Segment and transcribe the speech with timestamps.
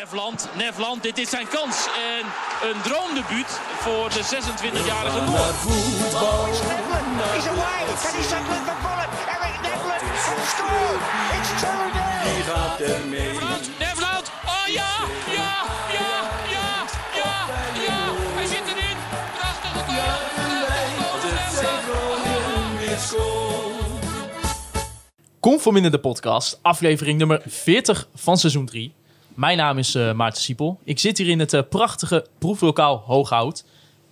[0.00, 1.76] Nefland, Nefland, dit is zijn kans.
[2.12, 2.24] En
[2.68, 3.50] een droomdebuut
[3.84, 5.52] voor de 26-jarige Noor.
[7.34, 7.82] He's away.
[8.02, 9.10] Can he settle it for Bullet?
[9.34, 10.94] Eric Nevland can score.
[11.36, 11.68] It's 2
[13.78, 14.92] Nefland, oh ja,
[15.38, 15.52] ja,
[15.98, 16.12] ja,
[16.54, 16.68] ja,
[17.20, 17.32] ja,
[17.86, 18.00] ja.
[18.34, 18.96] Hij zit erin.
[19.36, 19.82] Prachtige
[23.08, 23.40] goal.
[25.40, 28.98] Conform in de podcast, aflevering nummer 40 van seizoen 3.
[29.40, 30.78] Mijn naam is eh, Maarten Siepel.
[30.84, 33.64] Ik zit hier in het eh, prachtige proeflokaal Hooghout.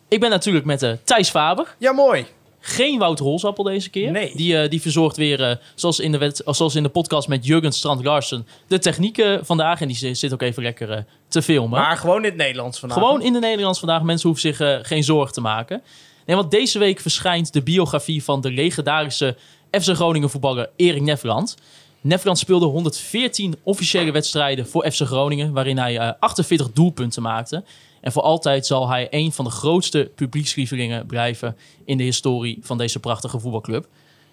[0.08, 1.74] Ik ben natuurlijk met eh, Thijs Faber.
[1.78, 2.26] Ja, mooi.
[2.60, 4.10] Geen Wout Rolsappel deze keer.
[4.10, 4.32] Nee.
[4.36, 8.04] Die, die verzorgt weer, zoals, in de wet, zoals in de podcast met Jurgen Strand
[8.04, 9.80] Larsen, de technieken vandaag.
[9.80, 11.80] En die zi- zit ook even lekker te filmen.
[11.80, 12.98] Maar gewoon in het Nederlands vandaag.
[12.98, 14.02] Gewoon in de Nederlands vandaag.
[14.02, 15.82] Mensen hoeven zich geen zorgen te maken.
[16.26, 19.36] Nee, want deze week verschijnt de biografie van de legendarische
[19.70, 21.56] FC Groningen voetballer Erik Nefland.
[22.00, 27.64] Nefland speelde 114 officiële wedstrijden voor FC Groningen, waarin hij eh, 48 doelpunten maakte.
[28.00, 32.78] En voor altijd zal hij een van de grootste publiekslievelingen blijven in de historie van
[32.78, 33.86] deze prachtige voetbalclub.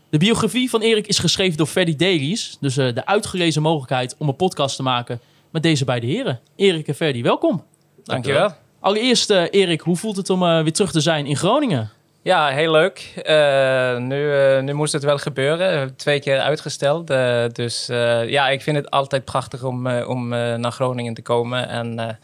[0.10, 2.58] De biografie van Erik is geschreven door Ferdy Davies.
[2.60, 6.40] Dus eh, de uitgelezen mogelijkheid om een podcast te maken met deze beide heren.
[6.56, 7.64] Erik en Ferdy, welkom.
[8.04, 8.54] Dankjewel.
[8.80, 11.92] Allereerst, eh, Erik, hoe voelt het om eh, weer terug te zijn in Groningen?
[12.26, 13.12] Ja, heel leuk.
[13.24, 15.96] Eh, nu, eh, nu moest het wel gebeuren.
[15.96, 17.10] Twee keer uitgesteld.
[17.10, 17.86] Eh, dus
[18.26, 21.70] ja, ik vind het altijd prachtig om, om naar Groningen te komen.
[21.70, 22.20] En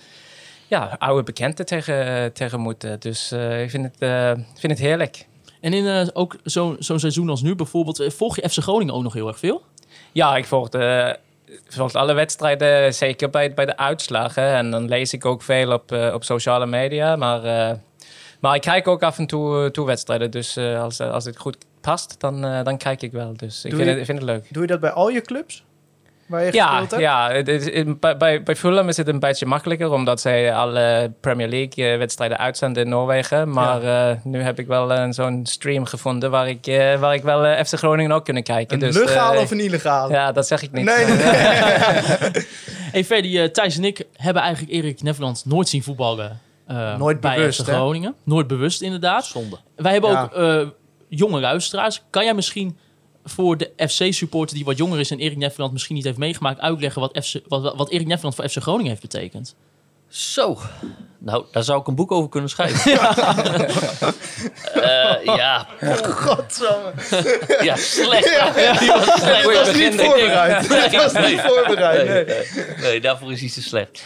[0.68, 3.00] ja, oude bekenden tegen, tegen moeten.
[3.00, 3.96] Dus ik vind het,
[4.60, 5.26] vind het heerlijk.
[5.60, 9.14] En in ook zo- zo'n seizoen als nu bijvoorbeeld, volg je FC Groningen ook nog
[9.14, 9.62] heel erg veel?
[10.12, 11.18] Ja, ik volg, de,
[11.68, 14.44] volg alle wedstrijden, zeker bij, bij de uitslagen.
[14.44, 17.16] En dan lees ik ook veel op, op sociale media.
[17.16, 17.42] Maar,
[18.42, 20.32] maar ik kijk ook af en toe, toe wedstrijden.
[20.32, 23.34] Dus eh, als, als het goed past, dan, eh, dan kijk ik wel.
[23.36, 24.46] Dus ik vind, je- het, ik vind het leuk.
[24.50, 25.64] Doe je dat bij al je clubs?
[26.26, 27.02] Waar je Ja, gespeeld hebt?
[27.04, 31.48] ja het bij, bij, bij Fulham is het een beetje makkelijker, omdat zij alle Premier
[31.48, 33.50] League eh, wedstrijden uitzenden in Noorwegen.
[33.50, 37.24] Maar eh, nu heb ik wel eh, zo'n stream gevonden waar ik, eh, waar ik
[37.24, 38.74] wel eh, FC Groningen ook kunnen kijken.
[38.84, 40.14] Een dus, legale eh, of een illegale?
[40.14, 40.86] Ja, dat zeg ik niet.
[40.86, 41.16] Nee, nee,
[42.34, 42.46] nee.
[42.92, 46.32] Hey Ferdy, eh, Thijs en ik hebben eigenlijk Erik Nefland nooit zien voetballen eh,
[46.98, 47.74] Nooit bij bewust, FC hè?
[47.74, 48.16] Groningen.
[48.24, 49.26] Nooit bewust, inderdaad.
[49.26, 49.58] Zonde.
[49.76, 50.24] Wij hebben Ja.
[50.24, 50.68] ook eh,
[51.10, 52.02] jonge luisteraars.
[52.10, 52.78] Kan jij misschien
[53.26, 57.02] voor de FC-supporter die wat jonger is en Erik Nefland misschien niet heeft meegemaakt, uitleggen
[57.02, 59.56] wat, FC, wat, wat Erik Nefland voor FC Groningen heeft betekend?
[60.08, 60.58] Zo.
[61.18, 62.92] Nou, daar zou ik een boek over kunnen schrijven.
[64.74, 65.68] Eh, ja,
[66.04, 66.92] Godsamme.
[67.62, 68.30] ja, slecht.
[68.30, 69.44] Ja, Die was slecht.
[69.44, 70.70] Dat was niet voorbereid.
[70.70, 71.32] Dat was Nee.
[71.32, 72.46] niet voorbereid, Nee, nee.
[72.56, 74.04] nee, nee, daarvoor is hij te slecht.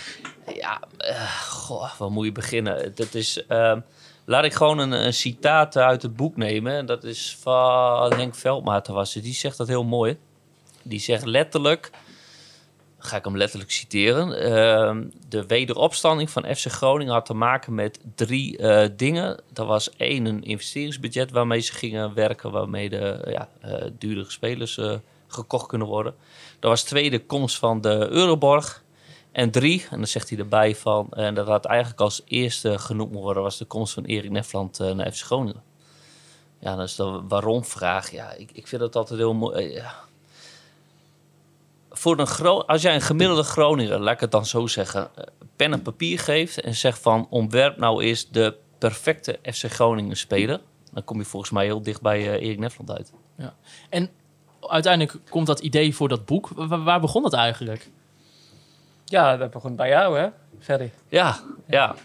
[0.53, 2.95] Ja, eh, goh, waar moet je beginnen?
[2.95, 3.79] Dat is, ehm,
[4.25, 6.85] laat ik gewoon een, citaat uit het boek nemen.
[6.85, 9.13] Dat is van Henk Veldmaten was.
[9.13, 10.17] Die zegt dat heel mooi.
[10.81, 11.91] Die zegt letterlijk,
[12.97, 14.39] ga ik hem letterlijk citeren.
[14.41, 19.41] ehm, de wederopstanding van FC Groningen had te maken met drie eh, dingen.
[19.53, 24.79] Dat was één, een investeringsbudget waarmee ze gingen werken, waarmee de ja, eh, duurdere spelers
[25.27, 26.15] gekocht kunnen worden.
[26.59, 28.83] Dat was twee, de komst van de Euroborg.
[29.35, 33.13] En drie, en dan zegt hij erbij van, en dat had eigenlijk als eerste genoemd
[33.13, 35.63] worden, was de komst van Erik Nefland eh, naar FC Groningen.
[36.59, 38.11] Ja, dat is de waarom-vraag.
[38.11, 39.65] Ja, ik, ik vind dat altijd heel mooi.
[39.65, 39.93] eh, ja.
[41.89, 45.23] Voor een Gro als jij een gemiddelde Groninger, laat ik het dan zo zeggen, eh,
[45.55, 50.61] pen en papier geeft en zegt van, ontwerp nou eens de perfecte FC Groningen speler,
[50.93, 53.11] dan kom je volgens mij heel dicht bij eh, Erik Nefland uit.
[53.89, 54.09] En
[54.61, 56.47] uiteindelijk komt dat idee voor dat boek.
[56.55, 57.89] Wa- waar begon dat eigenlijk?
[59.05, 60.27] Ja, dat begon bij jou, hè?
[60.59, 60.91] Ferry.
[61.07, 61.95] Ja, ja.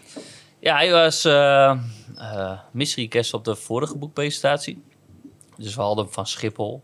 [0.59, 1.23] Ja, hij was
[2.71, 4.83] mystery guest op de vorige boekpresentatie.
[5.57, 6.81] Dus we hadden hem van Schiphol.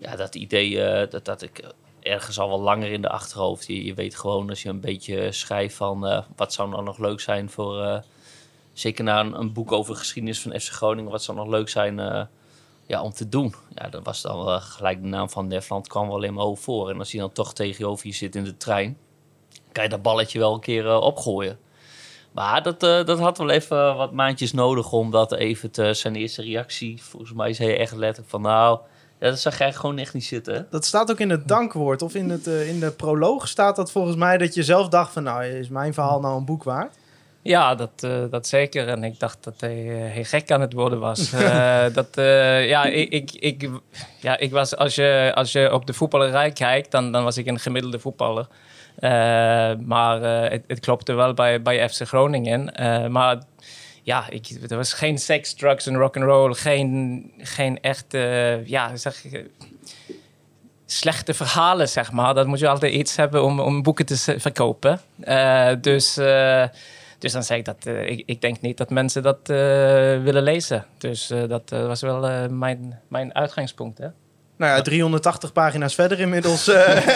[0.00, 3.66] Ja, dat idee, eh, dat, dat ik ergens al wel langer in de achterhoofd.
[3.66, 7.20] Je, je weet gewoon als je een beetje schrijft van wat zou nou nog leuk
[7.20, 8.02] zijn voor...
[8.72, 11.10] zeker na een, boek over de geschiedenis van FC Groningen.
[11.10, 11.96] Wat zou nog leuk zijn
[12.86, 13.54] ja, om te doen?
[13.74, 16.90] Ja, dat was dan gelijk de naam van Nefland kwam wel in mijn hoofd voor.
[16.90, 18.98] En als hij dan toch tegenover je zit in de trein
[19.76, 21.58] kan je dat balletje wel een keer eh, opgooien.
[22.32, 25.94] Maar dat, eh, dat had wel even wat maandjes nodig om dat even te...
[25.94, 28.40] Zijn eerste reactie, volgens mij zei hij echt letterlijk van...
[28.40, 28.78] Nou,
[29.20, 30.66] ja, dat zag jij gewoon echt niet zitten.
[30.70, 33.90] Dat staat ook in het dankwoord of in, het, eh, in de proloog staat dat
[33.90, 36.96] volgens mij dat je zelf dacht van nou is mijn verhaal nou een boek waard?
[37.46, 38.88] Ja, dat, eh, dat zeker.
[38.88, 39.74] En ik dacht dat hij
[40.10, 41.32] heel gek aan het worden was.
[41.46, 43.70] Eh, dat, eh, ja, ik, ik, ik,
[44.20, 47.46] ja, ik was, als je, als je op de voetballerij kijkt, dan, dan was ik
[47.46, 48.46] een gemiddelde voetballer.
[48.96, 49.10] Eh,
[49.84, 52.74] maar eh, het, klopte wel bij, bij FC Groningen.
[52.74, 53.42] Eh, maar
[54.02, 56.54] ja, ik, er was geen seks, drugs en rock'n'roll.
[56.54, 59.24] Geen, geen echt, eh, ja, zeg,
[60.86, 62.34] slechte verhalen, zeg maar.
[62.34, 65.00] Dan moet je altijd iets hebben om, om boeken te verkopen.
[65.80, 66.14] Dus,
[67.18, 67.86] dus dan zeg ik dat
[68.26, 69.38] ik, denk niet dat mensen dat
[70.22, 70.86] willen lezen.
[70.98, 73.98] Dus dat was wel mijn, mijn uitgangspunt.
[73.98, 74.08] Hè?
[74.56, 76.68] Nou ja, 380 pagina's verder inmiddels.
[76.68, 77.06] eh,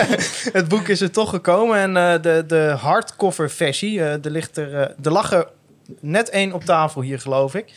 [0.59, 1.77] het boek is er toch gekomen.
[1.77, 5.49] En eh, de, de hardcover versie, eh er ligt er, er lag er
[6.01, 7.73] net één op tafel hier, geloof ik.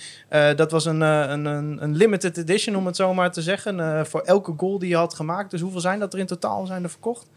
[0.56, 1.46] Dat was een, een,
[1.84, 4.06] een, limited edition, om het zo maar te zeggen.
[4.08, 5.52] voor elke goal die je had gemaakt.
[5.52, 7.28] Dus hoeveel zijn dat er in totaal zijn er verkocht?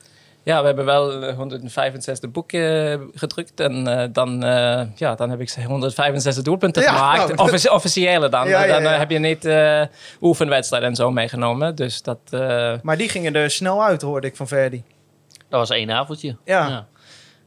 [0.47, 3.61] Ja, we hebben wel eh, 165 boeken eh, gedrukt.
[3.61, 7.35] En eh, dan, eh, ja, dan heb ik 165 doelpunten Ja, gemaakt.
[7.35, 8.49] nou, Offici- officiële dan.
[8.49, 8.99] Ja, Dan eh, ja.
[8.99, 9.83] heb je niet eh
[10.21, 11.75] oefenwedstrijden en zo meegenomen.
[11.75, 12.19] Dus dat...
[12.31, 14.85] eh, Maar die gingen er snel uit, hoorde ik van Verdi.
[15.49, 16.37] Dat was één avondje.
[16.45, 16.87] Ja, Ja.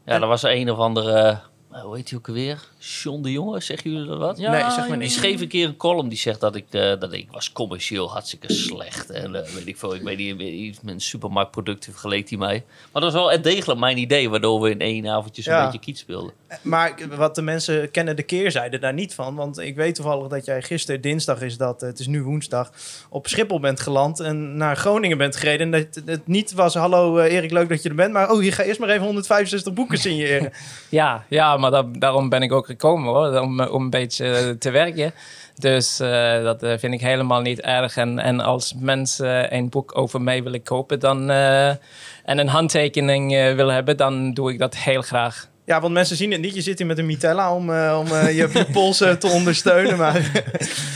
[0.04, 1.40] Ja, dat was een of andere...
[1.72, 2.58] eh, hoe heet hij ook alweer?
[2.82, 4.38] John de Jonge, zeggen jullie dat wat?
[4.38, 5.12] Ja, Nee, zeg maar Die niet.
[5.12, 8.52] schreef een keer een column die zegt dat ik, eh, dat ik was commercieel hartstikke
[8.52, 9.10] slecht.
[9.10, 12.64] En eh, weet ik veel, ik weet niet, iets met een supermarktproduct geleek hij mij.
[12.92, 15.64] Maar dat was wel degelijk mijn idee, waardoor we in één avondje zo'n Ja.
[15.64, 16.32] beetje kiet speelden.
[16.62, 19.34] Maar wat de mensen kennen de keerzijde daar niet van.
[19.34, 22.72] Want ik weet toevallig dat jij gisteren, dinsdag is dat, eh, het is nu woensdag,
[23.08, 25.72] op Schiphol bent geland en naar Groningen bent gereden.
[25.74, 28.12] En dat het niet was, hallo eh, Erik, leuk dat je er bent.
[28.12, 30.52] Maar oh, je gaat eerst maar even 165 boeken signeren.
[30.88, 34.50] Ja, ja maar da- daarom ben ik ook gekomen hoor, om, om een beetje eh,
[34.50, 35.12] te werken.
[35.60, 37.96] Dus eh, dat eh, vind ik helemaal niet erg.
[37.96, 43.30] En, en als mensen een boek over mij willen kopen dan, eh, en een handtekening
[43.30, 45.48] willen hebben, dan doe ik dat heel graag.
[45.64, 46.54] ja, want mensen zien het niet.
[46.54, 49.96] Je zit hier met een Mitella om, om je, polsen te ondersteunen.
[49.96, 50.30] Maar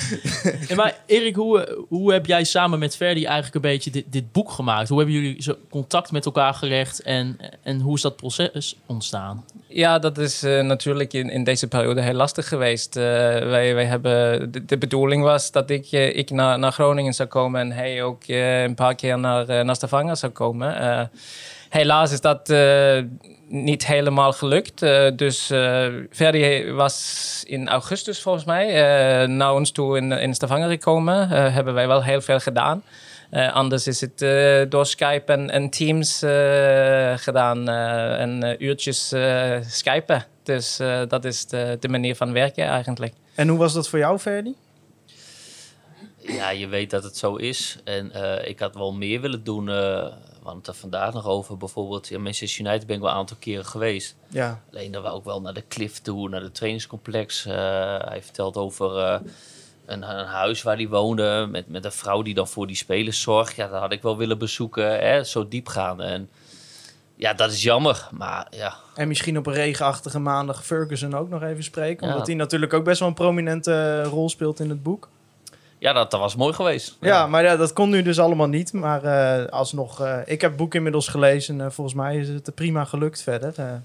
[0.76, 4.50] maar Erik, hoe, hoe heb jij samen met Verdi eigenlijk een beetje dit, dit boek
[4.50, 4.88] gemaakt?
[4.88, 9.44] Hoe hebben jullie zo contact met elkaar gelegd en, en hoe is dat proces ontstaan?
[9.74, 12.96] Ja, dat is eh, natuurlijk in, in deze periode heel lastig geweest.
[12.96, 17.28] Eh, wij, wij hebben, de, bedoeling was dat ik, eh, ik naar, naar Groningen zou
[17.28, 21.10] komen en hij ook een paar keer naar, naar Stavanger zou komen.
[21.68, 22.48] Helaas is dat
[23.48, 24.80] niet helemaal gelukt.
[25.18, 25.46] Dus
[26.10, 28.66] Verdi was in augustus volgens mij
[29.26, 31.28] naar ons toe in, in Stavanger gekomen.
[31.28, 32.82] Hebben wij wel heel veel gedaan.
[33.34, 39.56] Eh, anders is het eh, door Skype en, en Teams eh, gedaan en uurtjes eh
[39.66, 40.26] skypen.
[40.42, 43.12] Dus eh, dat is de, de manier van werken eigenlijk.
[43.34, 44.54] en hoe was dat voor jou, Verdi?
[46.18, 47.78] Ja, je weet dat het zo is.
[47.84, 49.68] En eh, ik had wel meer willen doen.
[49.68, 50.06] eh
[50.44, 51.56] we het er vandaag nog over.
[51.56, 54.16] Bijvoorbeeld, ja, Manchester United ben ik wel een aantal keren geweest.
[54.28, 57.46] Ja, Alleen dan wel ook wel naar de Cliff toe, naar het trainingscomplex.
[57.46, 57.54] Eh,
[57.98, 59.20] hij vertelt over eh,
[59.86, 61.48] een, een huis waar hij woonde.
[61.50, 63.56] Met, met een vrouw die dan voor die spelers zorgt.
[63.56, 64.98] Ja, dat had ik wel willen bezoeken.
[64.98, 66.00] Hè, zo diep gaan.
[66.02, 66.28] En
[67.16, 68.08] ja, dat is jammer.
[68.10, 72.06] Maar ja, en misschien op een regenachtige maandag Ferguson ook nog even spreken.
[72.06, 72.12] Ja.
[72.12, 75.08] Omdat hij natuurlijk ook best wel een prominente eh, rol speelt in het boek.
[75.78, 76.96] ja dat, dat was mooi geweest.
[77.00, 78.72] Ja, maar ja, dat kon nu dus allemaal niet.
[78.72, 81.60] Maar eh, alsnog, eh, ik heb het boek inmiddels gelezen.
[81.60, 83.82] En volgens mij is het prima gelukt verder.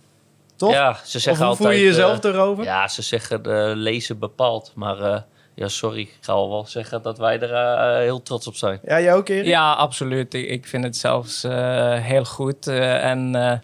[0.56, 0.72] toch?
[0.72, 1.69] Ja, ze of zeggen hoe altijd...
[1.69, 2.63] voel je jezelf erover?
[2.63, 3.42] Ja, ze zeggen
[3.75, 4.72] lezen bepaalt.
[4.75, 5.25] Maar
[5.59, 6.00] ja, sorry.
[6.00, 8.79] Ik ga wel zeggen dat wij er eh, heel trots op zijn.
[8.83, 9.45] Ja, jij ook, Erik?
[9.45, 10.33] Ja, absoluut.
[10.33, 12.67] Ik, ik vind het zelfs eh, heel goed.
[12.67, 13.57] Eh, en eh,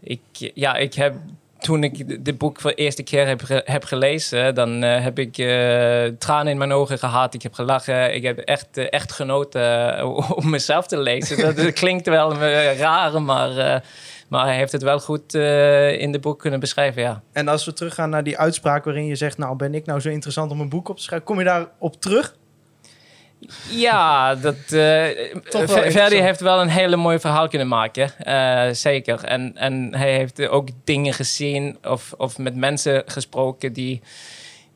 [0.00, 1.14] ik, ja, ik heb
[1.60, 6.04] toen ik dit boek voor de eerste keer heb, heb gelezen, dan heb ik eh,
[6.18, 7.34] tranen in mijn ogen gehad.
[7.34, 8.14] Ik heb gelachen.
[8.14, 10.06] Ik heb echt, echt genoten
[10.36, 11.38] om mezelf te lezen.
[11.40, 12.34] Dat, dat klinkt wel
[12.78, 13.80] raar, maar, eh,
[14.30, 17.22] maar hij heeft het wel goed eh, in de boek kunnen beschrijven, ja.
[17.32, 19.38] En als we teruggaan naar die uitspraak waarin je zegt...
[19.38, 21.26] nou, ben ik nou zo interessant om een boek op te schrijven?
[21.26, 22.36] Kom je daarop terug?
[23.70, 25.06] Ja, dat, eh
[25.90, 28.10] Verdi heeft wel een hele mooi verhaal kunnen maken.
[28.18, 29.24] eh, zeker.
[29.24, 34.02] En, en hij heeft ook dingen gezien of, of met mensen gesproken die...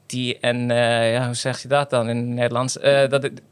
[0.07, 2.75] die en ja, hoe zeg je dat dan in het Nederlands?
[3.09, 3.43] Dat, het-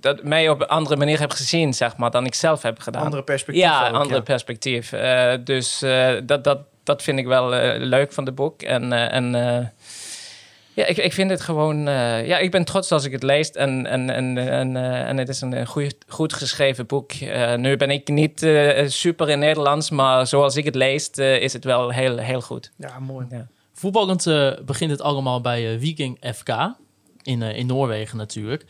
[0.00, 3.04] dat mij op een andere manier heb gezien, zeg maar, dan ik zelf heb gedaan.
[3.04, 4.20] Andere perspectief Ja, ook, andere ja.
[4.20, 4.92] perspectief.
[4.92, 8.62] Eh, dus eh, dat, dat, dat vind ik wel eh, leuk van het boek.
[8.62, 9.66] En, en eh,
[10.74, 11.88] ja, ik, ik vind het gewoon...
[11.88, 13.50] eh, ja, ik ben trots als ik het lees.
[13.50, 17.12] En, en, en, en, eh, en het is een goed, goed geschreven boek.
[17.12, 18.46] Eh, nu ben ik niet
[18.86, 22.70] super in Nederlands, maar zoals ik het lees, is het wel heel, heel goed.
[22.76, 23.26] Ja, mooi.
[23.30, 23.46] Ja.
[23.72, 24.24] Voetballend
[24.66, 26.48] begint het allemaal bij Viking FK.
[27.22, 28.64] In, in Noorwegen natuurlijk.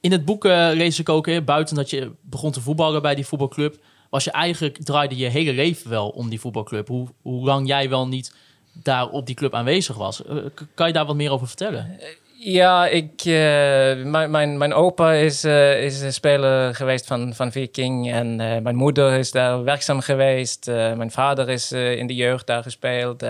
[0.00, 3.26] In het boek eh, lees ik ook, buiten dat je begon te voetballen bij die
[3.26, 3.78] voetbalclub,
[4.10, 6.88] was je eigenlijk, draaide je hele leven wel om die voetbalclub.
[6.88, 8.34] Hoe, hoe lang jij wel niet
[8.72, 10.24] daar op die club aanwezig was.
[10.24, 10.36] Eh,
[10.74, 11.98] kan je daar wat meer over vertellen?
[12.42, 17.52] Ja, ik, eh, mijn, mijn, mijn opa is, eh, is een speler geweest van, van
[17.52, 18.12] Viking.
[18.12, 20.66] En eh, mijn moeder is daar werkzaam geweest.
[20.66, 23.24] Mijn vader is in de jeugd daar gespeeld.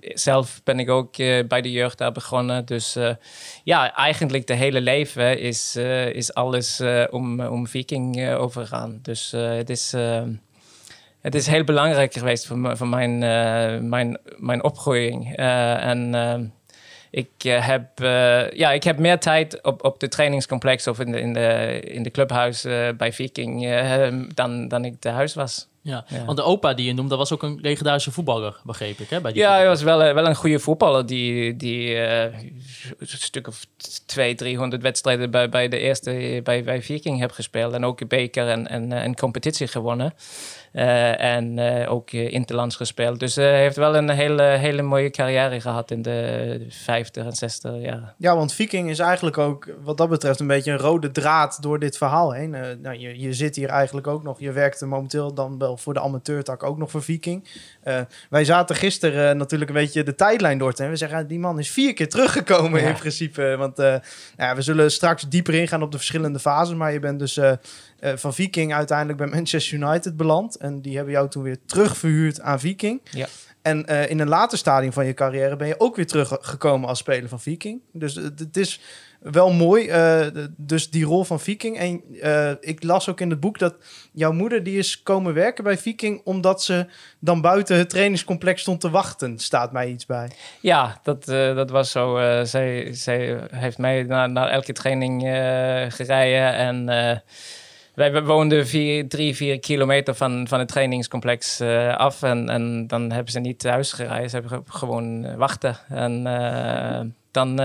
[0.00, 1.16] Zelf ben ik ook
[1.48, 2.64] bij de jeugd daar begonnen.
[2.64, 2.96] Dus
[3.64, 5.76] ja, eigenlijk de hele leven is,
[6.12, 8.98] is alles om, om Viking overgegaan.
[9.02, 9.94] Dus het is...
[11.20, 13.18] het is heel belangrijk geweest voor, voor mijn,
[13.88, 15.36] mijn, mijn opgroeiing.
[15.36, 16.14] En
[17.12, 21.12] ik, eh, heb, eh, ja, ik heb meer tijd op, op de trainingscomplex of in
[21.12, 25.68] de, in de, in de clubhuis eh, bij Viking eh, dan, dan ik thuis was.
[25.80, 26.04] Ja.
[26.08, 26.24] Ja.
[26.24, 29.10] Want de opa die je noemde, dat was ook een legendarische voetballer, begreep ik.
[29.10, 32.52] Hè, bij die Ja, hij was wel, wel een goede voetballer die, die een
[32.98, 33.66] stuk of
[34.06, 37.72] twee, driehonderd wedstrijden bij, bij de eerste bij, bij Viking heb gespeeld.
[37.72, 40.14] En ook een beker en, en, en competitie gewonnen.
[40.72, 43.20] Eh, en eh, ook eh, interlands gespeeld.
[43.20, 47.80] Dus hij heeft wel een hele, hele mooie carrière gehad in de 50 en 60
[47.80, 48.14] jaar.
[48.16, 51.78] Ja, want Viking is eigenlijk ook wat dat betreft een beetje een rode draad door
[51.78, 52.50] dit verhaal heen.
[52.82, 56.00] Nou, je, je zit hier eigenlijk ook nog, je werkte momenteel dan wel voor de
[56.00, 57.48] amateurtak ook nog voor Viking.
[58.30, 61.38] Wij zaten gisteren natuurlijk een beetje de tijdlijn door te en we zeggen, ah, die
[61.38, 62.88] man is vier keer teruggekomen Ja.
[62.88, 63.54] in principe.
[63.58, 63.96] Want eh,
[64.36, 67.40] ja, we zullen straks dieper ingaan op de verschillende fases, maar je bent dus
[68.02, 70.56] eh, van Viking uiteindelijk bij Manchester United beland.
[70.56, 73.00] En die hebben jou toen weer terugverhuurd aan Viking.
[73.10, 73.26] Ja.
[73.62, 76.98] En eh, in een later stadium van je carrière ben je ook weer teruggekomen als
[76.98, 77.80] speler van Viking.
[77.92, 78.80] Dus het is
[79.20, 81.78] wel mooi, eh, dus die rol van Viking.
[81.78, 82.02] En
[82.60, 83.74] ik las ook in het boek dat
[84.12, 86.20] jouw moeder die is komen werken bij Viking...
[86.24, 86.86] omdat ze
[87.18, 90.30] dan buiten het trainingscomplex stond te wachten, staat mij iets bij.
[90.60, 92.16] Ja, dat, dat was zo.
[92.44, 95.20] Zij, zij heeft mij naar, naar elke training
[95.88, 96.54] gereden.
[96.54, 96.88] En
[97.94, 102.22] wij woonden vier, drie, vier kilometer van, van het trainingscomplex eh, af.
[102.22, 104.30] En, en dan hebben ze niet thuis gereden.
[104.30, 105.76] Ze hebben ge- gewoon eh, wachten.
[105.88, 107.56] En eh, dan,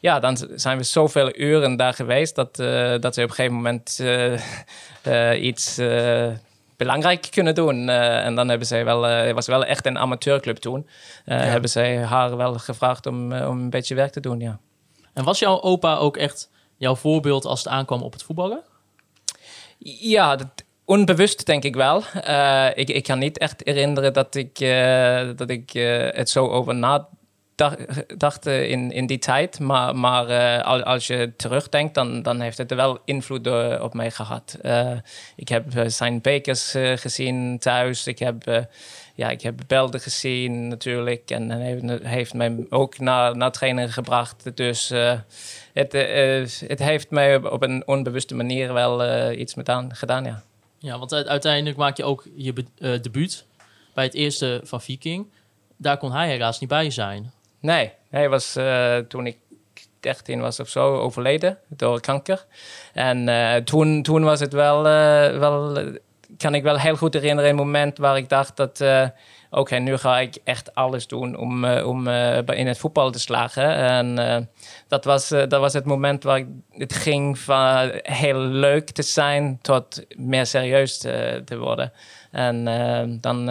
[0.00, 2.34] ja, dan zijn we zoveel uren daar geweest...
[2.34, 2.56] dat,
[3.02, 4.02] dat ze op een gegeven moment
[5.40, 5.80] iets...
[6.76, 7.88] belangrijk kunnen doen.
[7.88, 10.88] En dan hebben zij wel, het was wel echt een amateurclub toen.
[11.24, 14.58] Hebben zij haar wel gevraagd om, om een beetje werk te doen, ja.
[15.14, 18.60] En was jouw opa ook echt jouw voorbeeld als het aankwam op het voetballen?
[19.78, 22.02] Ja, dat, onbewust denk ik wel.
[22.22, 26.46] Eh, ik, ik kan niet echt herinneren dat ik, eh, dat ik eh, het zo
[26.46, 26.74] over
[27.58, 29.60] nadacht eh, in, in die tijd.
[29.60, 33.94] Maar, maar eh, al- als je terugdenkt, dan, dan heeft het wel invloed eh, op
[33.94, 34.58] mij gehad.
[34.62, 34.92] Eh,
[35.36, 38.06] ik heb zijn bekers gezien thuis.
[38.06, 38.66] Ik heb,
[39.14, 41.30] ja, ik heb belden gezien natuurlijk.
[41.30, 44.56] En heeft, heeft mij ook naar, naar trainen gebracht.
[44.56, 44.92] Dus...
[45.72, 45.92] het,
[46.66, 50.42] het heeft mij op, een onbewuste manier wel iets met aan, gedaan, ja.
[50.78, 52.64] Ja, want uiteindelijk maak je ook je
[53.00, 53.44] debuut
[53.94, 55.26] bij het eerste van Viking.
[55.76, 57.32] Daar kon hij helaas niet bij zijn.
[57.60, 59.36] Nee, hij was eh, toen ik
[60.00, 62.46] 13 was of zo overleden door kanker.
[62.92, 65.78] En eh, toen, toen was het wel, eh, wel,
[66.36, 68.84] kan ik wel heel goed herinneren, een moment waar ik dacht dat,
[69.50, 72.08] oké, nu ga ik echt alles doen om, om
[72.48, 73.74] in het voetbal te slagen.
[73.74, 74.48] En
[74.88, 80.04] dat, was, dat was het moment waar het ging van heel leuk te zijn tot
[80.16, 81.92] meer serieus te, worden.
[82.30, 82.64] En
[83.20, 83.44] dan,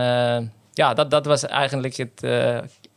[0.74, 2.22] ja, dat, dat was eigenlijk het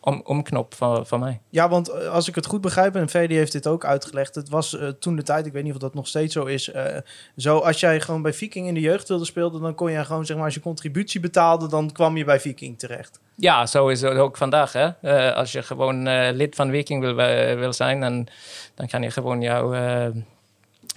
[0.01, 1.41] om, omknop van, van mij.
[1.49, 4.49] Ja, want eh, als ik het goed begrijp, en Ferdi heeft dit ook uitgelegd, het
[4.49, 6.97] was eh, toen de tijd, ik weet niet of dat nog steeds zo is, eh,
[7.37, 10.27] zo als jij gewoon bij Viking in de jeugd wilde spelen, dan kon je gewoon,
[10.27, 13.21] zeg maar, als je contributie betaalde, dan kwam je bij Viking terecht.
[13.35, 14.73] Ja, zo is het ook vandaag.
[14.73, 15.35] Hè?
[15.35, 16.03] Als je gewoon
[16.33, 17.15] lid van Viking wil,
[17.57, 18.27] wil zijn, dan,
[18.75, 19.75] dan kan je gewoon jouw,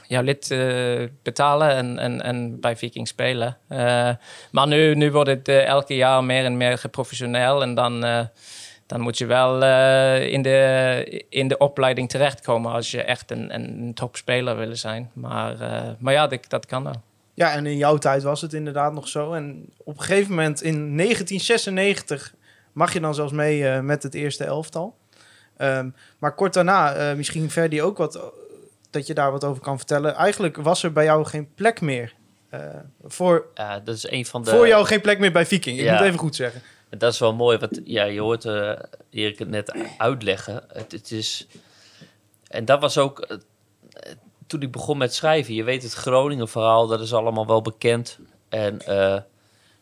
[0.08, 0.56] jouw lid
[1.22, 3.58] betalen en, en, en bij Viking spelen.
[4.52, 8.30] Maar nu, nu wordt het elke jaar meer en meer geprofessioneel en dan,
[8.94, 13.54] dan moet je wel eh, in, de, in de opleiding terechtkomen als je echt een,
[13.54, 15.10] een topspeler wil zijn.
[15.14, 17.02] Maar, eh, maar ja, dat, dat kan wel.
[17.34, 19.34] Ja, en in jouw tijd was het inderdaad nog zo.
[19.34, 22.34] En op een gegeven moment in 1996
[22.72, 24.96] mag je dan zelfs mee eh, met het eerste elftal.
[25.58, 28.20] Ehm, maar kort daarna, eh, misschien Ferdi ook wat,
[28.90, 30.16] dat je daar wat over kan vertellen.
[30.16, 32.14] Eigenlijk was er bij jou geen plek meer.
[32.50, 32.60] eh,
[33.04, 34.50] voor, Ja, dat is een van de...
[34.50, 35.78] voor jou geen plek meer bij Viking.
[35.80, 35.94] Ik Ja.
[35.94, 36.62] moet even goed zeggen.
[36.98, 40.64] Dat is wel mooi, want ja, je hoort eh Erik het net uitleggen.
[40.68, 41.48] Het, het is...
[42.48, 43.20] En dat was ook...
[43.20, 43.38] eh,
[44.48, 48.20] toen ik begon met schrijven, je weet het Groningen verhaal, dat is allemaal wel bekend.
[48.50, 49.22] En, eh,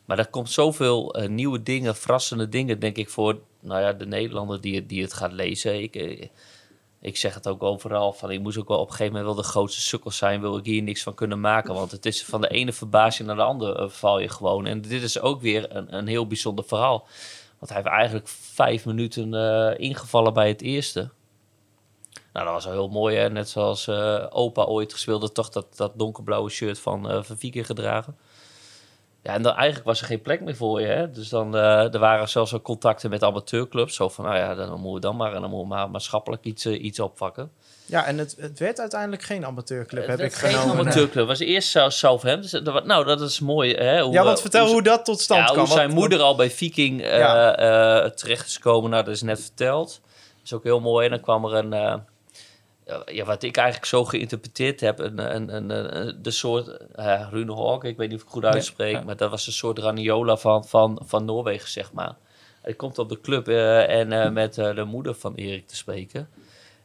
[0.04, 4.60] maar er komt zoveel nieuwe dingen, verrassende dingen, denk ik, voor nou ja, de Nederlander
[4.60, 5.82] die, die het gaat lezen.
[5.82, 6.28] Ik,
[7.02, 9.42] ik zeg het ook overal, van ik moest ook wel op een gegeven moment wel
[9.42, 11.74] de grootste sukkel zijn, wil ik hier niks van kunnen maken.
[11.74, 14.66] Want het is van de ene verbazing naar de andere eh, val je gewoon.
[14.66, 17.06] En dit is ook weer een, een heel bijzonder verhaal.
[17.58, 21.10] Want hij heeft eigenlijk vijf minuten eh, ingevallen bij het eerste.
[22.32, 23.30] Nou, dat was wel heel mooi, hè?
[23.30, 27.38] Net zoals eh, opa ooit gespeeld had, toch dat, dat donkerblauwe shirt van, eh van
[27.38, 28.16] Viking gedragen.
[29.22, 31.10] Ja, en dan eigenlijk was er geen plek meer voor je, hè?
[31.10, 33.94] Dus dan, eh, er waren zelfs ook contacten met amateurclubs.
[33.94, 36.44] Zo van, nou ja, dan moeten we dan maar, en dan moeten we maar maatschappelijk
[36.44, 37.50] iets, eh, iets opvakken.
[37.86, 40.78] Ja, en het, het werd uiteindelijk geen amateurclub, heb ik geen genomen.
[40.78, 41.28] amateurclub.
[41.28, 42.64] Het was eerst Southampton.
[42.64, 44.00] Dat wa- Nou, dat is mooi, hè?
[44.02, 45.58] Hoe, Ja, want eh, vertel hoe dat tot stand ja, kwam.
[45.58, 48.10] hoe want- zijn moeder al bij Viking Ja.
[48.10, 50.00] terecht is gekomen, nou, dat is net verteld.
[50.02, 51.04] Dat is ook heel mooi.
[51.04, 52.02] En dan kwam er een,
[53.06, 55.70] ja, wat ik eigenlijk zo geïnterpreteerd heb, een, een, een,
[56.06, 56.68] een- de soort
[56.98, 59.00] uh, Rune Hawk, ik weet niet of ik het goed uitspreek, ja.
[59.02, 62.14] maar dat was een soort Raniola van, van, van Noorwegen, zeg maar.
[62.62, 66.28] Hij komt op de club eh, en eh, met de moeder van Erik te spreken.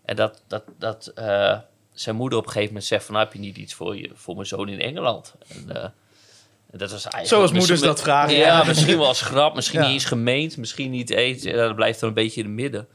[0.05, 1.11] En dat, dat, dat
[1.93, 4.09] zijn moeder op een gegeven moment zegt van, nou, heb je niet iets voor, je,
[4.13, 5.35] voor mijn zoon in Engeland?
[5.47, 5.93] En,
[6.71, 8.35] dat was eigenlijk Zoals moeders dat vragen.
[8.35, 9.85] Ja, misschien wel als grap, misschien Ja.
[9.85, 11.43] niet eens gemeend, misschien niet eens.
[11.43, 12.87] En dat blijft dan een beetje in het midden.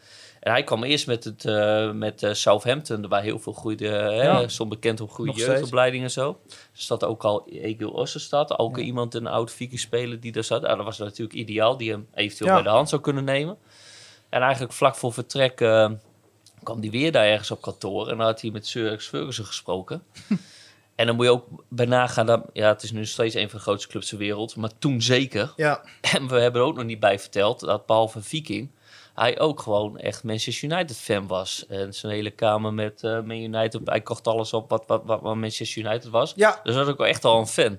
[0.43, 4.49] En hij kwam eerst met, het, eh, met eh, Southampton, waar heel veel goede, Ja.
[4.49, 6.41] stond bekend op goede jeugdopleidingen en zo.
[6.49, 10.63] Er zat ook al Egil Osterstad, ook iemand, een oud Viking-speler die daar zat.
[10.63, 12.55] Nou, dat was natuurlijk ideaal, die hem eventueel Ja.
[12.55, 13.57] bij de hand zou kunnen nemen.
[14.29, 15.91] En eigenlijk vlak voor vertrek eh,
[16.63, 18.09] kwam hij weer daar ergens op kantoor.
[18.09, 20.03] En dan had hij met Sir Ferguson gesproken.
[20.95, 23.59] en dan moet je ook bij nagaan, dat, ja, het is nu steeds een van
[23.59, 25.53] de grootste clubs ter wereld, maar toen zeker.
[25.57, 25.83] Ja,
[26.15, 28.71] En we hebben er ook nog niet bij verteld dat behalve Viking,
[29.15, 31.65] hij ook gewoon echt Manchester United fan was.
[31.69, 35.21] En zijn hele kamer met eh Man United, hij kocht alles op wat, wat, wat,
[35.21, 36.33] wat Manchester United was.
[36.37, 36.51] ja.
[36.65, 37.79] Dus dat was ook wel echt al een fan.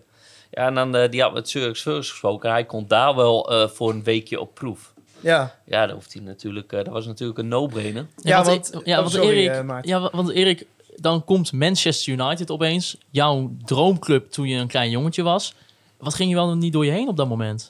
[0.52, 2.48] Ja, en dan, eh, die had met Alex Ferguson gesproken.
[2.50, 4.94] En hij kon daar wel eh, voor een weekje op proef.
[5.20, 5.56] ja.
[5.66, 8.06] Ja, dat, hoeft hij natuurlijk, eh, dat was natuurlijk een no-brainer.
[8.16, 9.90] Ja, want, want- ja, oh, want sorry, Erik, Maarten.
[9.92, 14.90] ja, wa- want Erik, dan komt Manchester United opeens, jouw droomclub toen je een klein
[14.90, 15.54] jongetje was.
[15.98, 17.70] Wat ging je wel niet door je heen op dat moment?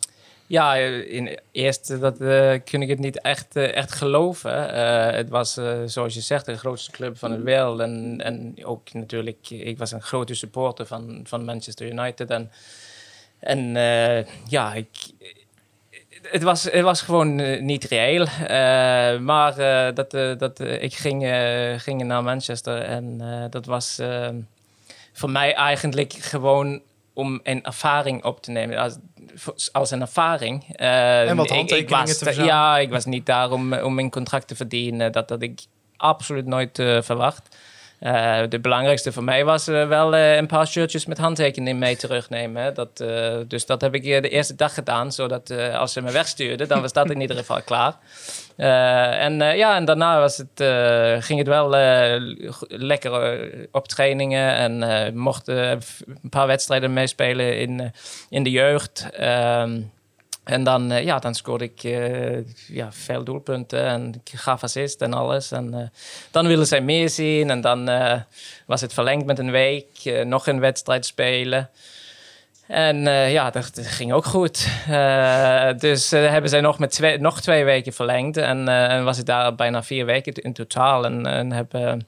[0.54, 4.74] Ja, in eerst dat eh kun ik het niet echt, eh, echt geloven.
[4.74, 7.80] Eh, het was, zoals je zegt, de grootste club van het wereld.
[7.80, 12.30] En, en ook natuurlijk, ik was een grote supporter van, van Manchester United.
[12.30, 12.52] En,
[13.40, 13.74] en
[14.48, 14.88] ja, ik,
[16.22, 18.28] het, was, het was gewoon niet reëel.
[19.20, 19.56] Maar
[19.94, 21.28] dat, dat, ik ging,
[21.78, 24.00] ging naar Manchester en dat was
[25.14, 26.82] voor mij eigenlijk gewoon
[27.14, 28.78] om een ervaring op te nemen.
[28.78, 28.98] Als,
[29.72, 30.64] als een ervaring.
[30.76, 32.26] Eh, En wat ik- ik handtekeningen was te.
[32.46, 35.12] Ja, ik was niet daar om, om een contract te verdienen.
[35.12, 35.60] Dat had ik
[35.98, 37.56] absoluut nooit eh, verwacht.
[38.00, 41.96] Eh de belangrijkste voor mij was eh, wel eh, een paar shirtjes met handtekening mee
[41.96, 42.64] terugnemen.
[42.64, 42.72] hè.
[42.72, 46.02] Dat, eh, dus dat heb ik eh, de eerste dag gedaan, zodat eh, als ze
[46.02, 47.96] me wegstuurden, dan was dat in ieder geval klaar.
[48.56, 51.70] Eh, en eh, ja, en daarna was het, eh, ging het wel
[52.68, 55.82] lekker op trainingen en mocht een
[56.30, 57.92] paar wedstrijden meespelen in,
[58.30, 59.10] in de jeugd.
[59.12, 59.82] Ehm,
[60.44, 61.82] en dan, ja, dan scoorde ik
[62.68, 65.52] ja, veel doelpunten en ik gaf assist en alles.
[65.52, 65.92] En
[66.32, 67.90] dan willen zij meer zien en dan
[68.66, 70.24] was het verlengd met een week.
[70.26, 71.70] nog een wedstrijd spelen.
[72.74, 74.68] En eh, ja, dat, ging ook goed.
[74.88, 78.38] Eh, dus eh, hebben zij nog met twee, nog twee weken verlengd.
[78.38, 81.06] En, en was ik daar bijna vier weken in totaal.
[81.06, 82.08] En, en hebben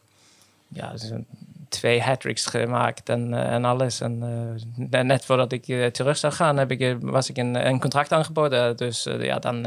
[0.68, 1.26] ja, zo'n
[1.70, 4.02] twee hat-tricks gemaakt en, en alles.
[4.02, 4.20] En
[4.90, 8.78] net voordat ik terug zou gaan, heb ik, was ik een, een contract aangeboden.
[8.78, 9.66] Dus ja, dan...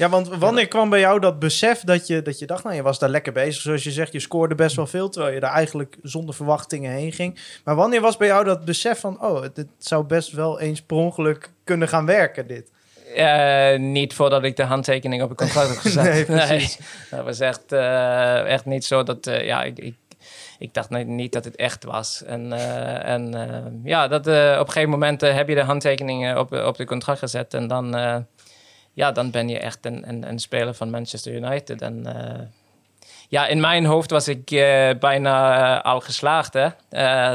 [0.00, 2.82] Ja, want wanneer kwam bij jou dat besef dat je, dat je dacht, nou, je
[2.82, 3.62] was daar lekker bezig.
[3.62, 7.12] Zoals je zegt, je scoorde best wel veel, terwijl je daar eigenlijk zonder verwachtingen heen
[7.12, 7.38] ging.
[7.64, 10.96] Maar wanneer was bij jou dat besef van, oh, dit zou best wel eens per
[10.96, 12.70] ongeluk kunnen gaan werken, dit?
[13.14, 16.04] Eh, niet voordat ik de handtekening op het contract heb gezet.
[16.04, 16.78] Nee, precies.
[17.10, 19.26] dat was echt, eh, echt niet zo dat...
[19.26, 19.96] eh, ja, ik, ik,
[20.58, 22.22] ik dacht niet, niet dat het echt was.
[22.24, 22.52] En,
[23.02, 26.84] en ja, dat, op een gegeven moment heb je de handtekening eh, op, op de
[26.84, 27.54] contract gezet.
[27.54, 27.94] En dan,
[29.00, 31.82] ja, dan ben je echt een, een, een speler van Manchester United.
[31.82, 32.40] En eh,
[33.28, 35.36] ja, in mijn hoofd was ik eh, bijna
[35.78, 36.52] eh, al geslaagd.
[36.52, 36.68] Hè?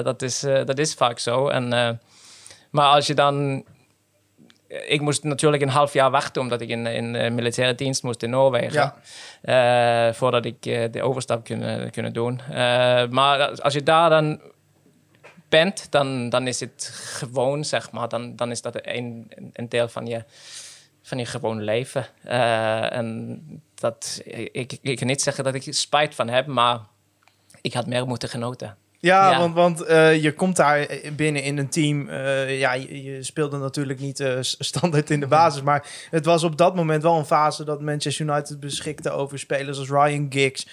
[0.03, 1.47] Dat, is, dat is vaak zo.
[1.47, 1.69] En,
[2.69, 3.65] maar als je dan
[4.67, 8.29] ik moest natuurlijk een half jaar wachten, omdat ik in, in militaire dienst moest in
[8.29, 8.93] Noorwegen.
[10.15, 10.61] Voordat ik
[10.93, 12.41] de overstap kunnen, kunnen doen.
[13.09, 14.41] Maar als je daar dan
[15.49, 18.09] bent, dan, dan is het gewoon, zeg maar.
[18.09, 20.23] Dan, dan is dat een, een deel van je,
[21.05, 22.05] van je gewone leven.
[22.23, 23.41] Eh, en
[23.75, 26.79] dat, ik, ik kan niet zeggen dat ik er spijt van heb, maar
[27.61, 28.75] ik had meer moeten genoten.
[28.99, 29.39] Ja, Ja.
[29.39, 32.09] want, want eh, je komt daar binnen in een team.
[32.09, 35.61] eh, ja, je, je speelde natuurlijk niet standaard in de basis.
[35.61, 39.77] Maar het was op dat moment wel een fase dat Manchester United beschikte over spelers
[39.77, 40.67] als Ryan Giggs.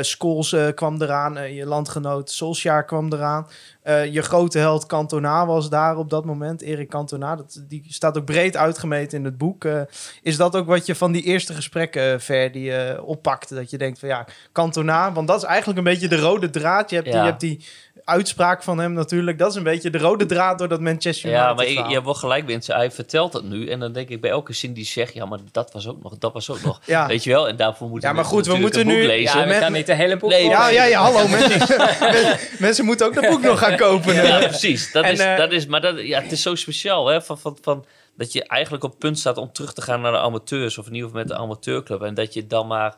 [0.00, 3.46] Scholes kwam eraan, je landgenoot Solskjaer kwam eraan.
[3.86, 7.36] Eh, je grote held Cantona was daar op dat moment, Erik Cantona.
[7.36, 9.64] Dat, die staat ook breed uitgemeten in het boek.
[9.64, 9.80] Eh,
[10.22, 13.54] is dat ook wat je van die eerste gesprekken, uh, Ver, die je oppakte?
[13.54, 16.90] Dat je denkt van ja, Cantona, want dat is eigenlijk een beetje de rode draad.
[16.90, 17.64] Je hebt, die, je hebt die
[18.04, 19.38] uitspraak van hem natuurlijk.
[19.38, 22.02] Dat is een beetje de rode draad door dat Manchester United Ja, maar je, je
[22.02, 22.74] wordt gelijk mensen.
[22.74, 23.68] Hij vertelt het nu.
[23.68, 25.14] En dan denk ik bij elke zin die zegt...
[25.14, 26.18] Ja, maar dat was ook nog.
[26.18, 26.80] Dat was ook nog.
[26.86, 27.06] Ja.
[27.06, 27.48] Weet je wel?
[27.48, 29.40] En daarvoor moeten Ja, maar goed, we moeten nu- lezen.
[29.40, 31.28] Ja, we gaan niet de hele boek voor- Ja, ja, ja, hallo.
[31.38, 31.78] Mensen,
[32.58, 34.14] mensen moeten ook dat boek nog gaan kopen.
[34.14, 34.92] Ja, precies.
[34.92, 37.22] Dat En, is, eh, dat is, maar dat, ja, het is zo speciaal, hè?
[37.22, 37.84] Van, van, van,
[38.16, 40.78] dat je eigenlijk op het punt staat om terug te gaan naar de amateurs.
[40.78, 42.02] Of in ieder geval met de amateurclub.
[42.02, 42.94] En dat je dan maar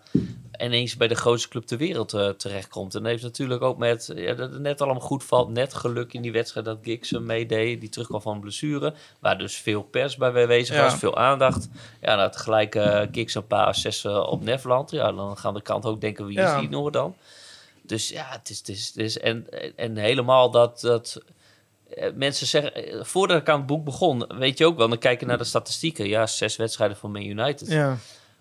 [0.58, 2.94] ineens bij de grootste club ter wereld eh, terechtkomt.
[2.94, 5.48] En dat heeft natuurlijk ook met, ja, dat het net allemaal goed valt.
[5.48, 7.80] Net geluk in die wedstrijd dat Giggs hem meedeed.
[7.80, 8.94] Die terugkwam van een blessure.
[9.20, 10.82] Waar dus veel pers bij aanwezig Ja.
[10.82, 10.94] was.
[10.94, 11.68] Veel aandacht.
[12.00, 14.90] Ja, nou, tegelijk eh Giggs een paar assists op Nefland.
[14.90, 17.14] Ja, dan gaan de kant ook denken, wie is die nog dan?
[17.82, 21.22] Dus ja, het is, het is, het is en, en helemaal dat, dat
[21.96, 24.98] eh, mensen zeggen, eh, voordat ik aan het boek begon, weet je ook wel, dan
[24.98, 26.08] kijk je naar de statistieken.
[26.08, 27.68] Ja, zes wedstrijden van Man United.
[27.68, 27.96] Ja.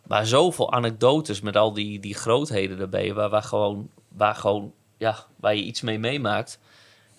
[0.07, 5.15] Maar zoveel anekdotes met al die, die grootheden erbij, waar, waar, gewoon, waar, gewoon, ja,
[5.39, 6.59] waar je iets mee meemaakt.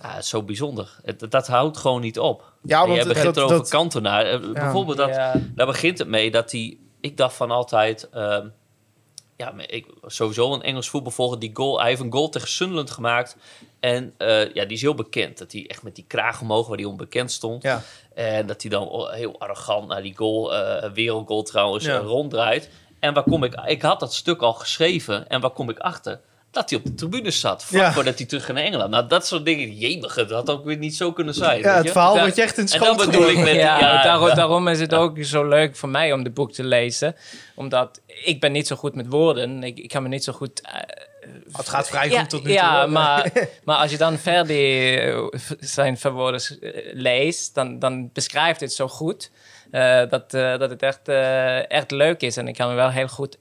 [0.03, 0.99] Ja, het is zo bijzonder.
[1.03, 2.53] Het, dat houdt gewoon niet op.
[2.63, 4.23] Ja, En want jij het- begint dat- erover dat- Cantona.
[4.23, 5.35] Eh, Bijvoorbeeld, dat, Ja.
[5.55, 6.79] daar begint het mee dat hij...
[7.01, 8.09] Ik dacht van altijd...
[8.11, 8.47] ehm,
[9.39, 11.39] ja, maar ik, sowieso een Engels voetbalvolger.
[11.39, 13.37] Die goal, hij heeft een goal tegen Sunderland gemaakt.
[13.81, 15.39] En eh, ja, die is heel bekend.
[15.39, 17.63] Dat hij echt met die kraag omhoog, waar hij onbekend stond.
[17.63, 17.83] Ja.
[18.15, 21.99] En dat hij dan heel arrogant naar die goal, eh wereldgoal trouwens, Ja.
[21.99, 22.71] eh, ronddraait.
[23.01, 23.55] En waar kom ik...
[23.67, 25.29] Ik had dat stuk al geschreven.
[25.29, 26.21] En waar kom ik achter?
[26.51, 27.65] Dat hij op de tribune zat.
[27.65, 27.93] Vlak Ja.
[27.93, 28.91] voordat hij terug naar Engeland.
[28.91, 29.77] Nou, dat soort dingen.
[29.77, 31.59] Jemige, dat had ook weer niet zo kunnen zijn.
[31.59, 31.91] Ja, weet het je?
[31.93, 33.55] verhaal wordt je echt in het En schoot bedoel ik met...
[33.55, 34.35] ja, ja, daarom, ja.
[34.35, 37.17] daarom is het ook zo leuk voor mij om de boek te lezen.
[37.55, 39.63] Omdat ik ben niet zo goed met woorden.
[39.63, 40.61] Ik, ik kan me niet zo goed...
[40.61, 40.73] eh,
[41.53, 42.55] Het gaat vrij ja, goed tot nu toe.
[42.55, 43.33] Ja, maar,
[43.65, 45.19] maar als je dan Verdi eh,
[45.61, 49.31] zijn verwoorden eh, leest, dan, dan beschrijft het zo goed.
[49.71, 51.09] eh, dat, eh, dat het echt,
[51.69, 52.37] echt leuk is.
[52.37, 53.37] En ik kan me wel heel goed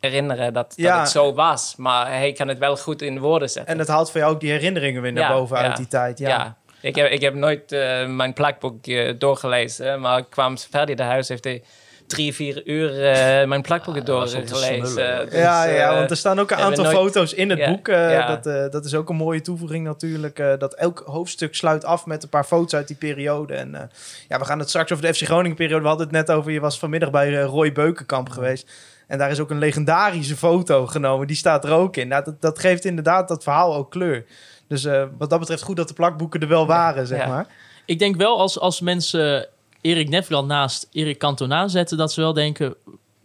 [0.00, 0.90] herinneren dat, Ja.
[0.90, 1.74] dat het zo was.
[1.76, 3.72] Maar hij kan het wel goed in woorden zetten.
[3.72, 6.18] En het haalt voor jou ook die herinneringen weer naar Ja, boven uit die tijd.
[6.18, 6.28] Ja.
[6.28, 6.56] Ja.
[6.80, 11.28] Ik, heb, ik heb nooit eh, mijn plakboek eh, doorgelezen, maar kwam Verdi naar huis,
[11.28, 11.62] heeft hij
[12.06, 15.26] drie, vier uur eh, mijn plakboeken Ah, dat doorgelezen.
[15.30, 17.88] Dus, ja, ja, want er staan ook een aantal nooit- foto's in het Ja, boek.
[17.88, 18.36] eh, ja.
[18.36, 20.38] dat, dat is ook een mooie toevoeging natuurlijk.
[20.38, 23.54] eh, dat elk hoofdstuk sluit af met een paar foto's uit die periode.
[23.54, 23.80] En eh,
[24.28, 25.82] ja, we gaan het straks over de FC Groningen periode.
[25.82, 28.70] We hadden het net over, je was vanmiddag bij Roy Beukenkamp geweest.
[29.06, 31.26] En daar is ook een legendarische foto genomen.
[31.26, 32.08] Die staat er ook in.
[32.08, 34.24] Nou, dat, dat geeft inderdaad dat verhaal ook kleur.
[34.68, 37.26] Dus eh, wat dat betreft goed dat de plakboeken er wel waren, zeg Ja.
[37.26, 37.46] maar.
[37.84, 39.46] Ik denk wel als, als mensen
[39.80, 42.74] Erik Nefland naast Erik Cantona zetten, dat ze wel denken,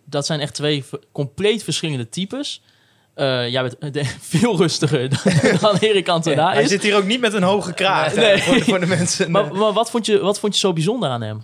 [0.05, 2.61] dat zijn echt twee compleet verschillende types.
[3.13, 6.69] Eh jij bent de- veel rustiger dan, dan Erik Cantona Hij is.
[6.69, 8.25] zit hier ook niet met een hoge kraag Nee.
[8.25, 9.31] eh, voor, de, voor de mensen.
[9.31, 11.43] Maar, maar wat, vond je, wat vond je zo bijzonder aan hem?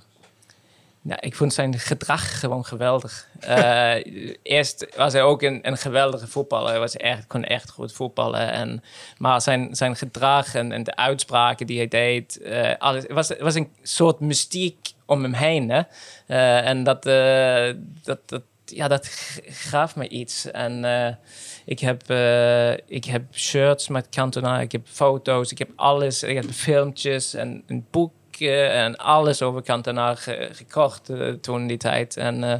[1.07, 3.27] Ja, ik vond zijn gedrag gewoon geweldig.
[3.39, 3.95] Eh,
[4.43, 6.69] eerst was hij ook een, een geweldige voetballer.
[6.69, 8.51] Hij was echt, kon echt goed voetballen.
[8.51, 8.83] En,
[9.17, 12.41] maar zijn, zijn gedrag en, de uitspraken die hij deed...
[12.41, 15.69] eh, alles, het was, was een soort mystiek om hem heen.
[15.69, 15.81] Hè?
[16.27, 17.03] Eh, en dat,
[18.03, 19.07] dat, dat, ja, dat
[19.45, 20.51] gaf me iets.
[20.51, 20.85] En
[21.65, 22.11] ik, heb,
[22.85, 26.23] ik heb shirts met Cantona, ik heb foto's, ik heb alles.
[26.23, 28.11] Ik heb filmpjes en een boek
[28.45, 32.17] en alles over Cantona ge- gekocht eh, toen die tijd.
[32.17, 32.53] En eh,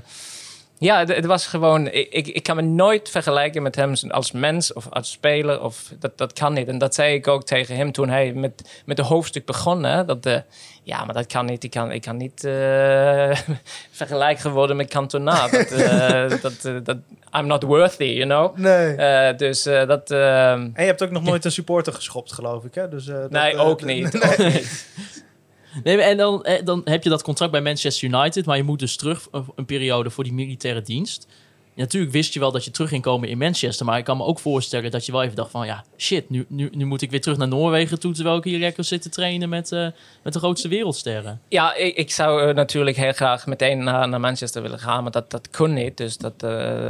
[0.80, 1.88] ja, het, het was gewoon...
[1.88, 5.62] Ik, ik, ik kan me nooit vergelijken met hem als mens of als speler.
[5.62, 6.68] Of, dat, dat kan niet.
[6.68, 9.84] En dat zei ik ook tegen hem toen hij met, met de hoofdstuk begon.
[9.84, 10.38] Hè, dat, eh,
[10.84, 11.64] ja, maar dat kan niet.
[11.64, 13.38] Ik kan, ik kan niet eh
[13.92, 15.48] vergelijken worden met Cantona.
[15.48, 15.70] dat,
[16.42, 16.98] dat, dat,
[17.38, 18.58] I'm not worthy, you know.
[18.58, 18.96] Nee.
[18.96, 20.12] Eh, dus eh, dat...
[20.12, 22.90] eh, En je hebt ook nog nooit een supporter geschopt, geloof ik, hè?
[22.90, 24.24] Dus, eh, dat, nee, ook niet.
[24.24, 24.86] Ook niet.
[25.84, 28.80] Nee, en dan, eh, dan heb je dat contract bij Manchester United, maar je moet
[28.80, 31.28] dus terug een, periode voor die militaire dienst.
[31.76, 34.24] Natuurlijk wist je wel dat je terug ging komen in Manchester, maar ik kan me
[34.24, 37.12] ook voorstellen dat je wel even dacht van, ja, shit, nu, nu, nu moet ik
[37.12, 39.88] weer terug naar Noorwegen toe, terwijl ik hier lekker zit te trainen met, eh,
[40.24, 41.42] met de grootste wereldsterren.
[41.48, 45.12] Ja, ik, ik zou eh, natuurlijk heel graag meteen naar, naar Manchester willen gaan, maar
[45.12, 45.98] dat, dat kon niet.
[45.98, 46.44] Dus dat,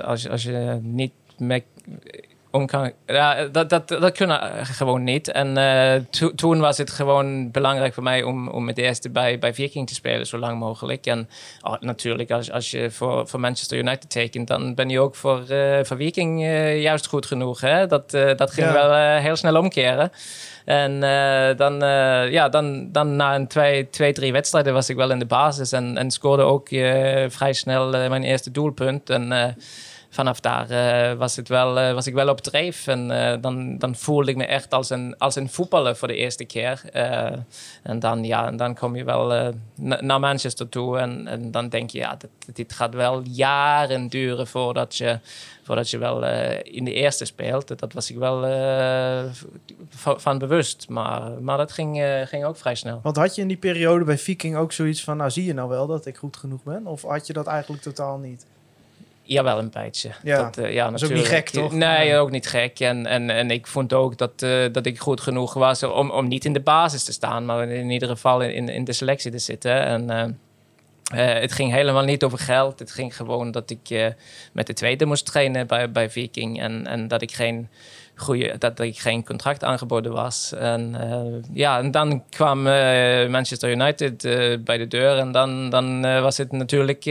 [0.04, 1.64] als, als je niet mee
[2.52, 2.92] om kan...
[3.06, 5.32] Ja, dat, dat, dat kunnen eh, gewoon niet.
[5.32, 9.40] En eh, to- toen was het gewoon belangrijk voor mij om, om het eerste bij,
[9.40, 11.06] bij Viking te spelen, zo lang mogelijk.
[11.06, 11.30] En
[11.62, 15.44] oh, natuurlijk, als, als je voor, voor Manchester United tekent, dan ben je ook voor,
[15.50, 16.42] eh, voor Viking
[16.82, 17.62] juist goed genoeg.
[17.62, 17.88] Hè?
[17.88, 18.74] Dat, dat ging Ja.
[18.74, 20.12] wel heel snel omkeren.
[20.66, 21.00] En
[21.58, 21.80] dan,
[22.32, 25.72] ja, dan, dan na een twee, twee, drie wedstrijden was ik wel in de basis
[25.72, 26.68] en, en scoorde ook
[27.28, 29.10] vrij snel mijn eerste doelpunt.
[29.10, 29.56] En
[30.18, 32.88] vanaf daar eh, was, het wel, eh, ik wel op dreef.
[32.88, 36.16] En eh, dan, dan voelde ik me echt als een, als een voetballer voor de
[36.16, 36.82] eerste keer.
[37.84, 40.98] En, dan, ja, en dan kom je wel na- naar Manchester toe.
[40.98, 42.18] En, en dan denk je, ja,
[42.54, 45.20] dit, gaat wel jaren duren voordat je,
[45.64, 46.26] voordat je wel
[46.64, 47.80] in de eerste speelt.
[47.80, 48.40] Dat was ik wel
[50.00, 50.90] van bewust.
[50.90, 53.00] Maar, maar dat ging, ging ook vrij snel.
[53.04, 55.18] Want had je in die periode bij Viking ook zoiets van...
[55.18, 56.88] nou, zie je nou wel dat ik goed genoeg ben?
[56.88, 58.46] Of had je dat eigenlijk totaal niet?
[59.28, 60.10] Jawel, een beetje.
[60.24, 61.28] Ja, dat, eh, ja is ook niet natuurlijk.
[61.28, 61.72] gek, toch?
[61.72, 62.18] Nee, Ja.
[62.18, 62.80] ook niet gek.
[62.80, 66.28] En, en, en ik vond ook dat, eh, dat ik goed genoeg was om, om
[66.28, 69.38] niet in de basis te staan, maar in ieder geval in, in de selectie te
[69.40, 69.86] zitten.
[69.86, 72.80] En eh, het ging helemaal niet over geld.
[72.80, 74.14] Het ging gewoon dat ik
[74.54, 76.62] met de tweede moest trainen bij, bij Viking.
[76.62, 77.70] En, en dat ik geen
[78.18, 80.54] goede, dat ik geen contract aangeboden was.
[80.54, 85.18] En eh, ja, en dan kwam eh, Manchester United eh, bij de deur.
[85.18, 87.04] En dan, dan was het natuurlijk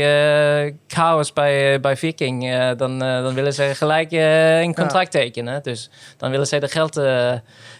[0.86, 2.74] chaos bij, bij Viking.
[2.76, 5.62] Dan, dan willen ze gelijk een contract tekenen.
[5.62, 7.00] Dus dan willen ze de geld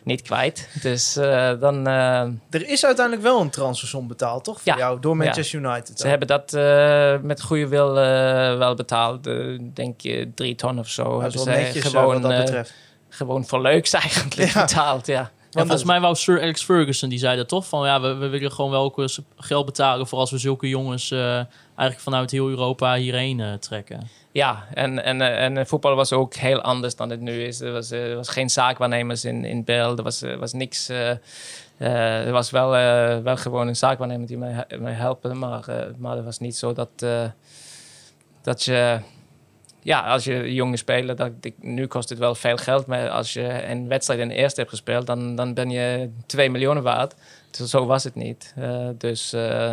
[0.05, 0.69] niet kwijt.
[0.83, 1.13] Dus
[1.61, 1.87] dan...
[1.87, 4.61] Er is uiteindelijk wel een transfersom betaald, toch?
[4.61, 4.79] Voor Ja.
[4.79, 5.99] jou, door Manchester United.
[5.99, 6.53] Ze hebben dat
[7.23, 7.95] met goede wil
[8.59, 9.25] wel betaald.
[9.75, 11.21] Denk je drie ton of zo.
[11.21, 12.75] Dat is wel netjes gewoon, wat dat betreft.
[13.17, 14.61] Gewoon voor leuks eigenlijk Ja.
[14.61, 15.07] betaald.
[15.07, 15.31] Ja.
[15.53, 17.67] En volgens mij wou Sir Alex Ferguson, die zei dat toch?
[17.67, 20.69] Van ja, we, we willen gewoon wel ook eens geld betalen voor als we zulke
[20.69, 24.09] jongens eh, eigenlijk vanuit heel Europa hierheen eh, trekken.
[24.33, 27.61] Ja, en, en, eh, en eh, voetbal was ook heel anders dan het nu is.
[27.61, 29.99] Er was, eh, er was geen zaakwaarnemers in, in beeld.
[29.99, 30.89] Er was, er was niks.
[30.89, 35.39] eh, eh, er was wel, eh, wel gewoon een zaakwaarnemer die mij, mij helpen.
[35.39, 37.25] Maar, eh, maar het was niet zo dat, eh,
[38.43, 38.99] dat je.
[39.87, 42.87] Ja, als je jonge speler, dat, ik- nu kost het wel veel geld.
[42.87, 46.51] Maar als je een wedstrijd in de eerste hebt gespeeld, dan, dan ben je 2
[46.51, 47.15] miljoen waard.
[47.51, 48.53] Zo- Zo was het niet.
[48.57, 49.73] Eh, dus eh,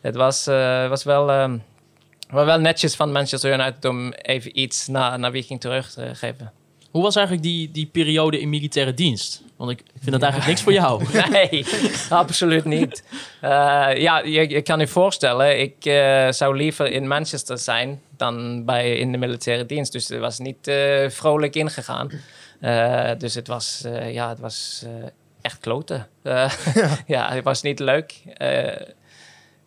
[0.00, 1.24] het was, eh, was wel.
[2.30, 6.52] maar wel netjes van Manchester United om even iets naar, naar Viking terug te geven.
[6.90, 9.42] Hoe was eigenlijk die, die periode in militaire dienst?
[9.56, 11.04] Want ik vind dat eigenlijk niks voor jou.
[11.30, 11.66] Nee,
[12.10, 13.04] absoluut niet.
[13.40, 15.74] Ja, je, je kan je voorstellen, ik
[16.34, 19.92] zou liever in Manchester zijn dan bij, in de militaire dienst.
[19.92, 22.10] Dus het was niet eh, vrolijk ingegaan.
[22.60, 24.84] Eh, dus het was, eh, ja, het was
[25.40, 26.06] echt kloten.
[27.06, 27.32] Ja.
[27.32, 28.14] het was niet leuk.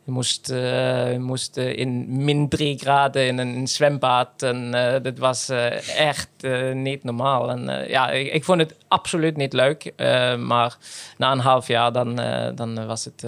[0.03, 4.43] Je moest, je moest in min drie graden in een zwembad.
[4.43, 5.49] En dat was
[5.97, 6.29] echt
[6.73, 7.49] niet normaal.
[7.49, 9.93] En ja, ik, ik vond het absoluut niet leuk.
[10.38, 10.77] Maar
[11.17, 12.15] na een half jaar dan,
[12.55, 13.21] dan was het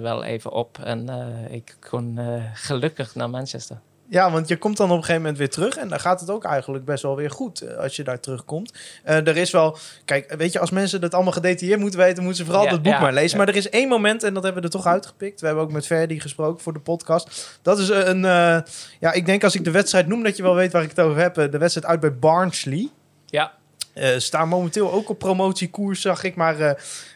[0.00, 0.78] wel even op.
[0.84, 1.08] En
[1.50, 2.18] ik kon
[2.54, 3.80] gelukkig naar Manchester.
[4.10, 5.76] Ja, want je komt dan op een gegeven moment weer terug.
[5.76, 8.72] En dan gaat het ook eigenlijk best wel weer goed eh, als je daar terugkomt.
[9.04, 12.38] Eh, er is wel, kijk, weet je, als mensen dat allemaal gedetailleerd moeten weten, moeten
[12.38, 13.30] ze vooral Ja, het boek ja, maar lezen.
[13.30, 13.36] ja.
[13.36, 15.40] Maar er is één moment, en dat hebben we er toch uitgepikt.
[15.40, 17.58] We hebben ook met Verdi gesproken voor de podcast.
[17.62, 18.58] Dat is een, eh,
[19.00, 21.00] ja, ik denk als ik de wedstrijd noem, dat je wel weet waar ik het
[21.00, 21.34] over heb.
[21.34, 22.88] De wedstrijd uit bij Barnsley.
[23.26, 23.52] Ja,
[24.18, 26.70] staan momenteel ook op promotiekoers, zag ik, maar eh,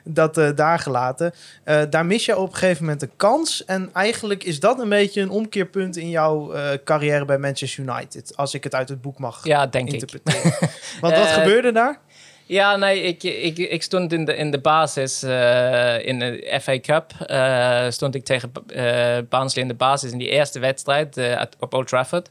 [0.04, 1.32] dat eh, daar gelaten.
[1.64, 3.64] Eh, daar mis je op een gegeven moment een kans.
[3.64, 8.36] En eigenlijk is dat een beetje een omkeerpunt in jouw eh, carrière bij Manchester United.
[8.36, 9.92] Als ik het uit het boek mag ja denk ik.
[9.92, 10.52] interpreteren.
[11.00, 11.98] Want wat Eh, gebeurde daar?
[12.46, 16.80] Ja, nee, ik, ik, ik stond in de, in de basis eh, in de FA
[16.80, 17.12] Cup.
[17.26, 21.74] eh, stond ik tegen eh Barnsley in de basis in die eerste wedstrijd eh, op
[21.74, 22.30] Old Trafford.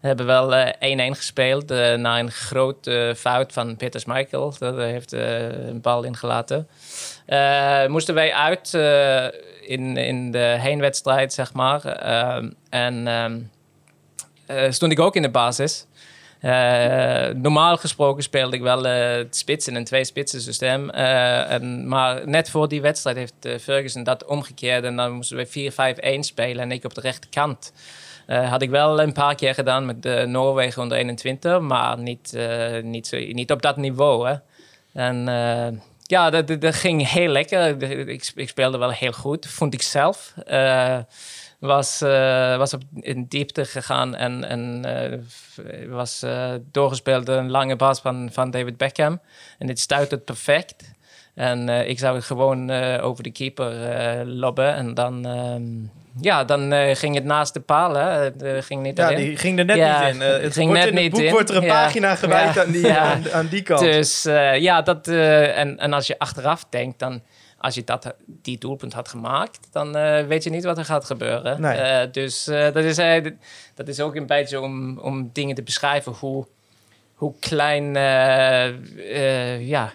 [0.00, 4.54] We hebben wel eh, 1-1 gespeeld eh, na een grote fout van Peter Schmeichel.
[4.58, 6.68] Dat heeft eh, een bal ingelaten.
[7.26, 9.24] Eh, moesten wij uit eh,
[9.70, 11.84] in, in de heenwedstrijd, zeg maar.
[12.70, 13.38] En ehm,
[14.46, 15.86] eh, stond ik ook in de basis.
[16.40, 20.90] Eh, normaal gesproken speelde ik wel eh, het spits in een twee-spitsen systeem.
[20.90, 24.84] Eh, en, maar net voor die wedstrijd heeft eh, Ferguson dat omgekeerd.
[24.84, 25.72] En dan moesten we
[26.16, 27.72] 4-5-1 spelen en ik op de rechterkant.
[28.28, 32.34] Eh had ik wel een paar keer gedaan met de Noorwegen onder 21, maar niet,
[32.34, 34.28] eh, niet, zo, niet op dat niveau.
[34.28, 34.34] Hè.
[34.92, 37.82] En eh, ja, dat, dat, ging heel lekker.
[38.08, 40.34] Ik, ik speelde wel heel goed, vond ik zelf.
[40.46, 40.98] Eh,
[41.58, 45.18] was, eh, was op in diepte gegaan en, eh,
[45.88, 49.20] was eh, doorgespeeld door een lange bas van, van David Beckham.
[49.58, 50.96] En dit stuit het perfect.
[51.38, 54.74] En eh, ik zou gewoon eh, over de keeper eh lobben.
[54.74, 55.62] En dan, ehm,
[56.20, 57.62] ja, dan eh, ging het naast de.
[57.66, 58.00] Hè.
[58.00, 59.24] Het eh, ging niet Ja, erin.
[59.24, 60.22] die ging er net Ja, niet in.
[60.22, 61.30] Eh, het ging net in het niet boek in.
[61.30, 61.82] wordt er een Ja.
[61.82, 62.62] pagina gewijd Ja.
[62.64, 63.80] aan, die, aan, aan die kant.
[63.80, 64.22] Dus
[64.58, 67.22] ja, dat, en, en als je achteraf denkt, dan
[67.58, 69.92] als je dat, die doelpunt had gemaakt, dan
[70.26, 71.60] weet je niet wat er gaat gebeuren.
[71.60, 72.10] Nee.
[72.10, 72.96] Dus dat, is,
[73.74, 76.46] dat is ook een beetje om, om dingen te beschrijven hoe,
[77.14, 77.94] hoe klein,
[79.66, 79.92] ja,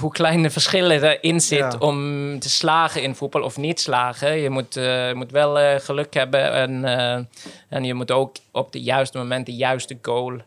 [0.00, 1.72] hoe kleine verschillen erin zit Ja.
[1.78, 4.38] om te slagen in voetbal of niet slagen.
[4.38, 7.24] Je moet, eh, moet wel eh, geluk hebben en, eh,
[7.68, 10.40] en je moet ook op het juiste moment de juiste goal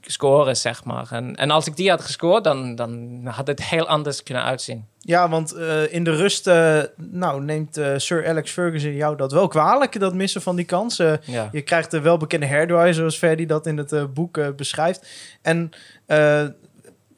[0.00, 1.06] scoren, zeg maar.
[1.10, 4.86] En, en als ik die had gescoord, dan, dan had het heel anders kunnen uitzien.
[5.00, 5.54] Ja, want
[5.90, 10.42] in de rust eh, nou, neemt Sir Alex Ferguson jou dat wel kwalijk, dat missen
[10.42, 10.96] van die kans.
[10.96, 11.48] Ja.
[11.52, 15.08] Je krijgt de welbekende hairdraai, zoals Ferdy dat in het boek beschrijft.
[15.42, 15.70] En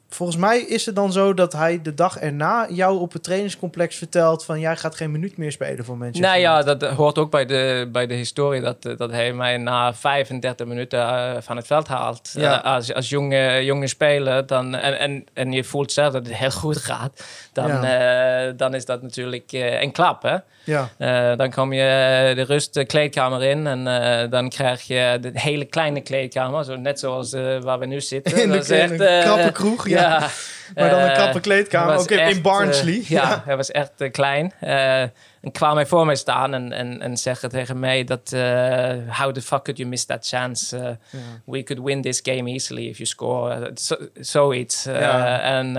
[0.09, 3.95] volgens mij is het dan zo dat hij de dag erna jou op het trainingscomplex
[3.95, 7.31] vertelt van jij gaat geen minuut meer spelen voor Manchester Nou ja, dat hoort ook
[7.31, 8.61] bij de, bij de historie.
[8.61, 12.29] Dat, dat hij mij na 35 minuten eh, van het veld haalt.
[12.33, 12.63] Ja.
[12.63, 14.45] Eh, als, als jonge, jonge speler.
[14.45, 17.23] Dan, en, en, en je voelt zelf dat het heel goed gaat.
[17.53, 20.21] Dan, eh, dan is dat natuurlijk een klap.
[20.21, 20.37] Hè?
[20.63, 23.67] Ja, dan kom je de rust de kleedkamer in.
[23.67, 23.83] En
[24.29, 26.63] dan krijg je de hele kleine kleedkamer.
[26.63, 28.41] Zo, net zoals waar we nu zitten.
[28.41, 29.98] in de Dat is echt, krappe kroeg, ja.
[30.75, 32.93] Maar dan een Eh, krappe kleedkamer, ook in, in echt, Barnsley.
[32.99, 34.53] eh, ja, hij was echt eh, klein.
[34.59, 38.31] Eh, en kwam hij voor mij staan en, en, en zeggen tegen mij dat...
[38.33, 40.77] eh, how the fuck could you miss that chance?
[40.77, 43.53] Eh, We could win this game easily if you score.
[43.53, 44.85] Eh, zo- Zoiets.
[44.85, 45.39] Eh, Ja.
[45.41, 45.77] En...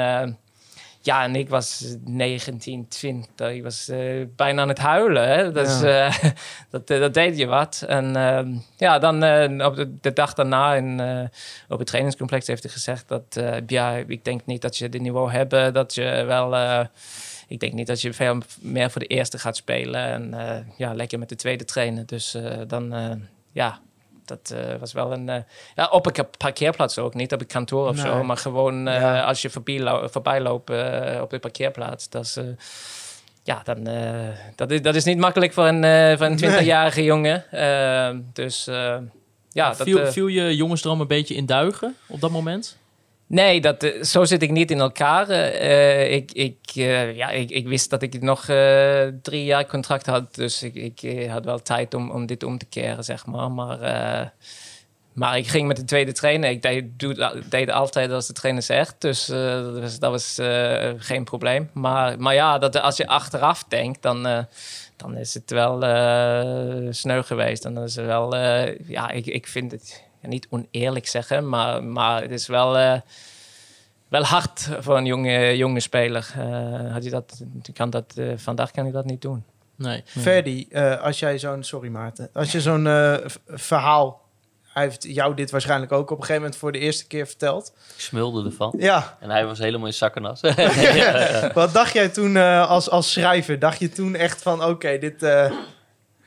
[1.01, 3.51] eh, ja, en ik was 19, 20.
[3.51, 5.29] Ik was eh, bijna aan het huilen.
[5.29, 5.53] Hè?
[5.53, 6.19] Dus, eh,
[6.71, 7.85] dat, eh, dat deed je wat.
[7.89, 11.25] En ehm, ja, dan eh, op de, de dag daarna in, eh,
[11.69, 13.37] op het trainingscomplex heeft hij gezegd dat...
[13.37, 15.51] eh, ja, ik denk niet dat je dit niveau hebt.
[15.75, 16.55] Dat je wel...
[16.57, 16.81] eh,
[17.49, 20.05] ik denk niet dat je veel meer voor de eerste gaat spelen.
[20.05, 22.07] En eh, ja, lekker met de tweede trainen.
[22.07, 23.11] Dus eh, dan, eh,
[23.53, 23.81] ja...
[24.38, 25.29] Dat eh, was wel een...
[25.29, 25.40] eh,
[25.75, 27.14] ja, op een parkeerplaats ook.
[27.14, 28.05] Niet op een kantoor of Nee.
[28.05, 28.23] zo.
[28.25, 29.23] Maar gewoon eh, Ja.
[29.23, 30.71] als je voorbij, lo- voorbij loopt
[31.21, 32.09] op de parkeerplaats.
[32.09, 32.37] Dat is...
[32.37, 32.45] eh,
[33.43, 37.05] ja, dan, eh, dat, is, dat is niet makkelijk voor een, eh, voor een 20-jarige
[37.05, 37.45] jongen.
[38.33, 38.97] Dus eh,
[39.53, 42.77] ja, dat, viel, viel je jongensdroom een beetje in duigen op dat moment?
[43.31, 45.29] Nee, dat, eh, zo zit ik niet in elkaar.
[45.29, 50.07] Eh, ik, ik, eh, ja, ik, ik wist dat ik nog eh, drie jaar contract
[50.07, 50.35] had.
[50.35, 53.51] Dus ik, ik eh, had wel tijd om, om dit om te keren, zeg maar.
[53.51, 54.27] Maar, eh,
[55.12, 56.51] maar ik ging met de tweede trainer.
[56.51, 56.85] Ik deed,
[57.51, 58.95] deed altijd als de trainer zegt.
[58.99, 61.71] Dus eh, dat was, dat was eh, geen probleem.
[61.73, 64.38] Maar, maar ja, dat, als je achteraf denkt, dan, eh,
[64.97, 67.62] dan is het wel eh sneu geweest.
[67.62, 68.37] Dan is het wel...
[68.37, 73.00] eh, ja, ik, ik vind het niet oneerlijk zeggen, maar, maar het is wel, eh,
[74.09, 76.33] wel hard voor een jonge, jonge speler.
[76.38, 77.40] Eh, had je dat,
[77.72, 79.44] kan dat, eh, vandaag kan ik dat niet doen.
[79.76, 80.02] Nee.
[80.06, 81.62] Ferdy, eh, als jij zo'n...
[81.64, 82.30] Sorry Maarten.
[82.33, 82.85] Als je zo'n
[83.46, 84.28] verhaal...
[84.72, 87.72] Hij heeft jou dit waarschijnlijk ook op een gegeven moment voor de eerste keer verteld.
[87.94, 88.74] Ik smulde ervan.
[88.78, 90.40] Ja, En hij was helemaal in zakkenas.
[91.54, 93.59] wat dacht jij toen eh, als, als schrijver?
[93.59, 95.22] Dacht je toen echt van, oké, dit...
[95.22, 95.52] eh,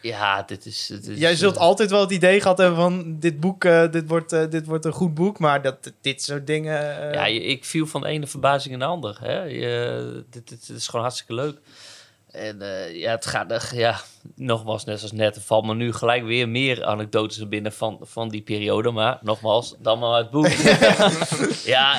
[0.03, 0.85] ja, dit is...
[0.87, 3.19] Dit is jij zult eh, altijd wel het idee gehad hebben van...
[3.19, 6.47] dit boek, eh, dit, wordt, eh, dit wordt een goed boek, maar dat, dit soort
[6.47, 6.73] dingen...
[7.13, 9.25] Ja, ik viel van de ene verbazing in de andere.
[9.25, 9.41] Hè?
[9.43, 11.57] Je, dit, dit, dit is gewoon hartstikke leuk.
[12.31, 12.57] En
[12.93, 13.99] ja, het gaat ja,
[14.35, 17.99] nogmaals, net als net, er valt me nu gelijk weer meer anekdotes naar binnen van,
[18.01, 18.91] van die periode.
[18.91, 20.47] Maar nogmaals, dan maar het boek.
[21.75, 21.97] ja,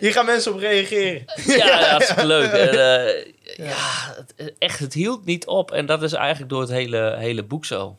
[0.00, 1.24] Hier gaan mensen op reageren.
[1.46, 2.50] ja, hartstikke leuk.
[2.50, 5.70] En, ja, het, echt, het hield niet op.
[5.70, 7.96] En dat is eigenlijk door het hele, hele boek zo.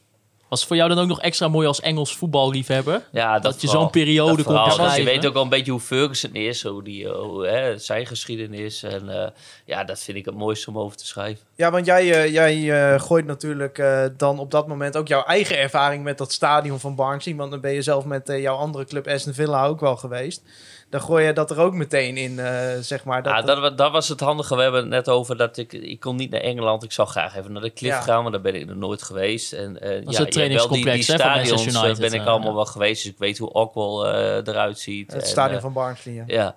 [0.50, 3.08] Was het voor jou dan ook nog extra mooi als Engels voetballiefhebber?
[3.12, 4.78] Ja, dat, Dat je zo'n periode Dat kon vooral.
[4.78, 7.78] Want Je weet ook al een beetje hoe Ferguson is, hoe die, eh, hoe, hè,
[7.78, 8.84] zijn geschiedenis.
[8.84, 9.30] En eh,
[9.66, 11.46] ja, dat vind ik het mooiste om over te schrijven.
[11.56, 15.58] Ja, want jij, eh, jij gooit natuurlijk eh, dan op dat moment ook jouw eigen
[15.58, 17.36] ervaring met dat stadion van Barnsley.
[17.36, 20.42] Want dan ben je zelf met jouw andere club Aston Villa ook wel geweest.
[20.90, 23.24] Dan gooi je dat er ook meteen in, eh, zeg maar.
[23.24, 24.56] Dat, ja, dat, wa- dat was het handige.
[24.56, 25.74] We hebben het net over dat ik...
[25.74, 26.84] Ik kon niet naar Engeland.
[26.84, 28.02] Ik zou graag even naar de Cliff Ja.
[28.02, 29.54] gaan, maar daar ben ik nog nooit geweest.
[29.54, 32.50] En, eh, is ja, het wel die, die stadions Manchester eh, United, ben ik allemaal
[32.50, 32.56] ja.
[32.56, 33.04] wel geweest.
[33.04, 35.12] Dus ik weet hoe Ockwell eh eruit ziet.
[35.14, 36.24] het En, stadion van Barnsley, ja.
[36.28, 36.56] Ja,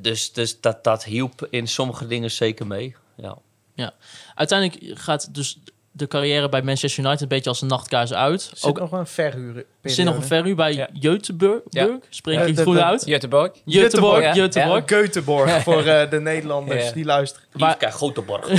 [0.00, 2.96] dus, dus dat, dat hielp in sommige dingen zeker mee.
[3.16, 3.92] Ja.
[4.34, 5.58] Uiteindelijk gaat dus
[6.00, 8.42] de carrière bij Manchester United een beetje als een nachtkaars uit.
[8.42, 9.64] Zit Ook nog wel een verhuren.
[9.82, 10.88] er zit nog een verhuur bij Ja.
[10.94, 11.62] Göteborg.
[11.68, 11.98] Ja.
[12.08, 13.02] Spreek Ja, ik het de- goed de- uit?
[13.08, 13.50] Göteborg.
[13.64, 14.34] Göteborg, Ja.
[14.48, 14.84] Göteborg.
[14.84, 16.92] Göteborg voor eh, de Nederlanders Ja.
[16.92, 17.48] die luisteren.
[17.56, 18.48] Maar- Yves Groteborg.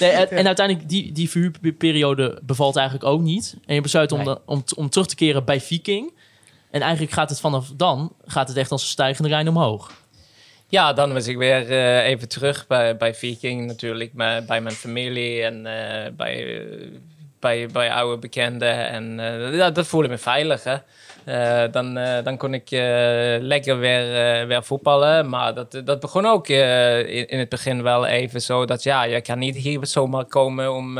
[0.00, 3.56] Nee, en, en uiteindelijk, die, die verhuurperiode bevalt eigenlijk ook niet.
[3.66, 4.26] En je besluit om, Nee.
[4.26, 6.12] dan- om, om terug te keren bij Viking.
[6.70, 9.90] En eigenlijk gaat het vanaf dan, gaat het echt als een stijgende lijn omhoog.
[10.68, 14.74] Ja, dan was ik weer eh, even terug bij, bij Viking natuurlijk, maar bij mijn
[14.74, 16.62] familie en eh, bij,
[17.40, 18.88] bij, bij oude bekenden.
[18.88, 19.20] En
[19.52, 20.82] eh, dat voelde me veilig.
[21.70, 22.70] Dan, dan kon ik
[23.40, 25.28] lekker weer, weer voetballen.
[25.28, 29.20] Maar dat, dat begon ook in, in het begin wel even zo dat ja, je
[29.20, 30.98] kan niet hier zomaar komen om.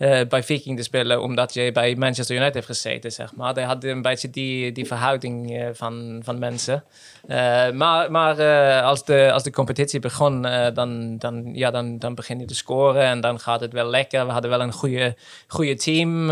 [0.00, 3.54] Eh, bij Viking te spelen, omdat je bij Manchester United heeft gezeten, zeg maar.
[3.54, 6.84] Hij had een beetje die, die verhouding eh, van, van mensen.
[7.26, 8.42] Eh, maar maar
[8.82, 10.42] als, de, als de competitie begon,
[10.74, 14.26] dan, dan, ja, dan, dan begin je te scoren en dan gaat het wel lekker.
[14.26, 16.26] We hadden wel een goede, goede team,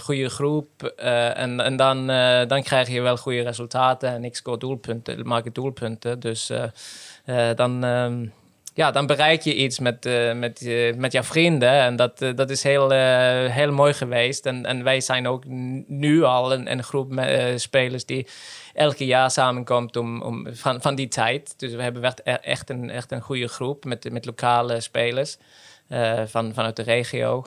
[0.00, 0.82] goede groep.
[1.34, 2.06] en en dan,
[2.48, 4.08] dan krijg je wel goede resultaten.
[4.08, 6.20] En ik scoor doelpunten, ik maak doelpunten.
[6.20, 6.50] Dus
[7.54, 8.26] dan, ehm,
[8.78, 11.70] ja, dan bereik je iets met, eh, met, eh, met jouw vrienden.
[11.70, 12.90] En dat, eh, dat is heel,
[13.50, 14.46] heel mooi geweest.
[14.46, 15.44] En, en wij zijn ook
[15.86, 17.22] nu al een, een groep
[17.56, 18.26] spelers die
[18.74, 21.58] elke jaar samenkomt om, om, van, van die tijd.
[21.58, 25.36] Dus we hebben echt, echt, een, echt een goede groep met, met lokale spelers.
[26.26, 27.44] van, vanuit de regio.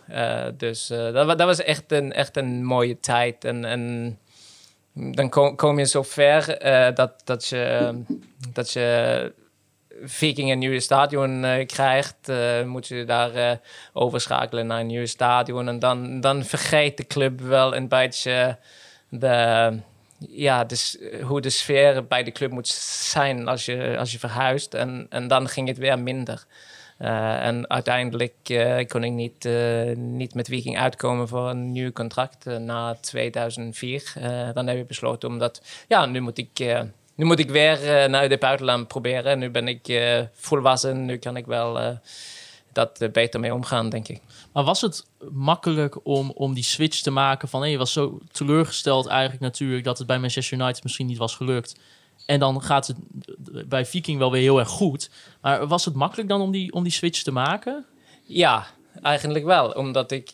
[0.57, 3.45] Dus eh, dat, dat was echt een, echt een mooie tijd.
[3.45, 4.17] En, en
[4.93, 6.59] dan kom, kom je zo ver
[6.95, 7.93] dat, dat, je,
[8.53, 9.39] dat je
[10.03, 13.57] Viking een nieuwe stadion eh, krijgt, eh, moet je daar eh,
[13.93, 15.67] overschakelen naar een nieuw stadion.
[15.67, 18.57] En dan, dan vergeet de club wel een beetje
[19.09, 19.77] de,
[20.29, 24.19] ja, de, s- hoe de sfeer bij de club moet zijn als je, als je
[24.19, 24.73] verhuist.
[24.73, 26.45] En, en dan ging het weer minder.
[26.97, 28.33] En uiteindelijk
[28.87, 29.47] kon ik niet,
[29.95, 34.13] niet met Viking uitkomen voor een nieuw contract na 2004.
[34.15, 36.49] Eh, dan heb ik besloten omdat, ja, nu moet ik,
[37.15, 39.39] nu moet ik weer eh, naar het buitenland proberen.
[39.39, 41.89] Nu ben ik eh, volwassen, nu kan ik wel eh,
[42.71, 44.21] dat beter mee omgaan, denk ik.
[44.53, 47.61] Maar was het makkelijk om, om die switch te maken van...
[47.61, 49.83] hé, je was zo teleurgesteld eigenlijk natuurlijk...
[49.83, 51.75] dat het bij Manchester United misschien niet was gelukt.
[52.25, 52.97] En dan gaat het
[53.69, 55.09] bij Viking wel weer heel erg goed.
[55.41, 57.85] Maar was het makkelijk dan om die, om die switch te maken?
[58.23, 58.67] Ja,
[59.01, 59.69] eigenlijk wel.
[59.69, 60.31] Omdat ik,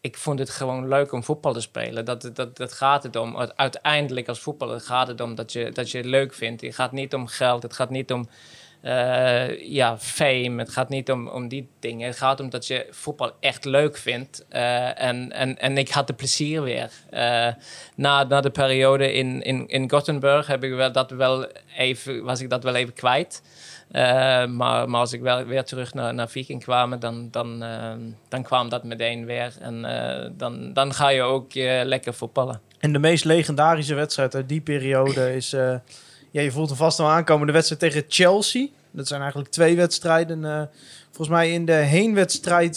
[0.00, 2.04] ik vond het gewoon leuk om voetbal te spelen.
[2.04, 3.36] Dat, dat, dat gaat het om.
[3.56, 6.62] Uiteindelijk als voetballer gaat het om dat je, dat je het leuk vindt.
[6.62, 7.62] Het gaat niet om geld.
[7.62, 8.28] Het gaat niet om
[8.80, 10.58] eh, ja, fame.
[10.58, 12.06] Het gaat niet om, om die dingen.
[12.06, 14.44] Het gaat om dat je voetbal echt leuk vindt.
[14.48, 16.90] Eh, en, en, en ik had de plezier weer.
[17.10, 17.48] Eh,
[17.94, 21.46] na, na de periode in, in, in Gothenburg heb ik wel, dat wel
[21.76, 23.42] even, was ik dat wel even kwijt.
[23.90, 27.92] Eh, maar, maar als ik wel weer terug naar, naar Viking kwam, dan, dan, eh,
[28.28, 29.54] dan kwam dat meteen weer.
[29.60, 32.60] En eh, dan, dan ga je ook lekker voetballen.
[32.78, 35.50] En de meest legendarische wedstrijd uit die periode is...
[36.30, 37.46] ja, je voelt hem vast al aankomen.
[37.46, 38.66] De wedstrijd tegen Chelsea.
[38.90, 40.70] Dat zijn eigenlijk twee wedstrijden.
[41.06, 42.76] volgens mij in de heenwedstrijd...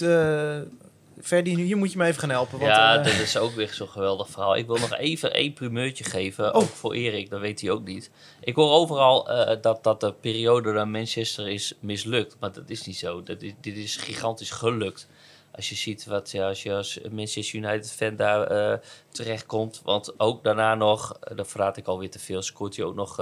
[1.22, 2.60] Ferdi, hier moet je me even gaan helpen.
[2.60, 4.56] Want, ja, eh, dat is ook weer zo'n geweldig verhaal.
[4.56, 6.62] Ik wil nog even één primeurtje geven, Oh.
[6.62, 8.10] ook voor Erik, dat weet hij ook niet.
[8.40, 12.86] Ik hoor overal eh, dat, dat de periode naar Manchester is mislukt, maar dat is
[12.86, 13.24] niet zo.
[13.24, 15.08] Dat is, dit is gigantisch gelukt.
[15.52, 18.78] Als je ziet wat ja, als je als Manchester United fan daar eh,
[19.10, 19.82] terechtkomt.
[19.84, 23.20] Want ook daarna nog, dat verraad ik alweer te veel, scoort hij ook nog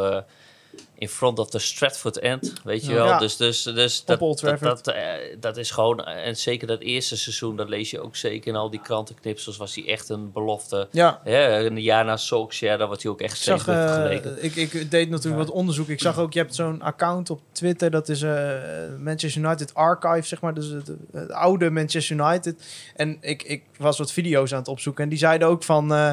[0.99, 2.53] in front of the Stratford End.
[2.63, 3.05] Weet je wel?
[3.05, 3.17] Ja.
[3.17, 4.19] Dus, dus, dus dat,
[4.59, 5.03] dat, eh,
[5.39, 8.69] dat is gewoon, en zeker dat eerste seizoen, dat lees je ook zeker in al
[8.69, 10.87] die krantenknipsels, was hij echt een belofte.
[10.91, 13.83] ja, Ja, een jaar na Solskjaer, daar wordt hij ook echt Ik steeds zag, eh,
[13.93, 14.43] vergeleken.
[14.43, 15.87] ik, ik deed natuurlijk wat onderzoek.
[15.87, 17.91] Ik zag ook, je hebt zo'n account op Twitter.
[17.91, 18.51] Dat is eh,
[18.99, 20.53] Manchester United Archive, zeg maar.
[20.53, 22.63] Dus het, het oude Manchester United.
[22.95, 25.03] En ik, ik was wat video's aan het opzoeken.
[25.03, 25.93] En die zeiden ook van...
[25.93, 26.11] eh,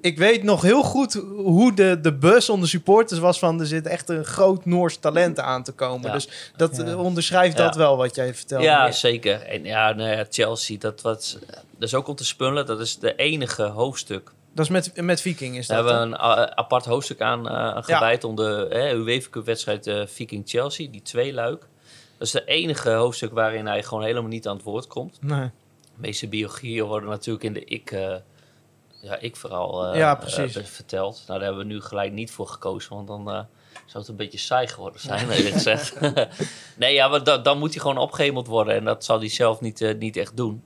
[0.00, 3.60] ik weet nog heel goed hoe de, de bus onder supporters was van...
[3.60, 6.06] Er zit echt een groot Noors talent aan te komen.
[6.06, 6.12] Ja.
[6.12, 6.84] Dus dat Ja.
[6.84, 7.64] eh, onderschrijft Ja.
[7.64, 8.64] dat wel wat jij vertelde.
[8.64, 9.40] Ja, zeker.
[9.42, 12.66] En ja, nou ja, Chelsea, dat, was, dat is ook om te spullen.
[12.66, 14.32] Dat is de enige hoofdstuk.
[14.54, 15.90] Dat is met, met Viking is Daar dat.
[15.90, 16.22] hebben we hè?
[16.24, 20.88] een a- apart hoofdstuk aan eh, gewijd om de eh, UEFA Cup wedstrijd eh, Viking-Chelsea,
[20.90, 21.60] die twee luik.
[22.18, 25.18] Dat is de enige hoofdstuk waarin hij gewoon helemaal niet aan het woord komt.
[25.22, 25.50] Nee.
[25.82, 28.14] De meeste biografieën worden natuurlijk in de ik, eh,
[29.00, 31.22] ja, ik vooral eh, Ja, eh, verteld.
[31.26, 33.40] Nou, daar hebben we nu gelijk niet voor gekozen, want dan eh,
[33.86, 36.00] zou het een beetje saai geworden zijn, eerlijk gezegd.
[36.76, 39.60] nee, ja, maar da- dan moet hij gewoon opgehemeld worden en dat zal hij zelf
[39.60, 40.62] niet, eh, niet echt doen.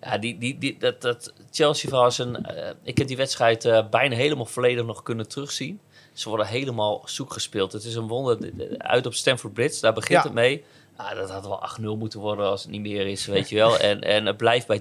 [0.00, 2.44] Ja, die, die, die, dat, dat Chelsea is een...
[2.46, 5.80] eh, ik heb die wedstrijd eh, bijna helemaal volledig nog kunnen terugzien.
[6.12, 7.72] Ze worden helemaal zoek gespeeld.
[7.72, 8.40] Het is een wonder.
[8.40, 10.22] De- de- Uit op Stamford Bridge, daar begint Ja.
[10.22, 10.64] het mee.
[10.96, 13.78] Ah, dat had wel 8-0 moeten worden als het niet meer is, weet je wel.
[13.78, 14.80] En, en het blijft bij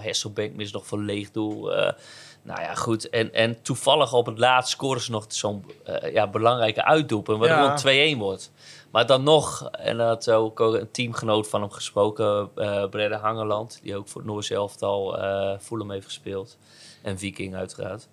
[0.00, 0.04] 2-0.
[0.04, 1.72] Hasselbank mis nog voor leeg doel.
[2.46, 3.08] Eh, nou ja, goed.
[3.08, 7.38] En, en toevallig op het laatst scoren ze nog zo'n eh, ja, belangrijke uitdoelpunt...
[7.38, 8.00] waardoor Ja.
[8.02, 8.50] het 2-1 wordt.
[8.90, 12.50] Maar dan nog, en dat had ook een teamgenoot van hem gesproken...
[12.56, 16.58] eh Brede Hangeland, die ook voor het Noors elftal eh Fulham heeft gespeeld.
[17.02, 18.08] En Viking uiteraard.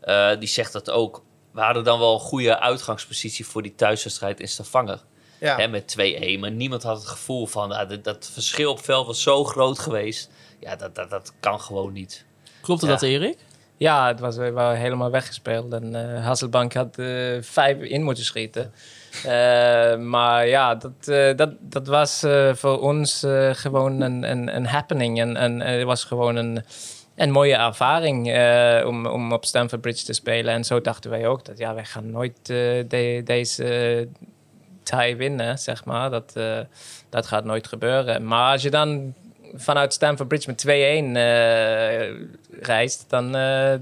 [0.00, 1.22] Eh, die zegt dat ook.
[1.52, 5.00] We hadden dan wel een goede uitgangspositie voor die thuiswedstrijd in Stavanger.
[5.40, 5.56] Ja.
[5.56, 5.96] Hè, met
[6.36, 6.38] 2-1.
[6.40, 9.78] Maar niemand had het gevoel van ah, dat, dat verschil op veld was zo groot
[9.78, 10.30] geweest.
[10.60, 12.24] Ja, dat, dat, dat kan gewoon niet.
[12.62, 12.92] Klopte Ja.
[12.92, 13.38] dat, Erik?
[13.78, 15.72] Ja, het was, we waren helemaal weggespeeld.
[15.72, 17.06] En eh, Hasselbank had eh,
[17.40, 18.72] vijf in moeten schieten.
[19.16, 21.04] Eh, maar ja, dat,
[21.36, 25.20] dat, dat was voor ons gewoon een, een, een happening.
[25.20, 26.64] En, en het was gewoon een,
[27.14, 28.26] een mooie ervaring
[28.84, 30.54] om, om op Stamford Bridge te spelen.
[30.54, 34.08] En zo dachten wij ook dat ja, wij gaan nooit de, deze
[34.82, 36.10] tie winnen, zeg maar.
[36.10, 36.32] Dat,
[37.08, 38.26] dat gaat nooit gebeuren.
[38.26, 39.14] Maar als je dan
[39.56, 42.26] vanuit Stamford Bridge met 2-1 eh,
[42.60, 43.72] reist, dan, eh,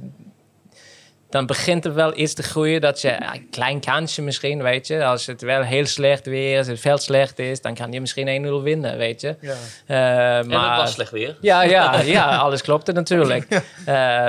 [1.30, 2.80] dan begint het wel iets te groeien.
[2.80, 5.04] Dat je, een klein kansje misschien, weet je.
[5.04, 8.44] Als het wel heel slecht weer is, het veld slecht is, dan kan je misschien
[8.60, 9.36] 1-0 winnen, weet je.
[9.40, 9.54] Ja.
[9.86, 11.36] Eh, En maar, het was slecht weer.
[11.40, 13.46] ja, ja, ja, alles klopte natuurlijk.
[13.50, 13.62] Eh,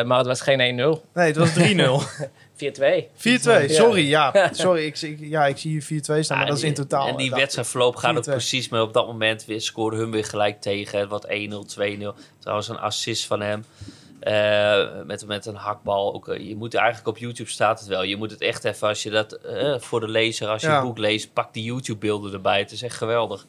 [0.04, 0.98] maar het was geen 1-0.
[1.00, 1.02] 4-2.
[1.14, 2.02] Nee, het was 3-0.
[2.56, 4.08] 4-2, sorry.
[4.08, 4.86] Ja, sorry.
[4.86, 7.08] Ik, zie- ja, ik zie hier 4-2 staan, maar dat is in en- totaal.
[7.08, 7.36] En die ik.
[7.36, 8.30] wedstrijdverloop gaat ook 4-2.
[8.30, 8.82] precies mee.
[8.82, 11.00] Op dat moment weer scoorde hun weer gelijk tegen.
[11.00, 11.30] Het wordt 1-0,
[11.66, 12.14] 2-0.
[12.40, 13.66] Trouwens een assist van hem.
[14.20, 16.14] Eh, met, met een hakbal.
[16.14, 18.04] Ook, eh, je moet eigenlijk op YouTube staat het wel.
[18.04, 20.74] Je moet het echt even, als je dat eh, voor de lezer, als je Ja.
[20.76, 22.60] het boek leest, pak die YouTube beelden erbij.
[22.60, 23.46] Het is echt geweldig.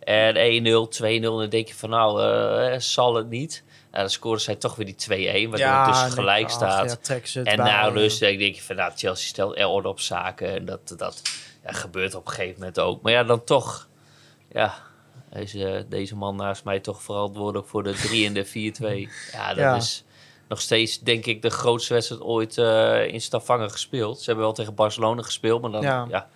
[0.00, 3.62] En 1-0, 2-0, dan denk je van nou, eh, zal het niet.
[3.90, 6.98] Nou, dan scoren zij toch weer die 2-1, waardoor het dus nee, gelijk ach, staat.
[7.02, 10.54] Ja, het En na rust denk ik van, nou, Chelsea stelt er orde op zaken.
[10.54, 11.22] En dat, dat
[11.64, 13.02] ja, gebeurt op een gegeven moment ook.
[13.02, 13.88] Maar ja, dan toch,
[14.52, 14.74] ja,
[15.32, 18.50] deze, deze man naast mij toch verantwoordelijk voor de 3 en de 4-2.
[19.32, 19.76] Ja, dat Ja.
[19.76, 20.04] is
[20.48, 24.18] nog steeds, denk ik, de grootste wedstrijd ooit eh, in Stavanger gespeeld.
[24.18, 26.06] Ze hebben wel tegen Barcelona gespeeld, maar dan Ja.
[26.10, 26.28] ja.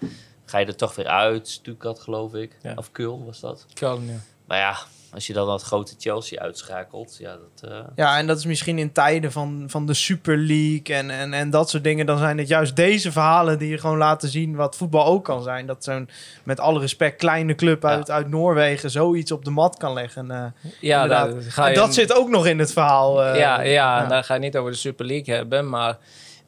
[0.44, 1.48] ga je er toch weer uit.
[1.48, 2.56] Stuttgart, geloof ik.
[2.62, 2.72] Ja.
[2.76, 3.66] Of Köln was dat.
[3.74, 4.20] Köln, ja.
[4.44, 4.76] Maar ja,
[5.14, 7.70] als je dan dat grote Chelsea uitschakelt, ja, dat...
[7.70, 11.32] eh, Ja, en dat is misschien in tijden van, van de Super League en, en,
[11.32, 12.06] en dat soort dingen.
[12.06, 15.42] Dan zijn het juist deze verhalen die je gewoon laten zien wat voetbal ook kan
[15.42, 15.66] zijn.
[15.66, 16.08] Dat zo'n,
[16.42, 17.88] met alle respect, kleine club Ja.
[17.88, 20.30] uit, uit Noorwegen zoiets op de mat kan leggen.
[20.30, 20.44] Eh,
[20.80, 23.24] Ja, daar ga je- dat zit ook nog in het verhaal.
[23.24, 25.98] eh, ja, ja, dan ga je niet over de Super League hebben, maar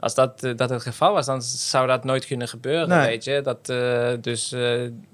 [0.01, 3.07] als dat, dat het geval was, dan zou dat nooit kunnen gebeuren, Nee.
[3.07, 3.41] weet je.
[3.43, 3.67] Dat,
[4.25, 4.55] dus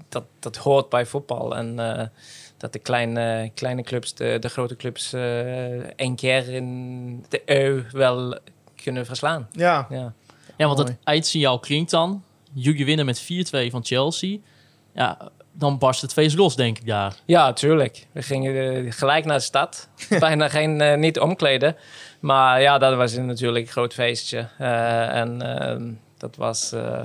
[0.08, 1.78] dat, dat hoort bij voetbal en
[2.62, 7.82] dat de kleine, kleine clubs, de, de grote clubs, eh één keer in de EU
[7.90, 8.38] wel
[8.82, 9.48] kunnen verslaan.
[9.52, 9.86] ja.
[9.90, 10.12] Ja.
[10.56, 10.90] Ja, want Mooi.
[10.90, 12.24] het eindsignaal klinkt dan.
[12.52, 13.26] Jullie winnen met 4-2
[13.70, 14.38] van Chelsea.
[14.94, 15.18] Ja,
[15.52, 17.14] dan barst het feest los, denk ik daar.
[17.24, 18.06] Ja, tuurlijk.
[18.12, 19.88] We gingen eh, gelijk naar de stad.
[20.18, 21.76] Bijna geen, eh, niet omkleden.
[22.20, 24.46] Maar ja, dat was natuurlijk een groot feestje.
[24.58, 27.02] Eh, en ehm, dat, was, eh,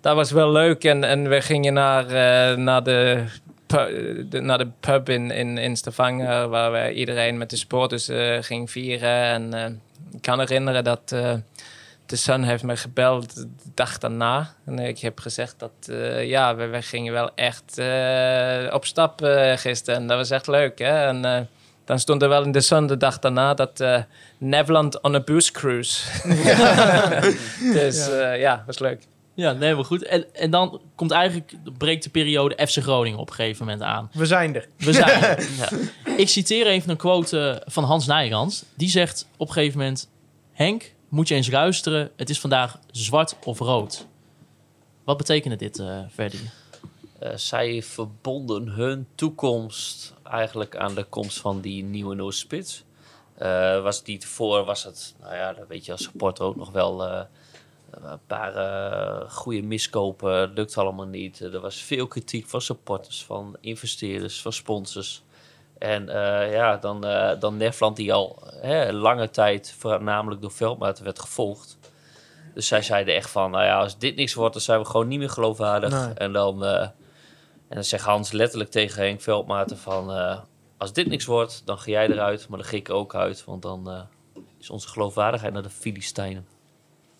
[0.00, 0.84] dat was wel leuk.
[0.84, 3.24] En, en we gingen naar, eh, naar, de,
[3.66, 6.48] pu- de, naar de pub in, in, in Stavanger...
[6.48, 9.22] waar we iedereen met de supporters eh ging vieren.
[9.22, 9.70] En eh,
[10.12, 11.12] ik kan herinneren dat...
[11.12, 11.34] eh,
[12.06, 14.54] de Sun heeft me gebeld de dag daarna.
[14.64, 19.20] En ik heb gezegd dat ja, we, we gingen wel echt eh, op stap
[19.56, 20.00] gisteren.
[20.00, 20.78] En dat was echt leuk.
[20.78, 21.06] Hè?
[21.06, 21.48] En
[21.84, 23.84] dan stond er wel in de Sun de dag daarna dat
[24.38, 26.02] Neverland on a booze cruise.
[27.78, 28.32] dus ja.
[28.32, 29.02] ja, was leuk.
[29.36, 30.02] Ja, nee, maar goed.
[30.02, 34.10] En, en dan komt eigenlijk, breekt de periode FC Groningen op een gegeven moment aan.
[34.12, 34.68] We zijn er.
[34.76, 35.48] We zijn er.
[35.58, 35.68] Ja.
[36.16, 38.64] Ik citeer even een quote eh, van Hans Nijrand.
[38.74, 40.08] Die zegt op een gegeven moment...
[40.52, 42.10] Henk, moet je eens luisteren.
[42.16, 44.06] Het is vandaag zwart of rood.
[45.04, 46.50] Wat betekende dit, eh Verdi?
[47.18, 52.84] Eh, zij verbonden hun toekomst eigenlijk aan de komst van die nieuwe Noorspits.
[53.34, 56.70] Eh was die tevoren was het, nou ja, dat weet je als supporter ook nog
[56.70, 57.20] wel eh,
[58.02, 60.52] een paar eh, goede miskopen.
[60.52, 61.40] Lukt allemaal niet.
[61.40, 65.22] er was veel kritiek van supporters, van investeerders, van sponsors.
[65.78, 71.04] En eh, ja, dan, eh, dan Nefland die al hè, lange tijd voornamelijk door Veldmaten
[71.04, 71.78] werd gevolgd.
[72.56, 75.08] Dus zij zeiden echt van, nou ja, als dit niks wordt, dan zijn we gewoon
[75.08, 75.90] niet meer geloofwaardig.
[75.90, 76.14] Nee.
[76.14, 76.80] En dan, eh,
[77.68, 80.38] en dan zegt Hans letterlijk tegen Henk Veldmaten van, eh,
[80.76, 83.44] als dit niks wordt, dan ga jij eruit, maar dan ga ik er ook uit.
[83.44, 84.00] Want dan eh,
[84.58, 86.46] is onze geloofwaardigheid naar de Filistijnen.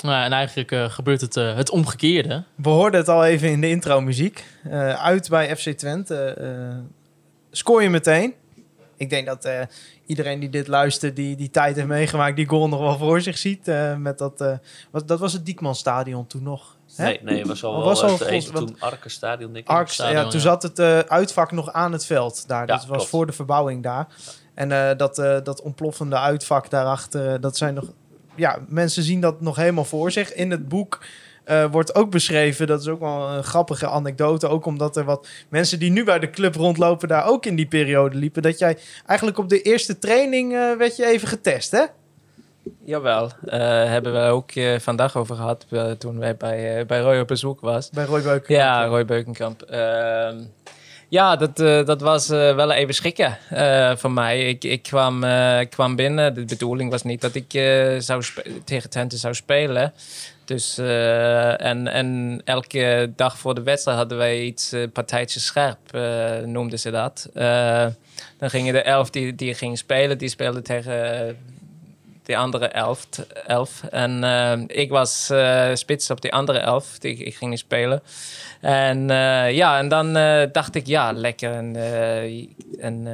[0.03, 2.44] Nou, en eigenlijk eh, gebeurt het, eh, het omgekeerde.
[2.55, 4.44] We hoorden het al even in de intro muziek.
[4.64, 6.24] Eh, uit bij FC Twente.
[6.24, 6.76] eh,
[7.51, 8.34] scoor je meteen.
[8.97, 9.61] Ik denk dat eh,
[10.07, 13.38] iedereen die dit luistert, die die tijd heeft meegemaakt, die goal nog wel voor zich
[13.38, 13.68] ziet.
[13.68, 14.53] eh, met dat, eh,
[14.90, 16.76] wat, dat was het Diekmanstadion toen nog.
[16.97, 17.05] hè?
[17.05, 19.70] Nee, nee, het was al wel was al volgens- toen Arkenstadion, denk ik.
[19.70, 20.44] Arks, stadion, ja, toen ja.
[20.47, 22.61] zat het eh, uitvak nog aan het veld daar.
[22.61, 23.09] Ja, dat was klopt.
[23.11, 24.07] voor de verbouwing daar.
[24.55, 27.84] En eh, dat, eh, dat ontploffende uitvak daarachter, dat zijn nog...
[28.37, 30.34] Ja, mensen zien dat nog helemaal voor zich.
[30.34, 31.01] In het boek
[31.47, 35.28] eh, wordt ook beschreven, dat is ook wel een grappige anekdote, ook omdat er wat
[35.49, 38.78] mensen die nu bij de club rondlopen daar ook in die periode liepen, dat jij
[39.07, 41.84] eigenlijk op de eerste training eh, werd je even getest, hè?
[42.84, 44.51] Jawel, eh hebben we ook
[44.82, 47.91] vandaag over gehad eh, toen wij bij, bij Roy op bezoek was.
[47.91, 48.49] Bij Roy Beuk.
[48.49, 49.62] Ja, Roy Beukenkamp.
[51.09, 54.48] Ja, dat, eh, dat was eh, wel even schrikken eh, voor mij.
[54.48, 55.24] Ik, ik kwam,
[55.70, 56.34] kwam binnen.
[56.34, 57.50] De bedoeling was niet dat ik
[57.98, 58.24] zou
[58.64, 59.92] tegen Twente zou spelen.
[60.44, 65.78] Dus, en, en elke dag voor de wedstrijd hadden wij iets uh, partijtje scherp,
[66.44, 67.28] noemden ze dat.
[68.38, 71.36] Dan gingen de elf die, die gingen spelen, die speelden tegen
[72.27, 73.07] de andere elf.
[73.47, 73.83] elf.
[73.91, 76.99] En eh, ik was eh, spits op die andere elf.
[76.99, 78.03] Die, ik ging niet spelen.
[78.61, 80.12] En eh, ja, en dan
[80.53, 81.53] dacht ik, ja, lekker.
[81.53, 81.77] En,
[82.81, 83.07] en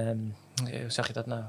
[0.55, 1.43] hoe zeg je dat nou?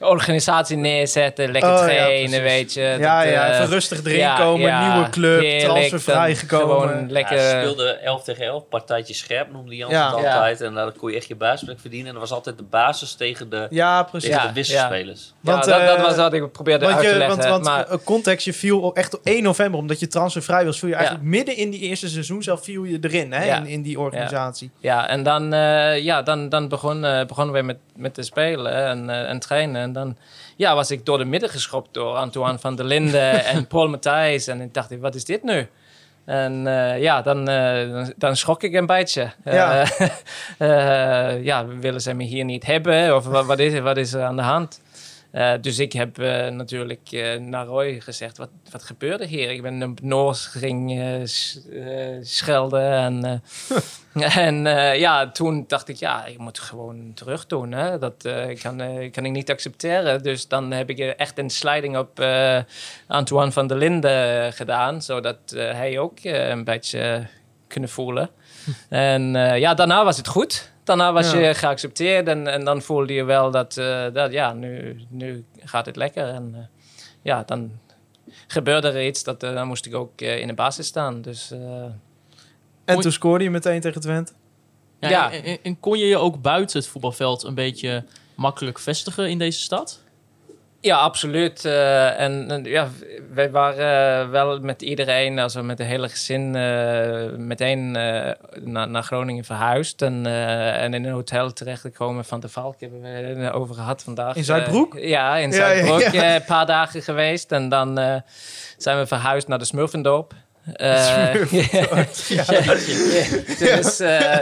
[0.00, 2.40] Organisatie neerzetten, lekker Oh, ja, trainen, precies.
[2.40, 2.80] weet je.
[2.80, 6.88] Ja, Dat, ja, eh, even rustig erin ja, komen, ja, nieuwe club, transfervrij dan gekomen.
[6.88, 7.36] Gewoon lekker.
[7.36, 10.10] Ja, ze speelden 11 tegen 11, partijtje scherp noemde Jans Ja.
[10.14, 10.34] het Ja.
[10.34, 10.60] altijd.
[10.60, 12.06] En daar kon je echt je basisplek verdienen.
[12.06, 14.28] En dat was altijd de basis tegen de, Ja, precies.
[14.28, 15.34] tegen Ja, de wisselspelers.
[15.40, 17.36] ja, want, dat, dat eh, was wat ik probeerde Want, uit te je, leggen.
[17.36, 20.78] want, want maar, context, je viel op- echt op 1 november, omdat je transfervrij was,
[20.78, 23.56] viel je eigenlijk midden in die eerste seizoen zelf viel je erin, hè, Ja.
[23.56, 24.70] in, in die organisatie.
[24.78, 29.10] Ja, en dan, eh, ja, dan, dan begon, begonnen we met, met te spelen en,
[29.10, 29.82] eh, en trainen.
[29.82, 30.16] En dan
[30.56, 34.46] ja, was ik door de midden geschopt door Antoine van der Linden en Paul Matthijs.
[34.46, 35.68] En ik dacht, wat is dit nu?
[36.24, 39.30] En eh, ja, dan, eh, dan, dan schrok ik een beetje.
[39.44, 39.84] Ja.
[41.42, 43.16] Ja, willen ze me hier niet hebben?
[43.16, 44.80] Of wat, wat, is, wat is er aan de hand?
[45.30, 49.50] Eh, dus ik heb eh, natuurlijk eh, naar Roy gezegd, wat, wat gebeurde hier?
[49.50, 51.02] Ik ben op Noors ging
[52.22, 53.42] schelden en...
[54.46, 54.62] en
[54.98, 57.72] ja, toen dacht ik, ja, ik moet gewoon terug doen.
[57.72, 57.98] Hè?
[57.98, 58.28] Dat
[58.62, 58.76] kan,
[59.10, 60.22] kan ik niet accepteren.
[60.22, 62.20] Dus dan heb ik echt een sliding op
[63.06, 65.02] Antoine van der Linden gedaan.
[65.02, 67.26] Zodat hij ook een beetje
[67.70, 68.30] kunnen voelen.
[68.88, 70.69] en eh, ja, daarna was het goed.
[70.84, 71.38] Daarna was Ja.
[71.38, 72.28] je geaccepteerd.
[72.28, 76.28] En, en dan voelde je wel dat, eh, dat ja, nu, nu gaat het lekker.
[76.28, 76.60] En eh,
[77.22, 77.70] ja, dan
[78.46, 79.24] gebeurde er iets.
[79.24, 81.22] Dat, eh, dan moest ik ook in de basis staan.
[81.22, 81.50] Dus...
[81.50, 81.84] eh,
[82.84, 84.32] En toen scoorde je meteen tegen Twente.
[85.00, 85.32] Ja, Ja.
[85.32, 88.04] En, en- en kon je je ook buiten het voetbalveld een beetje
[88.34, 90.00] makkelijk vestigen in deze stad?
[90.82, 91.64] Ja, absoluut.
[91.64, 92.88] Eh, en, en ja,
[93.32, 98.88] wij waren eh, wel met iedereen, also met het hele gezin, eh, meteen eh, naar,
[98.88, 100.02] naar Groningen verhuisd.
[100.02, 104.02] En, eh, en in een hotel terechtgekomen van de Valk hebben we het over gehad
[104.02, 104.36] vandaag.
[104.36, 104.94] In Zuidbroek?
[104.94, 106.00] Eh, ja, in ja, Zuidbroek.
[106.00, 106.22] ja.
[106.22, 107.52] eh, Een paar dagen geweest.
[107.52, 108.16] En dan eh,
[108.76, 110.32] zijn we verhuisd naar de Smurfendorp.
[110.72, 111.34] Eh,
[113.58, 114.38] dus eh,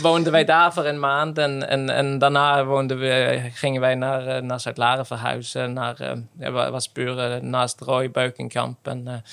[0.00, 1.38] woonden wij daar voor een maand.
[1.38, 5.72] En, en, en daarna woonden we, gingen wij naar, eh, naar Zuid-Laren verhuizen.
[5.72, 5.96] Naar,
[6.38, 8.86] ja, wa- was puur eh, naast Roy Beukenkamp.
[8.86, 9.24] En,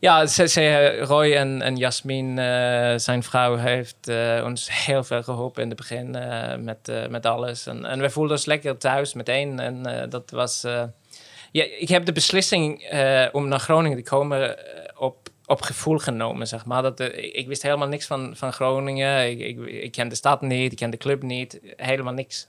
[0.00, 2.36] ja, ze, ze, Roy en, en Jasmin,
[3.00, 4.10] zijn vrouw, heeft
[4.44, 6.10] ons heel veel geholpen in het begin
[6.64, 7.66] met, met alles.
[7.66, 9.60] En, en we voelden ons lekker thuis meteen.
[9.60, 10.64] En dat was...
[11.52, 12.82] ja, ik heb de beslissing
[13.32, 14.56] om naar Groningen te komen
[14.96, 16.82] op, op gevoel genomen, zeg maar.
[16.82, 19.30] Dat, eh, ik, wist helemaal niks van, van Groningen.
[19.30, 22.46] Ik, ik, ik ken de stad niet, ik ken de club niet, helemaal niks.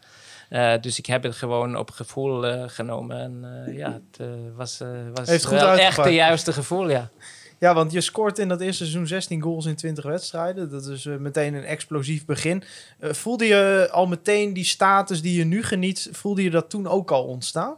[0.49, 3.19] Eh, dus ik heb het gewoon op gevoel eh, genomen.
[3.19, 4.81] En ja, het was,
[5.13, 7.09] was Heeft wel echt de juiste gevoel, ja.
[7.57, 10.69] Ja, want je scoort in dat eerste seizoen 16 goals in 20 wedstrijden.
[10.69, 12.63] Dat is meteen een explosief begin.
[13.01, 17.11] Voelde je al meteen die status die je nu geniet, voelde je dat toen ook
[17.11, 17.75] al ontstaan?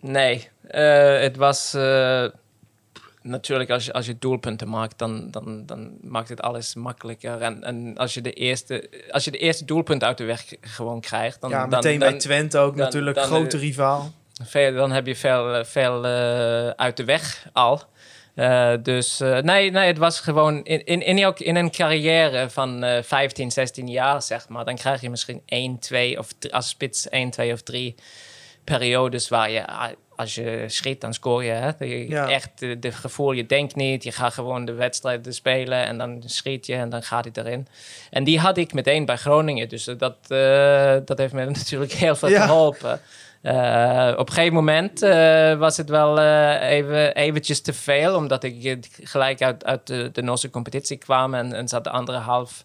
[0.00, 0.48] Nee,
[1.22, 1.74] het was
[3.22, 7.40] natuurlijk als je, als je doelpunten maakt, dan, dan, dan maakt het alles makkelijker.
[7.40, 11.00] En, en als, je de eerste, als je de eerste doelpunt uit de weg gewoon
[11.00, 14.12] krijgt, dan, ja, meteen dan, bij Twente ook dan- natuurlijk, dan- grote rivaal.
[14.44, 17.82] veel, dan heb je veel, eh, veel eh, uit de weg al.
[18.34, 22.82] Eh, dus eh, nee, nee, het was gewoon in, in, in, in een carrière van
[22.84, 24.64] eh 15, 16 jaar, zeg maar.
[24.64, 27.94] Dan krijg je misschien 1, 2 of als spits 1, 2 of 3
[28.64, 29.90] periodes waar je, ah,
[30.20, 31.50] als je schiet, dan scoor je.
[31.50, 31.70] Hè?
[31.84, 32.28] Je- Ja.
[32.28, 36.22] Echt de, de gevoel, je denkt niet, je gaat gewoon de wedstrijd spelen en dan
[36.26, 37.66] schiet je en dan gaat hij erin.
[38.10, 41.92] En die had ik meteen bij Groningen, dus eh, dat, eh, dat heeft me natuurlijk
[41.92, 42.46] heel veel Ja.
[42.46, 43.00] geholpen.
[43.42, 48.44] Eh, op een gegeven moment eh, was het wel eh, even, eventjes te veel, omdat
[48.44, 52.18] ik eh, gelijk uit, uit de, de Noorse competitie kwam en, en zat de andere
[52.18, 52.64] half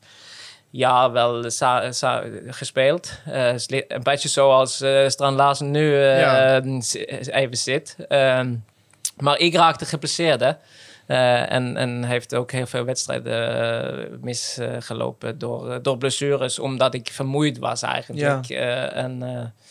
[0.77, 3.11] jaar wel sa- sa- gespeeld.
[3.25, 3.53] Eh,
[3.87, 6.61] een beetje zoals eh Strand nu eh, Ja.
[6.61, 6.61] eh,
[7.41, 7.95] even zit.
[8.07, 8.53] Ehm,
[9.17, 10.39] maar ik raakte geblesseerd.
[10.39, 10.51] hè.
[11.07, 13.59] Eh, en, en heeft ook heel veel wedstrijden
[14.01, 18.49] eh, misgelopen door, eh, door blessures, omdat ik vermoeid was eigenlijk.
[18.49, 19.64] Eh, en, eh,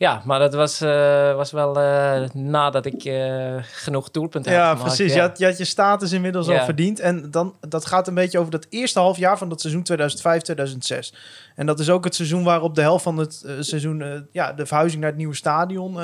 [0.00, 4.76] ja, maar dat was, eh, was wel eh, nadat ik eh, genoeg doelpunten Ja, had
[4.76, 4.96] gemaakt.
[4.96, 5.14] precies.
[5.14, 6.64] Je, had, je had je status inmiddels al Ja.
[6.64, 7.00] verdiend.
[7.00, 11.12] En dan, dat gaat een beetje over dat eerste half jaar van dat seizoen 2005-2006.
[11.54, 14.28] En dat is ook het seizoen waarop de helft van het seizoen...
[14.32, 15.98] ja, de verhuizing naar het nieuwe stadion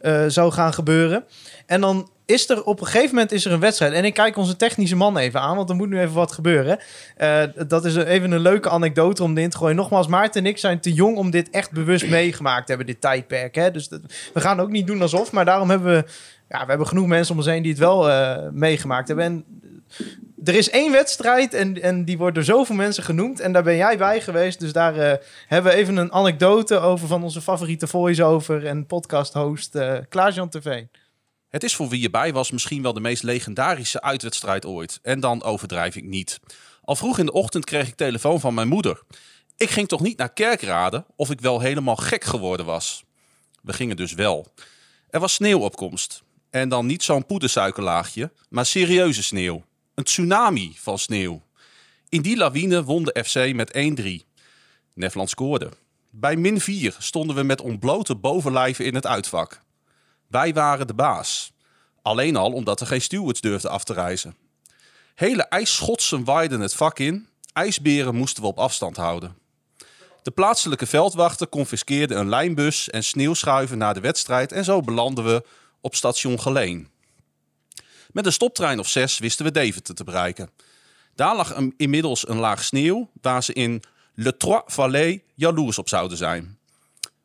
[0.00, 1.24] eh, zou gaan gebeuren.
[1.66, 3.92] En dan is er op een gegeven moment is er een wedstrijd.
[3.92, 6.78] En ik kijk onze technische man even aan, want er moet nu even wat gebeuren.
[7.16, 9.76] Eh, dat is even een leuke anekdote om erin te gooien.
[9.76, 13.00] Nogmaals, Maarten en ik zijn te jong om dit echt bewust meegemaakt te hebben, dit
[13.00, 13.54] tijdperk.
[13.54, 13.70] Hè?
[13.70, 14.00] Dus dat-
[14.34, 16.04] we gaan ook niet doen alsof, maar daarom hebben we,
[16.48, 19.24] ja, we hebben genoeg mensen om ons heen die het wel eh, meegemaakt hebben.
[19.26, 19.44] En
[20.44, 23.40] er is één wedstrijd en, en die wordt door zoveel mensen genoemd.
[23.40, 24.60] En daar ben jij bij geweest.
[24.60, 29.74] Dus daar eh, hebben we even een anekdote over van onze favoriete voice-over en podcast-host
[29.74, 30.84] eh Klaas-Jan TV.
[31.48, 34.98] Het is voor wie erbij was misschien wel de meest legendarische uitwedstrijd ooit.
[35.02, 36.40] En dan overdrijf ik niet.
[36.82, 39.02] Al vroeg in de ochtend kreeg ik telefoon van mijn moeder.
[39.56, 43.04] Ik ging toch niet naar Kerkrade of ik wel helemaal gek geworden was.
[43.62, 44.46] We gingen dus wel.
[45.10, 46.22] Er was sneeuwopkomst.
[46.50, 49.64] En dan niet zo'n poedersuikerlaagje, maar serieuze sneeuw.
[50.00, 51.42] Een tsunami van sneeuw.
[52.08, 54.26] In die lawine won de FC met 1-3.
[54.94, 55.70] Nefland scoorde.
[56.10, 59.60] Bij min 4 stonden we met ontblote bovenlijven in het uitvak.
[60.26, 61.52] Wij waren de baas.
[62.02, 64.36] Alleen al omdat er geen stewards durfden af te reizen.
[65.14, 67.28] Hele ijsschotsen waaiden het vak in.
[67.52, 69.36] Ijsberen moesten we op afstand houden.
[70.22, 75.44] De plaatselijke veldwachter confiskeerde een lijnbus en sneeuwschuiven naar de wedstrijd en zo belanden we
[75.80, 76.88] op station Geleen.
[78.12, 80.50] Met een stoptrein of zes wisten we Deventer te bereiken.
[81.14, 83.82] Daar lag inmiddels een laag sneeuw waar ze in
[84.14, 86.58] Le Trois-Vallées jaloers op zouden zijn.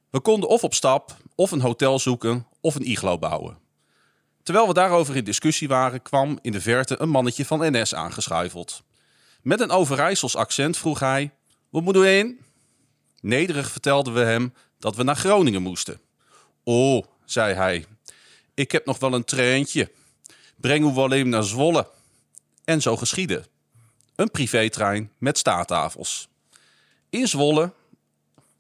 [0.10, 3.58] We konden of op stap, of een hotel zoeken, of een iglo bouwen.
[4.44, 8.84] Terwijl we daarover in discussie waren, kwam in de verte een mannetje van NS aangeschuifeld.
[9.42, 11.32] Met een Overijssels accent vroeg hij:
[11.70, 12.40] Wat moeten we in?
[13.22, 16.00] Nederig vertelden we hem dat we naar Groningen moesten.
[16.64, 17.86] Oh, zei hij,
[18.54, 19.92] ik heb nog wel een treintje.
[20.66, 21.88] Breng u wel even naar Zwolle.
[22.64, 23.44] En zo geschiedde.
[24.16, 26.28] Een privétrein met staattafels.
[27.10, 27.74] In Zwolle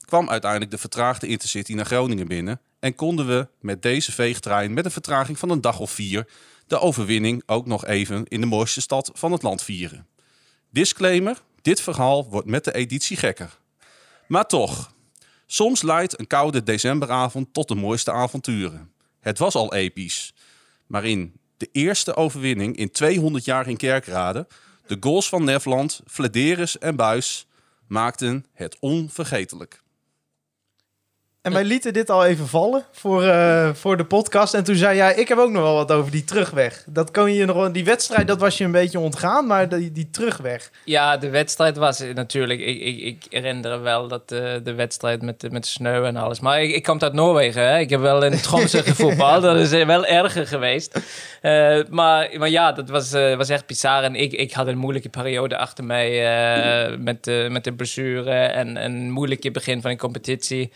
[0.05, 4.85] kwam uiteindelijk de vertraagde Intercity naar Groningen binnen en konden we met deze veegtrein met
[4.85, 6.27] een vertraging van een dag of vier
[6.67, 10.07] de overwinning ook nog even in de mooiste stad van het land vieren.
[10.69, 13.57] Disclaimer, dit verhaal wordt met de editie gekker.
[14.27, 14.93] Maar toch,
[15.45, 18.91] soms leidt een koude decemberavond tot de mooiste avonturen.
[19.19, 20.33] Het was al episch.
[20.87, 21.33] Maar in
[21.65, 24.47] de eerste overwinning in 200 jaar in Kerkrade,
[24.87, 27.47] de goals van Nefland, Flederis en Buis
[27.87, 29.81] maakten het onvergetelijk.
[31.45, 34.53] En wij lieten dit al even vallen voor, eh, voor de podcast.
[34.53, 36.83] En toen zei jij, ik heb ook nog wel wat over die terugweg.
[36.87, 39.91] Dat kon je nog wel, die wedstrijd, dat was je een beetje ontgaan, maar die,
[39.91, 40.71] die terugweg.
[40.85, 42.59] Ja, de wedstrijd was natuurlijk.
[42.59, 46.39] Ik, ik, ik herinner wel dat eh, de wedstrijd met, met sneeuw en alles.
[46.39, 47.61] Maar ik, ik kom uit Noorwegen.
[47.61, 47.79] Hè.
[47.79, 49.41] Ik heb wel in Tromsø gevoetbald.
[49.41, 50.99] Dat is eh, wel erger geweest.
[51.89, 54.03] Maar, maar ja, dat was, was echt bizar.
[54.03, 56.09] En ik, ik had een moeilijke periode achter mij
[56.97, 60.71] met, de met de blessure en en een moeilijke begin van een competitie.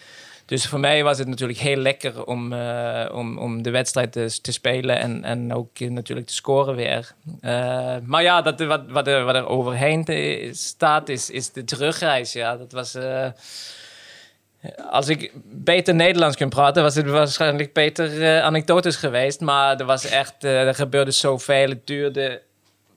[0.49, 4.51] Dus voor mij was het natuurlijk heel lekker om, eh, om, om de wedstrijd te,
[4.51, 7.13] spelen en, en ook eh, natuurlijk te scoren weer.
[7.41, 10.05] Eh, maar ja, dat, wat, wat, er, wat er overheen
[10.51, 12.33] staat is, is de terugreis.
[12.33, 12.97] Ja, dat was.
[14.89, 19.41] als ik beter Nederlands kon praten, was het waarschijnlijk beter anekdotes geweest.
[19.41, 21.69] Maar er was echt, er gebeurde zoveel.
[21.69, 22.41] Het duurde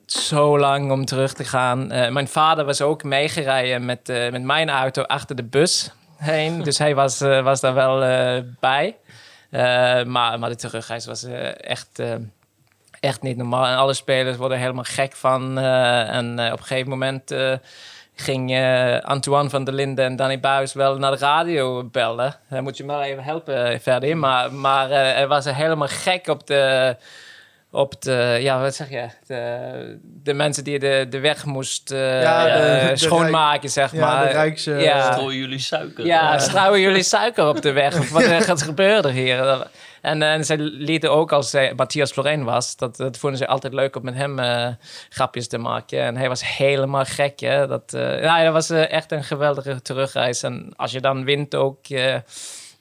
[0.07, 1.87] zo lang om terug te gaan.
[1.87, 5.91] Mijn vader was ook meegereden met, met mijn auto achter de bus
[6.23, 6.63] heen.
[6.63, 8.97] Dus hij was, eh, was daar wel eh, bij.
[9.51, 11.25] Eh, maar, maar de terugreis was
[11.61, 12.03] echt,
[13.01, 13.67] echt niet normaal.
[13.67, 15.59] En alle spelers worden helemaal gek van.
[15.59, 17.53] En op een gegeven moment eh,
[18.15, 18.57] ging
[19.03, 22.35] Antoine van der Linden en Danny Buis wel naar de radio bellen.
[22.51, 24.17] Dan moet je maar even helpen verder.
[24.17, 26.97] Maar, maar hij was helemaal gek op de
[27.75, 29.07] op de, ja, wat zeg je?
[29.27, 33.93] De, de mensen die de, de weg moest eh, Ja, de- eh, de schoonmaken, zeg
[33.93, 34.27] Ja, maar.
[34.27, 34.67] de Rijks...
[34.67, 35.13] eh, Ja.
[35.13, 36.07] Strooien jullie suiker?
[36.07, 37.99] Ja, strooien jullie suiker op de weg?
[38.01, 39.67] Of wat er gaat gebeuren hier?
[40.01, 43.73] En, en ze lieten ook, als hij Matthias Florijn was, dat, dat vonden ze altijd
[43.73, 44.69] leuk om met hem eh,
[45.09, 46.01] grapjes te maken.
[46.03, 47.41] En hij was helemaal gek.
[47.41, 47.67] Hè?
[47.67, 50.43] Dat, eh, ja, dat was eh, echt een geweldige terugreis.
[50.43, 52.15] En als je dan wint ook, eh,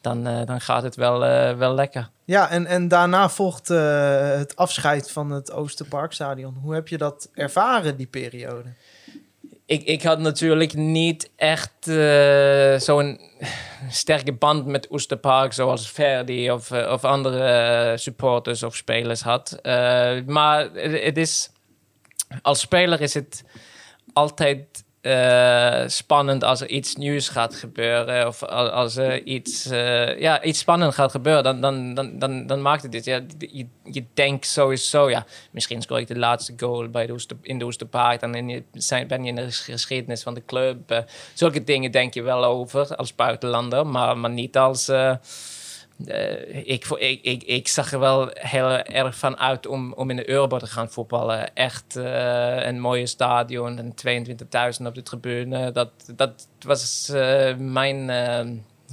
[0.01, 2.09] dan, eh, dan gaat het wel, eh, wel lekker.
[2.25, 6.57] Ja, en, en daarna volgt eh, het afscheid van het Oosterparkstadion.
[6.61, 8.73] Hoe heb je dat ervaren, die periode?
[9.65, 11.73] ik, ik had natuurlijk niet echt
[12.83, 13.19] zo'n
[13.89, 19.59] sterke band met Oesterpark zoals Verdi of, of andere supporters of spelers had.
[20.25, 21.49] Maar het het is,
[22.41, 23.43] als speler is het
[24.13, 30.19] altijd eh, spannend als er iets nieuws gaat gebeuren of al- als er iets, eh,
[30.19, 33.05] ja, iets spannend gaat gebeuren, dan, dan, dan, dan, dan maakt het dit.
[33.05, 37.59] Ja, je, je denkt sowieso, ja, misschien scoor ik de laatste goal bij de in
[37.59, 38.63] de Oesterpark, dan je,
[39.07, 40.91] ben je in de ges- geschiedenis van de club.
[40.91, 40.99] Eh,
[41.33, 44.91] zulke dingen denk je wel over als buitenlander, maar, maar niet als...
[46.05, 46.85] eh, ik,
[47.21, 50.69] ik, ik, zag er wel heel erg van uit om, om in de Euroborg te
[50.69, 51.55] gaan voetballen.
[51.55, 53.93] Echt eh, een mooie stadion en
[54.79, 55.71] 22.000 op de tribune.
[55.71, 58.05] Dat, dat was eh, mijn,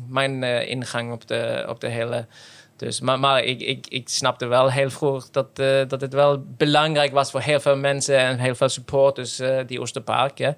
[0.08, 2.26] mijn ingang op de, op de hele...
[2.76, 5.56] Dus, maar maar ik, ik, ik snapte wel heel vroeg dat,
[5.88, 10.38] dat het wel belangrijk was voor heel veel mensen en heel veel supporters, die Oosterpark.
[10.38, 10.50] Hè.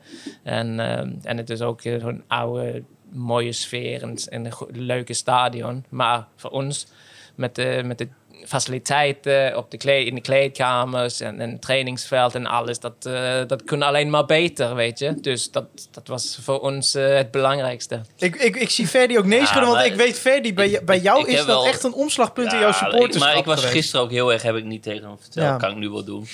[0.42, 0.80] En,
[1.22, 2.82] en het is ook zo'n oude,
[3.12, 5.84] mooie sfeer en, en een leuke stadion.
[5.88, 6.86] Maar voor ons,
[7.34, 8.08] met de, met de
[8.46, 13.40] faciliteiten op de kleed, in de kleedkamers en, en het trainingsveld en alles, dat, eh,
[13.46, 15.14] dat kon alleen maar beter, weet je.
[15.20, 18.00] Dus dat, dat was voor ons eh, het belangrijkste.
[18.16, 20.98] Ik, ik, ik zie Ferdi ook nee Ja, schudden, want ik weet Ferdi, bij, bij
[20.98, 23.74] jou ik is dat wel- echt een omslagpunt in jouw supporterschap Maar ik was geweest.
[23.76, 25.46] gisteren ook heel erg, heb ik niet tegen hem verteld.
[25.46, 25.56] Ja.
[25.56, 26.26] Kan ik nu wel doen.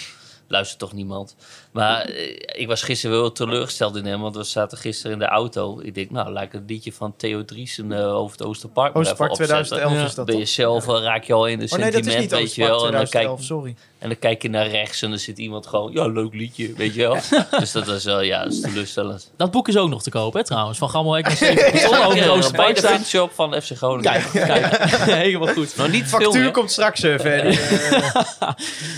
[0.49, 1.37] Luistert toch niemand.
[1.77, 5.24] Maar eh, ik was gisteren wel teleurgesteld in hem, want we zaten gisteren in de
[5.24, 5.81] auto.
[5.83, 9.03] Ik denk, nou, laat ik het liedje van Theo Driesen eh, over het Oosterpark maar
[9.03, 9.66] Oosterpark even opzetten.
[9.66, 10.51] 2011 is dat Ben je toch?
[10.51, 12.64] zelf, eh, raak je al in de Oh nee, dat is sentiment, niet weet je
[12.64, 12.87] wel.
[12.87, 13.74] En dan, kijk, 2011, sorry.
[13.99, 16.95] en dan kijk je naar rechts en dan zit iemand gewoon, ja, leuk liedje, weet
[16.95, 17.16] je wel.
[17.61, 19.31] dus dat was wel, ja, dat is teleurstellend.
[19.37, 20.79] Dat boek is ook nog te kopen, hè, trouwens.
[20.79, 21.79] Van naar Steven.
[21.79, 24.12] Ja, Ja, bij Oosterpark de fanshop van FC Groningen.
[24.12, 24.77] Kijk, kijk.
[25.27, 25.77] Helemaal goed.
[25.77, 26.53] Nou, niet Factuur filmen.
[26.53, 27.59] komt straks, eh, Ferdi.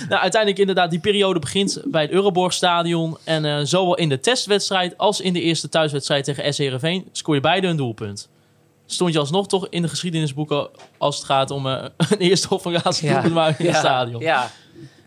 [0.09, 2.11] Nou, uiteindelijk inderdaad, die periode begint bij het
[2.69, 3.19] Euroborgstadion.
[3.25, 7.35] En eh, zowel in de testwedstrijd als in de eerste thuiswedstrijd tegen S Heerenveen scoor
[7.35, 8.29] je beide een doelpunt.
[8.87, 12.64] Stond je alsnog toch in de geschiedenisboeken als het gaat om eh, een eerste of
[12.64, 14.23] een laatste doelpunt maken in het stadion.
[14.23, 14.51] Ja,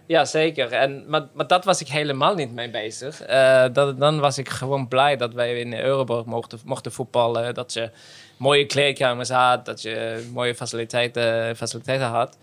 [0.05, 0.71] ja zeker.
[0.71, 3.21] En, maar, maar dat was ik helemaal niet mee bezig.
[3.21, 7.53] Eh, dat, dan was ik gewoon blij dat wij in de Euroborg mochten, mochten voetballen.
[7.53, 7.89] Dat je
[8.37, 12.37] mooie kleedkamers had, dat je mooie faciliteiten, faciliteiten had.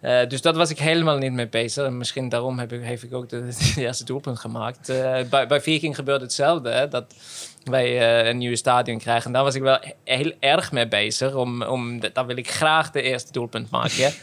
[0.00, 1.84] Eh, dus dat was ik helemaal niet mee bezig.
[1.84, 4.88] En misschien daarom heb ik, heeft ik ook de eerste doelpunt gemaakt.
[4.88, 6.70] Eh, bij, bij Viking gebeurde hetzelfde.
[6.70, 7.14] Hè, dat
[7.64, 9.26] wij eh, een nieuw stadion krijgen.
[9.26, 11.34] En daar was ik wel heel erg mee bezig.
[11.34, 14.12] Om, om, daar wil ik graag de eerste doelpunt maken.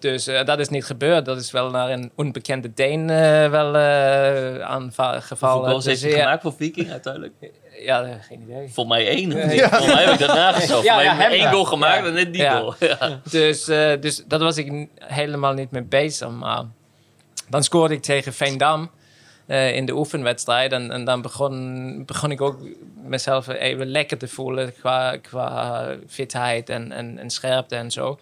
[0.00, 1.24] Dus dat is niet gebeurd.
[1.24, 3.06] Dat is wel naar een onbekende Deen
[3.50, 3.76] wel
[4.62, 5.22] aangevallen.
[5.28, 7.32] Hoeveel goals heeft Dus, ja, gemaakt voor Viking uiteindelijk?
[7.80, 8.68] Ja, geen idee.
[8.72, 9.32] Volgens mij één.
[9.44, 9.68] of Ja.
[9.68, 10.84] Volgens mij heb ik dat nagezocht.
[10.84, 12.06] Ja, Ja, hem één goal gemaakt Ja.
[12.06, 12.58] en net die Ja.
[12.58, 12.74] goal.
[12.78, 13.20] Ja.
[13.30, 16.28] Dus, eh, dus dat was ik helemaal niet mee bezig.
[16.30, 16.62] Maar
[17.48, 18.90] dan scoorde ik tegen Veendam
[19.46, 20.72] eh, in de oefenwedstrijd.
[20.72, 22.58] En, en dan begon, begon ik ook
[23.04, 28.18] mezelf even lekker te voelen qua, qua fitheid en, en, en scherpte en zo.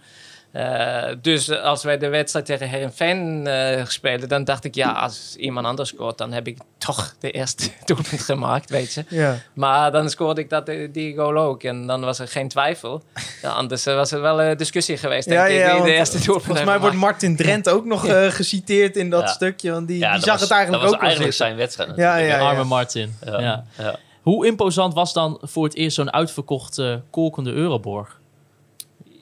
[0.57, 5.37] Eh, dus als wij de wedstrijd tegen Herenveen eh speelden, dan dacht ik, ja, als
[5.39, 9.05] iemand anders scoort, dan heb ik toch de eerste doelpunt gemaakt, weet je.
[9.09, 9.37] ja.
[9.55, 11.63] Maar dan scoorde ik dat, eh, die goal ook.
[11.63, 13.03] En dan was er geen twijfel.
[13.43, 15.59] Ja, anders was er wel een discussie geweest, denk Ja, ik.
[15.59, 16.97] ja, de eerste doelpunt Volgens mij wordt.
[16.97, 18.01] Martin Drent ook nog
[18.37, 19.27] geciteerd in dat Ja.
[19.27, 19.71] stukje.
[19.71, 21.57] Want die, Ja, die dat zag was- het eigenlijk dat ook was wel eigenlijk zijn
[21.57, 22.65] wedstrijd Ja, Arme ja.
[22.65, 23.15] Martin.
[23.25, 23.41] Ja.
[23.41, 23.65] Ja.
[23.79, 23.97] Ja.
[24.23, 28.21] Hoe imposant was dan voor het eerst zo'n uitverkochte, kolkende Euroborg?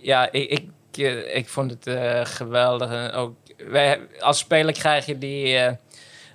[0.03, 0.65] Ja, ik, ik,
[0.99, 2.91] eh, ik vond het eh, geweldig.
[2.91, 5.73] En ook, wij, als speler krijg je die eh,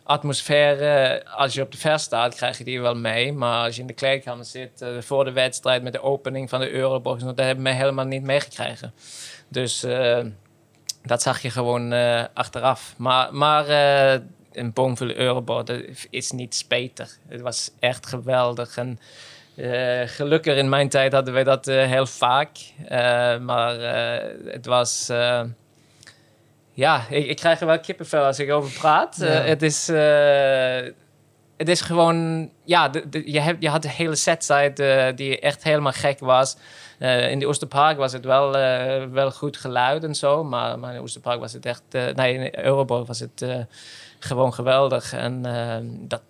[0.04, 1.24] atmosfeer...
[1.24, 3.34] als je op de vers staat, krijg je die wel mee.
[3.34, 5.84] Maar als je in de kleedkamer zit, voor de wedstrijd...
[5.84, 7.20] met de opening van de Euroborg...
[7.20, 8.94] dat hebben we helemaal niet meegekregen.
[9.48, 9.86] Dus
[11.04, 11.94] dat zag je gewoon
[12.34, 12.94] achteraf.
[12.98, 13.66] Maar, maar
[14.52, 17.18] een boomvolle Euroborg dat is niet speter.
[17.28, 18.78] Het was echt geweldig.
[18.78, 19.00] En
[19.60, 22.50] eh, gelukkig in mijn tijd hadden wij dat eh, heel vaak.
[22.88, 23.80] Eh, maar
[24.46, 25.12] het was...
[26.74, 29.16] ja, ik, ik krijg er wel kippenvel als ik over praat.
[29.20, 29.26] Ja.
[29.26, 29.88] het is...
[31.58, 35.40] het is gewoon, ja, de, de- je, hebt, je had de hele setzide eh, die
[35.40, 36.58] echt helemaal gek was.
[37.30, 38.52] In de Oosterpark was het wel,
[39.12, 41.82] wel goed geluid en zo, maar, maar in de Oosterpark was het echt,
[42.16, 43.46] nee, in Euroborg was het
[44.20, 45.14] gewoon geweldig.
[45.14, 45.42] En
[46.08, 46.22] dat,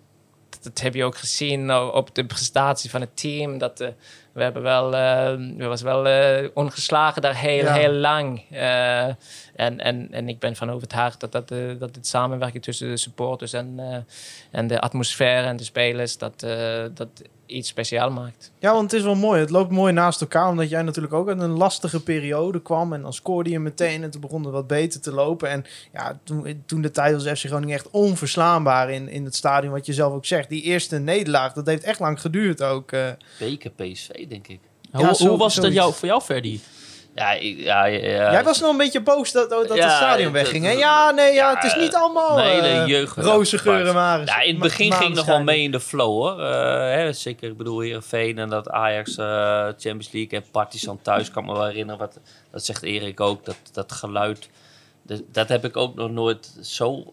[0.62, 3.58] dat heb je ook gezien o- op de prestatie van het team.
[3.58, 3.88] Dat, eh,
[4.32, 7.72] we hebben wel, eh, we was wel eh, ongeslagen daar heel, Ja.
[7.72, 8.44] heel lang.
[8.50, 11.48] En, en, en ik ben van overtuigd dat, dat,
[11.78, 13.80] dat het samenwerking tussen de supporters en,
[14.50, 16.40] en de atmosfeer en de spelers, dat,
[16.94, 17.08] dat
[17.50, 18.50] iets speciaal maakt.
[18.58, 19.40] Ja, want het is wel mooi.
[19.40, 22.92] Het loopt mooi naast elkaar, omdat jij natuurlijk ook uit een lastige periode kwam.
[22.92, 25.48] En dan scoorde je meteen en toen begon het wat beter te lopen.
[25.48, 29.72] En ja, toen, toen de tijd was FC Groningen echt onverslaanbaar in, in het stadion,
[29.72, 30.48] wat je zelf ook zegt.
[30.48, 32.92] Die eerste nederlaag, dat heeft echt lang geduurd ook.
[32.92, 33.08] eh.
[33.38, 34.60] Beker PSV, denk ik.
[34.92, 35.74] hoe, hoe zo- was zoiets.
[35.74, 36.60] jou, voor jou, Ferdy?
[37.20, 40.64] Ja, ik, ja, ja, jij was nog een beetje boos dat, dat het stadion wegging.
[40.64, 40.70] hè?
[40.70, 44.24] Ja, nee, ja, het is niet allemaal Een hele eh, roze geuren maar.
[44.24, 46.40] Ja, in het begin ging nog wel mee in de flow hoor.
[46.40, 51.30] Eh, hè, zeker, ik bedoel Heerenveen en dat Ajax eh, Champions League en Partizan thuis.
[51.30, 52.18] kan me wel herinneren, wat,
[52.50, 54.48] dat zegt Erik ook, dat, dat geluid.
[55.02, 57.12] Dat, dat heb ik ook nog nooit zo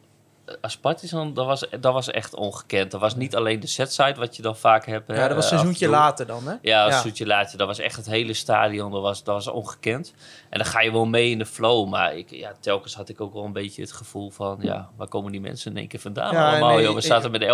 [0.62, 2.92] als Partizan, dat was, dat was echt ongekend.
[2.92, 5.08] Dat was niet alleen de setside, wat je dan vaak hebt.
[5.12, 6.52] Ja, dat was een eh, seizoentje later dan, hè?
[6.62, 6.90] Ja, een Ja.
[6.92, 7.58] seizoentje later.
[7.58, 8.92] Dat was echt het hele stadion.
[8.92, 10.14] Dat was, dat was ongekend.
[10.50, 11.90] En dan ga je wel mee in de flow.
[11.90, 14.58] Maar ik, ja, telkens had ik ook wel een beetje het gevoel van...
[14.62, 16.76] Ja, waar komen die mensen in één keer vandaan Ja, allemaal?
[16.76, 16.92] nee, joh?
[16.94, 17.48] We ik- zaten met 11.000,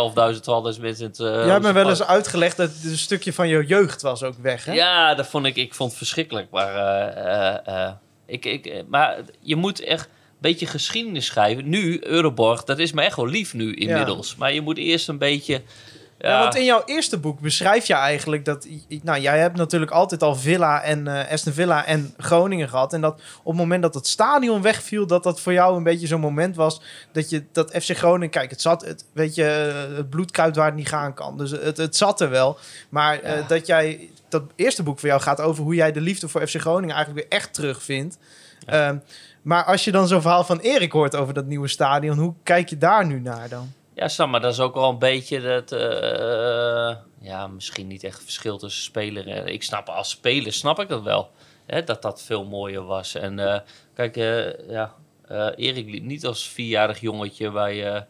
[0.76, 1.20] 12.000 mensen in het...
[1.20, 4.24] uh, Jij hebt me wel eens uitgelegd dat het een stukje van je jeugd was
[4.24, 4.74] ook weg, hè?
[4.74, 6.48] Ja, dat vond ik, ik vond het verschrikkelijk.
[6.52, 7.92] Maar, eh, eh, eh,
[8.26, 10.10] ik, ik, eh, maar je moet echt
[10.44, 11.70] beetje geschiedenis schrijven.
[11.70, 14.36] Nu, Euroborg, dat is me echt wel lief nu inmiddels.
[14.36, 15.54] Maar je moet eerst een beetje...
[15.54, 18.68] Ja, Ja, want in jouw eerste boek beschrijf je eigenlijk dat...
[19.02, 22.94] Nou, jij hebt natuurlijk altijd al Villa en eh Aston Villa en Groningen gehad.
[22.94, 25.08] En dat op het moment dat het stadion wegviel...
[25.08, 26.82] dat dat voor jou een beetje zo'n moment was...
[27.12, 28.30] dat je dat FC Groningen...
[28.30, 28.86] Kijk, het zat...
[28.86, 31.38] Het, weet je, eh, het bloed kruipt waar het niet gaan kan.
[31.38, 32.58] Dus het, het zat er wel.
[32.90, 34.10] Maar eh, dat jij...
[34.30, 36.96] Dat eerste boek voor jou gaat over hoe jij de liefde voor FC Groningen...
[36.96, 38.18] eigenlijk weer echt terugvindt.
[38.66, 38.98] Ehm,
[39.44, 42.18] maar als je dan zo'n verhaal van Erik hoort over dat nieuwe stadion...
[42.18, 43.74] hoe kijk je daar nu naar dan?
[43.94, 44.42] Ja, snap maar.
[44.42, 45.72] Dat is ook wel een beetje dat...
[45.72, 49.48] eh, ja, misschien niet echt verschil tussen speler.
[49.48, 51.32] Ik snap, als speler snap ik dat wel.
[51.66, 53.16] Hè, dat dat veel mooier was.
[53.16, 53.60] En eh,
[53.96, 54.94] kijk, eh, ja...
[55.28, 57.94] eh, Erik liep niet als vierjarig jongetje bij...
[57.94, 58.02] eh,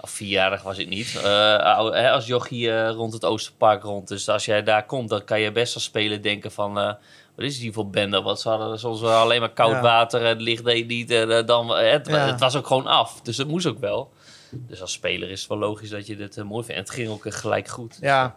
[0.00, 1.20] of vierjarig was ik niet.
[1.22, 4.08] eh, als jochie eh, rond het Oosterpark rond.
[4.08, 6.96] Dus als jij daar komt, dan kan je best als speler denken van...
[7.32, 8.22] eh, wat is die voor bende?
[8.22, 9.80] Wat ze hadden soms alleen maar koud Ja.
[9.82, 11.10] water en het licht deed niet.
[11.10, 12.26] En, eh, dan, eh, het, Ja.
[12.26, 13.20] het was ook gewoon af.
[13.22, 14.12] Dus het moest ook wel.
[14.50, 16.80] Dus als speler is het wel logisch dat je dit eh, mooi vindt.
[16.80, 17.98] En het ging ook eh, gelijk goed.
[18.00, 18.36] Ja,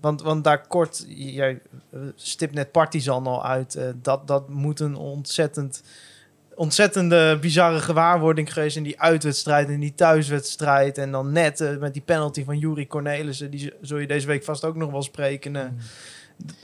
[0.00, 1.60] want, want daar kort, jij
[1.92, 3.74] eh, stipt net Partizan al uit.
[3.74, 5.82] eh, dat, dat moet een ontzettend,
[6.54, 10.98] ontzettende bizarre gewaarwording geweest in die uitwedstrijd en die thuiswedstrijd.
[10.98, 14.44] En dan net eh, met die penalty van Juri Cornelissen, die zul je deze week
[14.44, 15.56] vast ook nog wel spreken.
[15.56, 15.66] eh.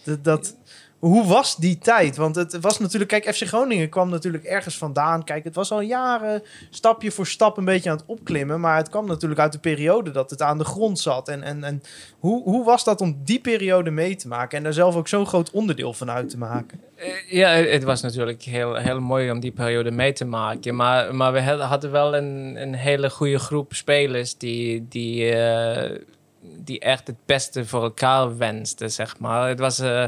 [0.05, 0.57] D- dat,
[1.01, 2.17] hoe was die tijd?
[2.17, 5.25] Want het was natuurlijk, kijk, FC Groningen kwam natuurlijk ergens vandaan.
[5.25, 8.61] Kijk, het was al jaren stapje voor stap een beetje aan het opklimmen.
[8.61, 11.29] Maar het kwam natuurlijk uit de periode dat het aan de grond zat.
[11.29, 11.83] En, en, en
[12.19, 15.27] hoe, hoe was dat om die periode mee te maken en daar zelf ook zo'n
[15.27, 16.81] groot onderdeel van uit te maken?
[16.97, 20.77] Eh, Ja, het was natuurlijk heel, heel mooi om die periode mee te maken.
[20.77, 25.99] Maar, maar we had- hadden wel een, een hele goede groep spelers die, die, eh,
[26.41, 29.49] die echt het beste voor elkaar wensten, zeg maar.
[29.49, 29.79] Het was...
[29.79, 30.05] eh,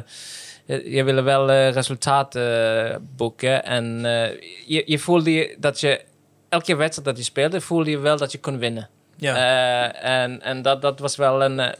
[0.66, 3.64] je wilde wel eh, resultaten eh, boeken.
[3.64, 6.00] En eh, je, je voelde dat je...
[6.48, 8.88] Elke wedstrijd dat je speelde, voelde je wel dat je kon winnen.
[9.16, 11.72] Ja, Eh, en en dat, dat was wel een, eh,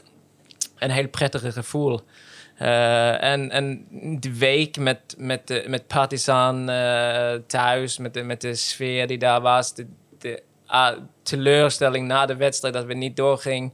[0.77, 2.01] een heel prettige gevoel.
[2.57, 3.85] Eh, en, en
[4.19, 9.41] de week met, met, met Partizan eh, thuis, met de, met de sfeer die daar
[9.41, 9.85] was, de,
[10.19, 13.73] de ah, teleurstelling na de wedstrijd dat we niet doorging.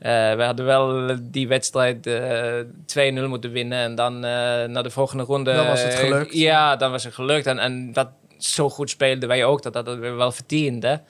[0.00, 4.90] Eh, we hadden wel die wedstrijd eh 2-0 moeten winnen en dan eh, naar de
[4.90, 5.52] volgende ronde.
[5.54, 6.32] Dan was het gelukt.
[6.34, 7.46] ja, dan was het gelukt.
[7.46, 11.02] En, en dat zo goed speelden wij ook, dat dat, we wel verdienden.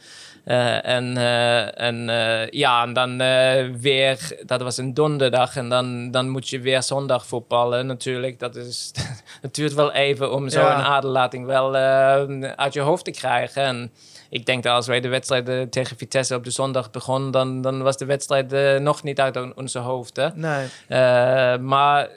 [0.45, 5.68] Eh, en eh, en eh, ja, en dan eh, weer, dat was een donderdag en
[5.68, 8.38] dan, dan moet je weer zondag voetballen natuurlijk.
[8.38, 8.91] Dat is,
[9.43, 10.82] het duurt wel even om zo'n Ja.
[10.82, 13.62] aderlating wel eh, uit je hoofd te krijgen.
[13.62, 13.93] En
[14.30, 17.60] ik denk dat als wij de wedstrijd eh, tegen Vitesse op de zondag begonnen, dan,
[17.60, 20.32] dan was de wedstrijd eh, nog niet uit on- onze hoofden.
[20.36, 20.66] nee.
[20.88, 22.08] Eh, maar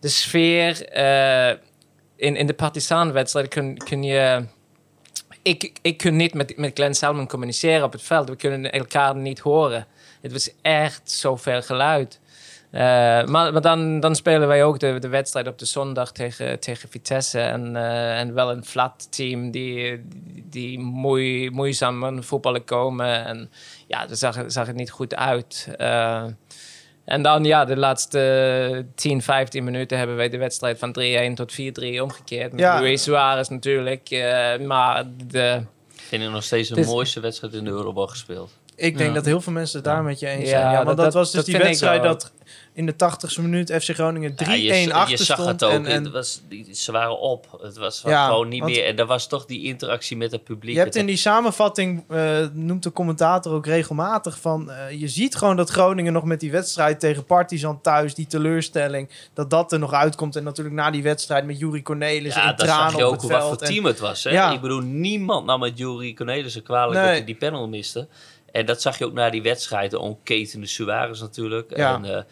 [0.00, 0.92] de sfeer
[2.16, 4.44] in, in de Partizan-wedstrijd kun, kun je...
[5.42, 8.28] Ik, ik kun niet met, met Glenn Salmon communiceren op het veld.
[8.28, 9.86] We kunnen elkaar niet horen.
[10.20, 12.20] Het was echt zoveel geluid.
[12.70, 12.80] Eh,
[13.24, 16.88] maar maar dan, dan spelen wij ook de, de wedstrijd op de zondag tegen, tegen
[16.88, 17.40] Vitesse.
[17.40, 20.00] En, eh, en wel een flat team die,
[20.44, 23.24] die moei, moeizaam aan voetballen komen.
[23.24, 23.50] En
[23.86, 25.68] ja, daar zag, het- zag het niet goed uit.
[25.76, 26.24] Eh,
[27.04, 31.52] en dan ja, de laatste 10, 15 minuten hebben wij de wedstrijd van 3-1 tot
[31.52, 32.50] 4-3 omgekeerd.
[32.52, 32.80] Met Ja.
[32.80, 34.10] Luis Suarez natuurlijk.
[34.10, 35.62] eh, maar de,
[35.94, 38.57] Vind ik nog steeds de mooiste wedstrijd in de Eurobal gespeeld.
[38.80, 39.14] Ik denk Ja.
[39.14, 40.62] dat heel veel mensen het daar met je eens Ja, zijn.
[40.70, 42.32] Ja, want dat- dat, dat- was dus dat die wedstrijd dat
[42.72, 45.50] in de 80ste minuut FC Groningen 3-1 Ja, je, achter je zag stond.
[45.50, 45.72] het ook.
[45.72, 47.58] En, en het was, die, ze waren op.
[47.62, 48.84] Het was Ja, gewoon niet meer.
[48.84, 50.72] En er was toch die interactie met het publiek.
[50.74, 54.70] Je hebt Het- in die samenvatting, eh, noemt de commentator ook regelmatig van...
[54.70, 59.08] eh, je ziet gewoon dat Groningen nog met die wedstrijd tegen Partizan thuis, die teleurstelling,
[59.34, 60.36] dat dat er nog uitkomt.
[60.36, 63.12] En natuurlijk na die wedstrijd met Juri Cornelis ja, en dan zag tranen je op
[63.14, 63.52] ook het wat veld.
[63.58, 64.24] voor En- team het was.
[64.24, 64.30] Hè?
[64.30, 64.52] Ja.
[64.52, 67.02] Ik bedoel, niemand nam met Jurie Cornelissen kwalijk Nee.
[67.02, 68.08] dat hij die panel miste.
[68.52, 69.90] En dat zag je ook na die wedstrijd.
[69.90, 71.76] De onketende Suarez natuurlijk.
[71.76, 71.94] Ja.
[71.94, 72.22] En, eh,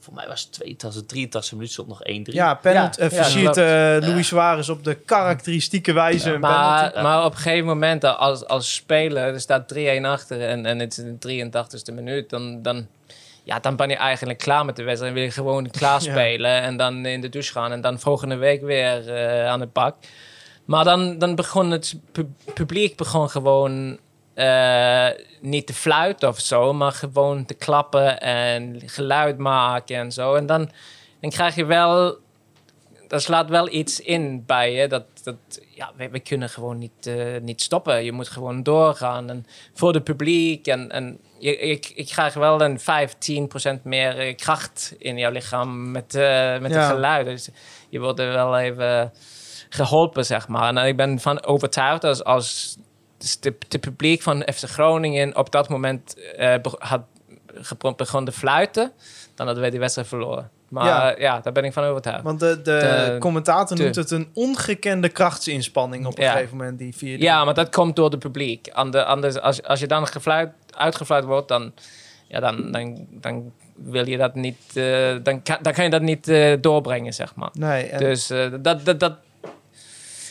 [0.00, 2.34] voor mij was het 82, 83 minuten stond nog 1-3.
[2.34, 3.56] ja, penalty, Ja, eh, ja, versiert klopt.
[3.58, 6.38] eh, Luis Suarez op de karakteristieke wijze.
[6.38, 10.78] maar, maar op een gegeven moment, als, als speler, er staat 3-1 achter en, en
[10.78, 12.86] het is de 83ste minuut, dan, dan,
[13.42, 15.12] ja, dan ben je eigenlijk klaar met de wedstrijd.
[15.12, 16.10] En wil je gewoon klaar Ja.
[16.12, 19.72] spelen en dan in de douche gaan en dan volgende week weer eh, aan het
[19.72, 19.96] pak.
[20.64, 23.98] Maar dan, dan begon het pu- publiek begon gewoon
[24.34, 25.08] eh,
[25.40, 30.34] niet te fluiten of zo, maar gewoon te klappen en geluid maken en zo.
[30.34, 30.70] En dan,
[31.20, 32.18] dan krijg je wel,
[33.08, 34.88] dat slaat wel iets in bij je.
[34.88, 35.36] Dat, dat
[35.74, 38.04] ja, we, we kunnen gewoon niet, eh, niet stoppen.
[38.04, 39.30] Je moet gewoon doorgaan.
[39.30, 40.66] En voor het publiek.
[40.66, 45.30] En, en je, ik, ik krijg wel een 5, 10 procent meer kracht in jouw
[45.30, 46.78] lichaam met, eh met Ja.
[46.78, 47.26] het geluid.
[47.26, 47.48] Dus
[47.88, 49.12] je wordt er wel even
[49.68, 50.76] geholpen, zeg maar.
[50.76, 52.76] En ik ben van overtuigd als, als
[53.40, 57.02] de, de publiek van FC Groningen op dat moment eh, had
[57.96, 58.92] begon te fluiten,
[59.34, 60.50] dan hadden wij die wedstrijd verloren.
[60.68, 61.08] Maar Ja.
[61.08, 62.22] ja, ja daar ben ik van overtuigd.
[62.22, 66.32] Want de, de, De- commentator de- noemt het een ongekende krachtsinspanning op een Ja.
[66.32, 66.78] gegeven moment.
[66.78, 67.24] Die vierde.
[67.24, 68.68] Ja, maar dat komt door het publiek.
[68.72, 71.72] Ander- Anders, als, als je dan gefluit, uitgefluit wordt, dan,
[72.28, 76.02] ja, dan, dan, dan wil je dat niet, eh, dan, kan, dan kan je dat
[76.02, 77.50] niet eh, doorbrengen, zeg maar.
[77.52, 79.12] Nee, en- Dus eh, dat, dat, dat,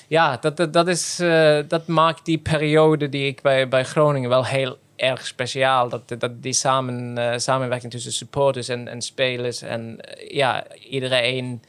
[0.07, 4.29] ja, dat, dat, dat, is, eh, dat maakt die periode die ik bij, bij Groningen
[4.29, 5.89] wel heel erg speciaal.
[5.89, 11.63] Dat, dat die samen, eh, samenwerking tussen supporters en, en spelers en eh, ja, iedereen,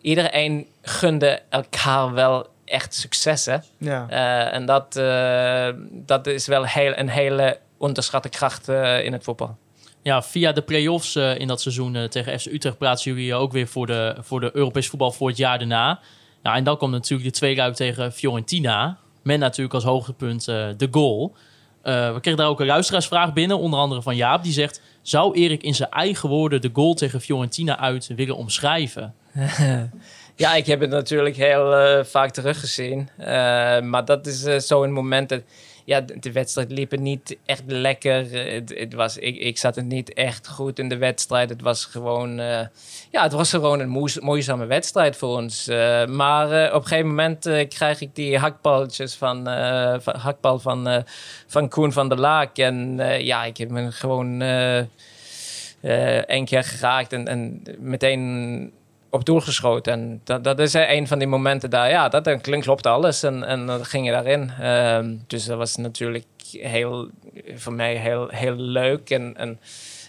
[0.00, 3.64] iedereen gunde elkaar wel echt successen.
[3.78, 4.06] ja.
[4.08, 9.24] Eh, en dat, eh, dat is wel heel, een hele onderschatte kracht eh, in het
[9.24, 9.56] voetbal.
[10.02, 13.66] Ja, via de play-offs eh, in dat seizoen tegen FC Utrecht plaatsen jullie ook weer
[13.66, 16.00] voor de, voor de Europees voetbal voor het jaar daarna.
[16.42, 18.98] Ja, en dan komt natuurlijk de tweeluik tegen Fiorentina.
[19.22, 21.34] Met natuurlijk als hoogtepunt eh, de goal.
[21.82, 24.42] Eh, we kregen daar ook een luisteraarsvraag binnen, onder andere van Jaap.
[24.42, 29.14] Die zegt, zou Erik in zijn eigen woorden de goal tegen Fiorentina uit willen omschrijven?
[30.36, 33.08] Ja, ik heb het natuurlijk heel eh, vaak teruggezien.
[33.82, 35.42] Maar dat is zo een moment dat...
[35.90, 38.30] Ja, de, wedstrijd liep niet echt lekker.
[38.32, 41.48] Het, was, ik, ik zat het niet echt goed in de wedstrijd.
[41.48, 42.38] Het was gewoon...
[42.38, 42.66] eh,
[43.10, 45.68] ja, het was gewoon een moeizame wedstrijd voor ons.
[45.68, 49.46] Eh, maar eh, op een gegeven moment krijg ik die hakballetjes van,
[50.04, 51.04] hakbal van,
[51.46, 52.58] van Koen van der Laak.
[52.58, 54.40] En ja, ik heb hem gewoon
[56.26, 58.72] één keer geraakt en, en meteen
[59.10, 59.92] op doel geschoten.
[59.92, 63.22] En dat, dat is een van die momenten daar, ja, dat dan klopt alles.
[63.22, 64.50] En, en dan ging je daarin.
[64.60, 67.08] Ehm, dus dat was natuurlijk heel,
[67.54, 69.10] voor mij heel, heel leuk.
[69.10, 69.60] En, en,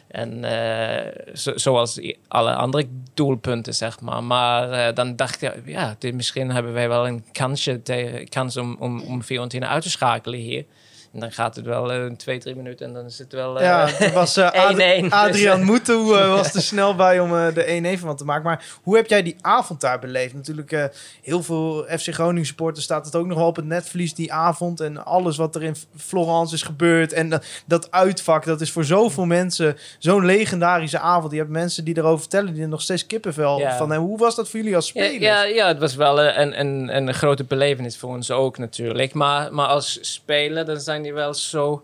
[0.08, 4.24] en eh, zo- zoals alle andere doelpunten, zeg maar.
[4.24, 8.76] Maar eh, dan dacht ik, ja, misschien hebben wij wel een kansje tegen, kans om,
[8.80, 10.66] om, om Fiorentina uit te schakelen hier.
[11.14, 13.60] En dan gaat het wel eh, twee, drie minuten en dan is het wel...
[13.60, 15.10] eh, Ja, er was eh, Ad- 1-1.
[15.10, 15.66] Adrian
[16.36, 18.44] was er snel bij om de 1-1 van te maken.
[18.44, 20.34] Maar hoe heb jij die avond daar beleefd?
[20.34, 20.90] Natuurlijk,
[21.22, 24.80] heel veel FC Groningen supporters staat het ook nog wel op het netvlies die avond.
[24.80, 27.14] En alles wat er in Florence is gebeurd.
[27.14, 31.32] En dat- dat uitvak, dat is voor zoveel mensen zo'n legendarische avond.
[31.32, 33.78] Je hebt mensen die erover vertellen, die er nog steeds kippenvel Ja.
[33.78, 34.08] van hebben.
[34.08, 35.24] Hoe was dat voor jullie als Ja, spelers?
[35.24, 39.14] ja, ja, het was wel een, een, een grote belevenis voor ons ook natuurlijk.
[39.14, 41.84] Maar, maar als speler, dan zijn wel zo,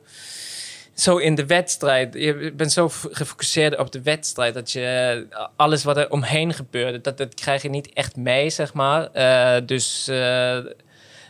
[0.93, 2.13] zo in de wedstrijd.
[2.13, 4.81] Je bent zo gefocust op de wedstrijd dat je
[5.29, 9.11] eh, alles wat er omheen gebeurde, dat, dat krijg je niet echt mee, zeg maar.
[9.11, 10.55] Eh, dus eh,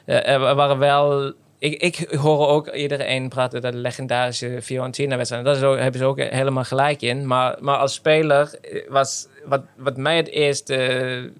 [0.06, 1.34] er waren wel.
[1.60, 5.46] Ik, ik hoor ook iedereen praten dat de legendarische Fiorentina-wedstrijd.
[5.46, 7.28] Daar hebben ze ook helemaal gelijk in.
[7.28, 8.60] Maar, maar als speler
[8.90, 11.32] was wat, wat mij het eerste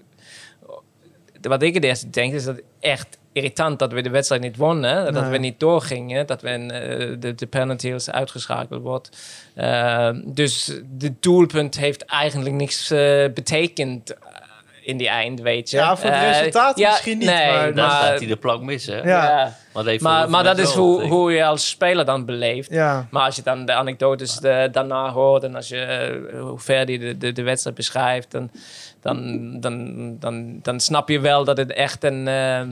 [1.42, 5.14] wat ik het eerste denk is dat echt irritant dat we de wedstrijd niet wonnen.
[5.14, 5.32] Dat Nee.
[5.32, 6.28] we niet doorgingen.
[6.28, 9.10] Dat we in, eh, de, de penalties uitgeschakeld wordt.
[9.56, 12.98] Eh, dus de doelpunt heeft eigenlijk niks eh,
[13.34, 14.14] betekend
[14.82, 15.78] in die eind, weet je.
[15.78, 18.86] Ja, voor het resultaat ja, misschien niet, Nee, maar- maar, staat hij de plank mis,
[18.86, 18.96] hè?
[19.02, 19.04] Ja.
[19.04, 19.54] ja.
[20.00, 22.70] Maar, maar, dat is hoe, hoe je als speler dan beleeft.
[22.72, 23.08] Ja.
[23.12, 24.40] Maar als je dan de anekdotes
[24.72, 28.52] daarna hoort en als je hoe ver die de, de, de wedstrijd beschrijft, dan,
[29.02, 32.70] dan, dan, dan, dan snap je wel dat het echt een, ehm,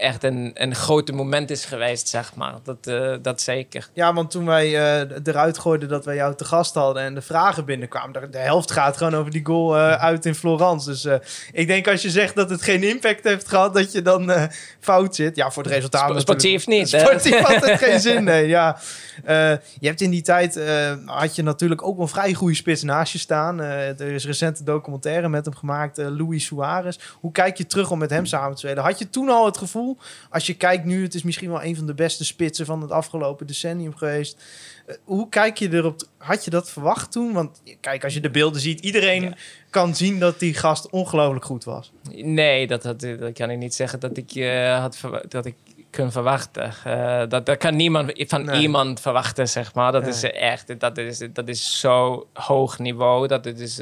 [0.00, 2.54] echt een, een grote moment is geweest, zeg maar.
[2.62, 3.88] Dat, eh, dat zeker.
[3.92, 7.22] Ja, want toen wij eh, eruit gooiden dat wij jou te gast hadden en de
[7.22, 10.88] vragen binnenkwamen, de, helft gaat gewoon over die goal eh, uit in Florence.
[10.90, 11.14] Dus eh,
[11.52, 14.44] ik denk als je zegt dat het geen impact heeft gehad, dat je dan eh,
[14.80, 15.36] fout zit.
[15.36, 16.10] Ja, voor het resultaat.
[16.10, 16.98] Sp- sportief niet, hè?
[16.98, 18.46] Sportief had het geen zin, nee.
[18.46, 18.78] Ja.
[19.24, 22.82] Eh, je hebt in die tijd, eh, had je natuurlijk ook een vrij goede spits
[22.82, 23.60] naast je staan.
[23.60, 26.98] Eh, er is recent een documentaire met hem gemaakt, eh, Luis Suarez.
[27.20, 28.84] Hoe kijk je terug om met hem samen te spelen?
[28.84, 29.96] Had je toen al het gevoel,
[30.30, 32.90] als je kijkt nu, het is misschien wel een van de beste spitsen van het
[32.90, 34.42] afgelopen decennium geweest.
[34.86, 36.00] Eh, hoe kijk je erop?
[36.16, 37.32] Had je dat verwacht toen?
[37.32, 39.34] Want kijk, als je de beelden ziet, iedereen
[39.70, 41.92] kan zien dat die gast ongelooflijk goed was.
[42.12, 45.54] Nee, dat, dat, dat kan ik niet zeggen dat ik, eh, had dat ik
[45.90, 46.72] kon verwachten.
[46.84, 48.60] Eh, dat, dat kan niemand van Nee.
[48.60, 49.92] iemand verwachten, zeg maar.
[49.92, 50.10] Dat Nee.
[50.10, 53.26] is echt, dat is, dat is zo hoog niveau.
[53.26, 53.80] Dat het is,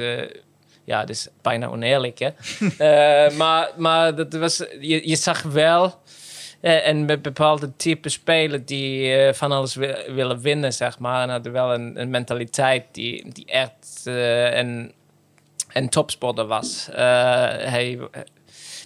[0.89, 2.29] ja, dat is bijna oneerlijk, hè.
[2.79, 5.95] Eh, maar, maar dat was, je, zag wel...
[6.61, 11.23] Eh, en met bepaalde type spelen die eh, van alles wi- willen winnen, zeg maar.
[11.23, 14.93] En hadden wel een, een mentaliteit die, die echt een,
[15.73, 16.89] een topsporter was.
[16.93, 17.99] Hij,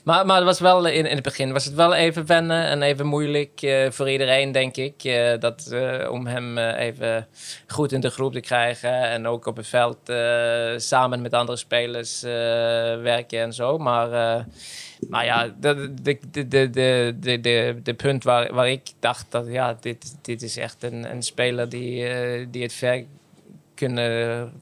[0.02, 2.82] maar, maar was wel eh, in, in het begin was het wel even wennen en
[2.82, 5.04] even moeilijk eh, voor iedereen, denk ik.
[5.04, 5.74] Eh, dat,
[6.10, 7.26] om hem even
[7.66, 9.98] goed in de groep te krijgen en ook op het veld
[10.76, 12.20] samen met andere spelers
[13.02, 13.78] werken en zo.
[13.78, 14.08] Maar,
[15.08, 16.70] maar ja, de, de, de, de,
[17.20, 21.10] de, de, de, punt waar, waar ik dacht dat ja, dit, dit is echt een,
[21.10, 23.04] een speler die, die het ver
[23.74, 24.52] kunnen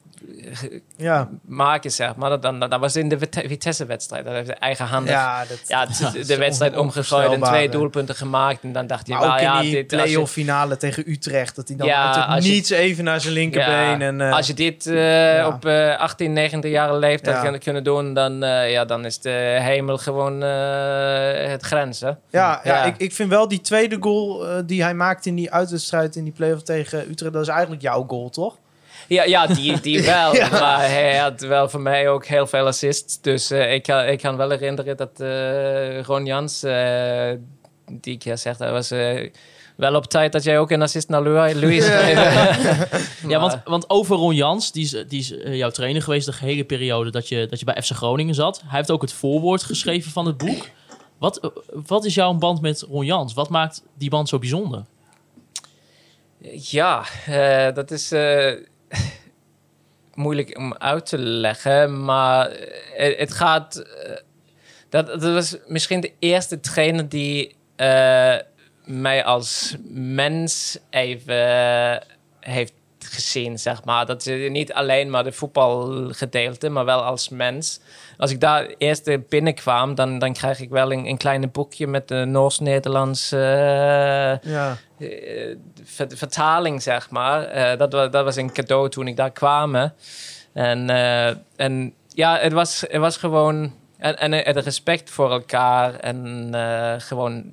[0.96, 2.30] ja, maken, zeg maar.
[2.30, 4.24] Dat, dan, dat was in de Vite- Vitesse-wedstrijd.
[4.24, 5.86] Dat heeft hij eigenhandig ja, dat, ja,
[6.26, 8.62] de, wedstrijd omgegooid en twee doelpunten gemaakt.
[8.62, 11.68] En dan dacht je, Maar wel, ook ja, in die play-off finale tegen Utrecht, dat
[11.68, 14.02] hij dan Ja, je- niets even naar zijn linkerbeen.
[14.02, 18.14] En, eh, als je dit eh, op eh 18, 19 jaar leeftijd kan kunnen doen,
[18.14, 21.98] dan, eh, ja, dan is de hemel gewoon eh, het grens.
[22.30, 22.84] Ja, ja.
[22.84, 26.24] Ik, ik vind wel die tweede goal eh, die hij maakte in die uitwedstrijd in
[26.24, 28.56] die play-off tegen Utrecht, dat is eigenlijk jouw goal, toch?
[29.10, 30.34] Ja, ja die, die wel.
[30.34, 30.48] Ja.
[30.48, 33.20] Maar hij had wel voor mij ook heel veel assists.
[33.20, 37.30] Dus eh, ik, kan, ik kan wel herinneren dat eh, Ron Jans, eh,
[37.90, 39.30] die keer zegt, hij was eh,
[39.76, 42.18] wel op tijd dat jij ook een assist naar Louis, schreef.
[43.28, 46.64] Ja, want, want over Ron Jans, die is, die is jouw trainer geweest de gehele
[46.64, 48.60] periode dat je, dat je bij FC Groningen zat.
[48.66, 50.68] Hij heeft ook het voorwoord geschreven van het boek.
[51.18, 51.52] Wat,
[51.86, 53.34] wat is jouw band met Ron Jans?
[53.34, 54.84] Wat maakt die band zo bijzonder?
[56.52, 58.52] Ja, eh, dat is eh,
[60.14, 63.76] moeilijk om uit te leggen, maar eh, het gaat.
[63.76, 64.16] eh,
[64.88, 68.36] dat, dat was misschien de eerste trainer die eh,
[68.84, 72.02] mij als mens even
[72.40, 74.06] heeft gezien, zeg maar.
[74.06, 77.80] Dat is niet alleen maar de voetbalgedeelte, maar wel als mens.
[78.20, 82.08] Als ik daar eerst binnenkwam, dan, dan krijg ik wel een, een kleine boekje met
[82.08, 83.32] de Noors-Nederlands...
[83.32, 83.40] eh,
[84.42, 84.76] Ja.
[84.98, 87.44] eh, ver- vertaling, zeg maar.
[87.44, 89.74] Eh, dat, wa- dat was een cadeau toen ik daar kwam.
[89.74, 89.86] hè.
[90.52, 93.72] En, eh, en ja, het was, het was gewoon...
[93.98, 95.94] En, en het respect voor elkaar.
[95.94, 97.44] En eh, gewoon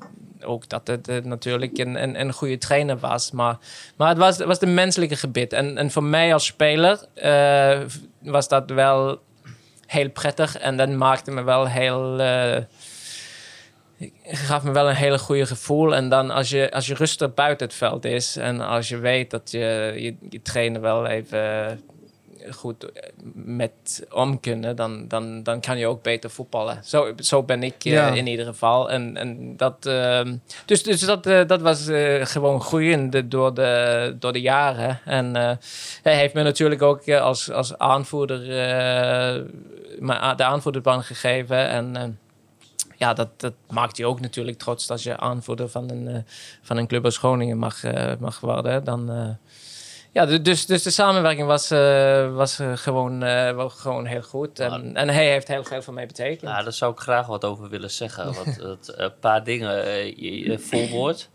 [0.44, 3.32] ook dat het eh, natuurlijk een, een, een goede trainer was.
[3.32, 3.58] Maar,
[3.98, 5.54] maar het was, het was de menselijke gebied.
[5.54, 7.80] En, en voor mij als speler eh,
[8.22, 9.20] was dat wel
[9.88, 10.58] heel prettig.
[10.58, 12.20] En dat maakte me wel heel...
[12.20, 12.58] eh,
[14.24, 15.96] gaf me wel een hele goede gevoel.
[15.96, 19.32] En dan als je, als je rustig buiten het veld is en als je weet
[19.32, 21.80] dat je je, je wel even
[22.52, 22.92] goed
[23.34, 26.80] met om kunnen, dan, dan, dan kan je ook beter voetballen.
[26.84, 28.08] Zo, zo ben ik eh, Ja.
[28.08, 28.90] in ieder geval.
[28.92, 34.16] En, en dat, ehm, dus, dus dat, eh, dat was eh, gewoon groeiende door de,
[34.20, 35.00] door de jaren.
[35.06, 35.52] En eh,
[36.04, 39.42] hij heeft me natuurlijk ook eh, als, als aanvoerder eh,
[40.36, 41.68] de aanvoerdersband gegeven.
[41.68, 42.04] En eh,
[42.98, 46.16] ja, dat, dat maakt je ook natuurlijk trots als je aanvoerder van een, eh,
[46.62, 48.84] van een club als Groningen mag, eh, mag worden.
[48.84, 49.30] Dan, eh,
[50.18, 54.22] ja, du- dus, dus de samenwerking was, eh, was eh, gewoon, eh, wel gewoon heel
[54.22, 54.60] goed.
[54.60, 56.42] En, en hij heeft heel veel voor mij betekend.
[56.42, 58.26] Ja, daar zou ik graag wat over willen zeggen.
[58.34, 59.84] Want het, een paar dingen.
[59.86, 61.30] eh, je, je volwoord.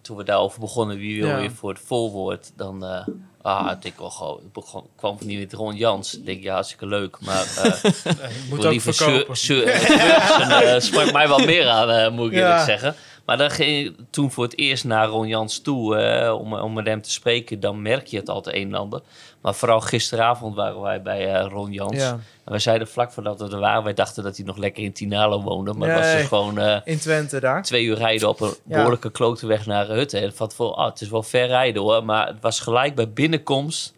[0.00, 1.38] Toen we daarover begonnen, wie wil Ja.
[1.40, 2.52] weer voor het volwoord?
[2.56, 3.06] Dan eh
[3.42, 6.16] ah, ik wel gewoon, ik begon, kwam van niet met Ron Jans.
[6.18, 7.16] Ik denk, ja, hartstikke leuk.
[7.20, 7.82] Maar eh
[8.48, 9.36] Moet wil ook liever verkopen.
[9.66, 12.40] Eh, mij wel meer aan, eh, moet ik Ja.
[12.40, 12.94] eerlijk zeggen.
[13.26, 16.72] Maar dan ging ik toen voor het eerst naar Ron Jans toe eh, om, om
[16.72, 17.60] met hem te spreken.
[17.60, 19.00] Dan merk je het altijd een en ander.
[19.40, 21.96] Maar vooral gisteravond waren wij bij eh, Ron Jans.
[21.96, 22.10] Ja.
[22.10, 24.92] En wij zeiden vlak voordat we er waren, wij dachten dat hij nog lekker in
[24.92, 25.72] Tinalo woonde.
[25.72, 26.16] Maar het was Nee.
[26.16, 27.62] dus gewoon eh, In Twente daar.
[27.62, 28.54] twee uur rijden op een Ja.
[28.76, 30.18] behoorlijke klote weg naar Hutte.
[30.18, 32.04] En van voor, ah, het is wel ver rijden hoor.
[32.04, 33.94] Maar het was gelijk bij binnenkomst.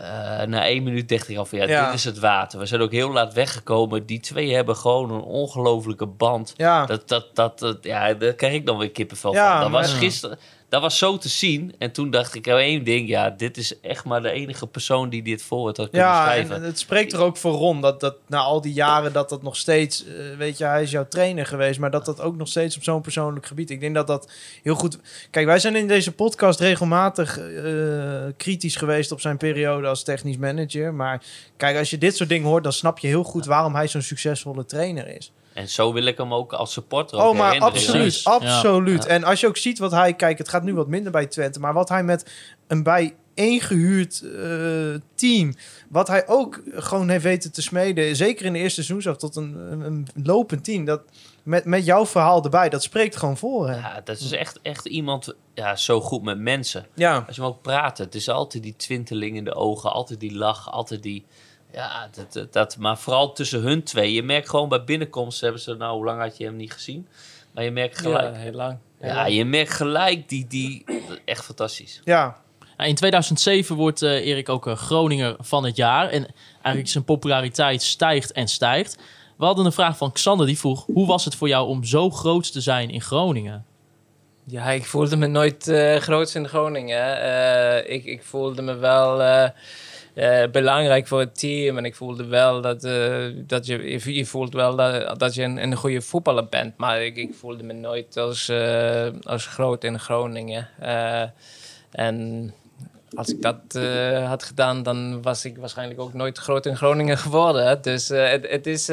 [0.00, 1.84] Eh, na één minuut dacht ik al van ja, Ja.
[1.86, 2.58] dit is het water.
[2.58, 4.06] We zijn ook heel laat weggekomen.
[4.06, 6.54] Die twee hebben gewoon een ongelofelijke band.
[6.56, 6.86] Ja.
[6.86, 9.72] Dat, dat, dat, dat, ja, daar krijg ik dan weer kippenvel Ja, van.
[9.72, 10.38] Dat was gisteren,
[10.70, 11.74] dat was zo te zien.
[11.78, 15.08] En toen dacht ik al één ding, ja, dit is echt maar de enige persoon
[15.08, 16.54] die dit voorwoord had kunnen Ja, schrijven.
[16.54, 19.42] en het spreekt er ook voor Ron dat, dat na al die jaren dat dat
[19.42, 22.48] nog steeds, eh, weet je, hij is jouw trainer geweest, maar dat dat ook nog
[22.48, 23.70] steeds op zo'n persoonlijk gebied.
[23.70, 24.30] Ik denk dat dat
[24.62, 24.98] heel goed.
[25.30, 27.64] Kijk, wij zijn in deze podcast regelmatig eh,
[28.36, 31.22] kritisch geweest op zijn periode als technisch manager, maar
[31.56, 34.02] kijk, als je dit soort dingen hoort, dan snap je heel goed waarom hij zo'n
[34.02, 35.32] succesvolle trainer is.
[35.60, 39.02] En zo wil ik hem ook als supporter ook Oh, maar absoluut, absoluut.
[39.02, 39.08] ja.
[39.08, 41.60] En als je ook ziet wat hij, kijk, het gaat nu wat minder bij Twente,
[41.60, 42.30] maar wat hij met
[42.66, 45.54] een bijeengehuurd eh team,
[45.88, 49.54] wat hij ook gewoon heeft weten te smeden, zeker in de eerste seizoen, tot een,
[49.84, 51.02] een, lopend team, dat
[51.42, 53.68] met, met jouw verhaal erbij, dat spreekt gewoon voor.
[53.70, 56.86] Ja, dat is echt, echt iemand ja, zo goed met mensen.
[56.94, 60.20] Ja, Als je hem ook praat, het is altijd die twinteling in de ogen, altijd
[60.20, 61.24] die lach, altijd die...
[61.72, 64.12] Ja, dat, dat, dat, maar vooral tussen hun twee.
[64.12, 67.08] Je merkt gewoon bij binnenkomst hebben ze, nou, hoe lang had je hem niet gezien?
[67.54, 68.36] Maar je merkt Ja, gelijk.
[68.36, 68.78] heel lang.
[69.00, 70.84] Ja, je merkt gelijk die, die...
[71.24, 72.00] Echt fantastisch.
[72.04, 72.36] Ja,
[72.76, 76.08] Nou, in 2007 wordt eh, Erik ook eh, Groninger van het jaar.
[76.08, 78.98] En eigenlijk zijn populariteit stijgt en stijgt.
[79.36, 80.86] We hadden een vraag van Xander die vroeg...
[80.86, 83.64] hoe was het voor jou om zo groot te zijn in Groningen?
[84.44, 87.20] Ja, ik voelde me nooit eh groots in Groningen.
[87.22, 89.48] Eh, ik, ik voelde me wel eh,
[90.14, 91.78] eh, belangrijk voor het team.
[91.78, 95.62] En ik voelde wel dat, eh, dat je, je voelt wel dat, dat je een,
[95.62, 96.76] een goede voetballer bent.
[96.76, 100.68] Maar ik, ik voelde me nooit als, eh, als groot in Groningen.
[101.90, 102.54] En
[103.14, 103.56] als ik dat
[104.26, 107.82] had gedaan, dan was ik waarschijnlijk ook nooit groot in Groningen geworden.
[107.82, 108.86] Dus het, het is.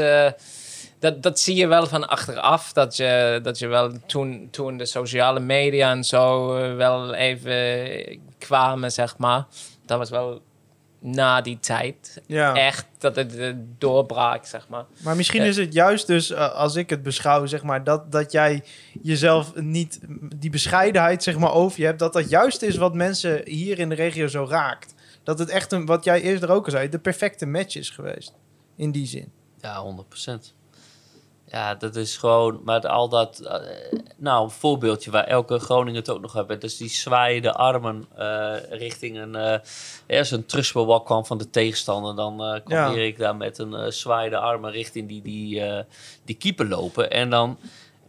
[0.99, 2.73] dat, dat zie je wel van achteraf.
[2.73, 8.91] Dat je, dat je wel toen, toen de sociale media en zo wel even kwamen,
[8.91, 9.45] zeg maar.
[9.85, 10.41] Dat was wel
[10.99, 12.21] na die tijd.
[12.25, 12.55] ja.
[12.55, 14.85] Echt dat het eh, doorbraak, zeg maar.
[15.03, 15.47] Maar misschien Ja.
[15.47, 18.63] is het juist dus, eh, als ik het beschouw, zeg maar, dat, dat jij
[19.01, 19.99] jezelf niet,
[20.35, 23.89] die bescheidenheid, zeg maar, over je hebt, dat dat juist is wat mensen hier in
[23.89, 24.93] de regio zo raakt.
[25.23, 28.33] Dat het echt een, wat jij eerder ook al zei, de perfecte match is geweest.
[28.75, 29.31] In die zin.
[29.61, 30.53] Ja, 100%.
[31.51, 36.09] Ja, dat is gewoon, maar al dat, eh, nou, een voorbeeldje waar elke Groningen het
[36.09, 36.59] ook nog hebben.
[36.59, 39.61] Dus die zwaaiende armen eh, richting een,
[40.07, 42.91] ja, als een terugspelbal kwam van de tegenstander, dan eh kwam Ja.
[42.91, 45.63] Erik daar met een zwaaiende armen richting die, die,
[46.25, 47.11] die keeper lopen.
[47.11, 47.57] En dan,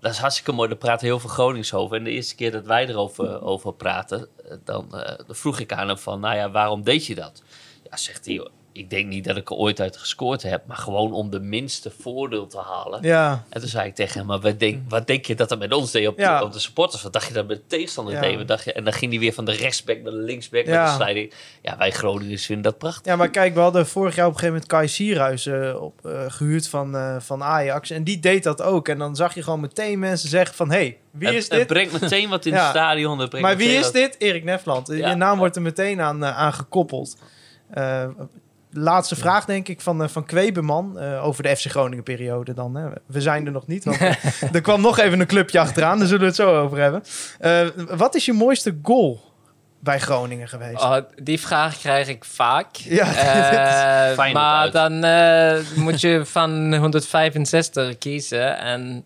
[0.00, 1.96] dat is hartstikke mooi, daar praten heel veel Gronings over.
[1.96, 4.28] En de eerste keer dat wij erover over praten,
[4.64, 4.86] dan,
[5.26, 7.42] dan vroeg ik aan hem van, nou ja, waarom deed je dat?
[7.90, 8.46] Ja, zegt hij, "Joh,
[8.78, 11.90] ik denk niet dat ik er ooit uit gescoord heb, maar gewoon om de minste
[12.00, 13.02] voordeel te halen.
[13.02, 15.58] Ja, En toen zei ik tegen hem, maar wat denk, wat denk je dat er
[15.58, 16.38] met ons deed op, Ja.
[16.38, 17.02] de, op de supporters?
[17.02, 18.20] Wat dacht je dat met de tegenstander Ja.
[18.20, 18.36] deed?
[18.36, 18.72] Wat dacht je?
[18.72, 20.80] En dan ging hij weer van de rechtsback naar de linksback Ja.
[20.82, 21.32] met de slijding.
[21.62, 23.04] Ja, wij Groningers vinden dat prachtig.
[23.04, 26.06] ja, maar kijk, we hadden vorig jaar op een gegeven moment Kai Sierhuis eh, op,
[26.06, 27.90] eh, gehuurd van, eh, van Ajax.
[27.90, 28.88] En die deed dat ook.
[28.88, 31.66] En dan zag je gewoon meteen mensen zeggen van, hey, wie het, is het dit?
[31.66, 33.18] brengt meteen wat in het stadion.
[33.18, 34.16] het Maar wie is wat- dit?
[34.18, 34.86] Erik Nefland.
[34.88, 37.16] Je naam wordt er meteen aan, aan gekoppeld.
[38.78, 40.98] Laatste vraag, denk ik, van, eh, van Kwebeman.
[40.98, 42.74] eh, over de FC Groningen periode dan.
[42.74, 42.88] Hè.
[43.06, 44.14] We zijn er nog niet, want eh,
[44.54, 45.98] er kwam nog even een clubje achteraan.
[45.98, 47.02] Daar zullen we het zo over hebben.
[47.38, 49.20] Eh, wat is je mooiste goal
[49.80, 50.82] bij Groningen geweest?
[50.82, 52.76] Oh, die vraag krijg ik vaak.
[52.76, 54.72] Ja, Eh, maar uit.
[54.72, 58.58] dan eh, moet je van 165 kiezen.
[58.58, 59.04] En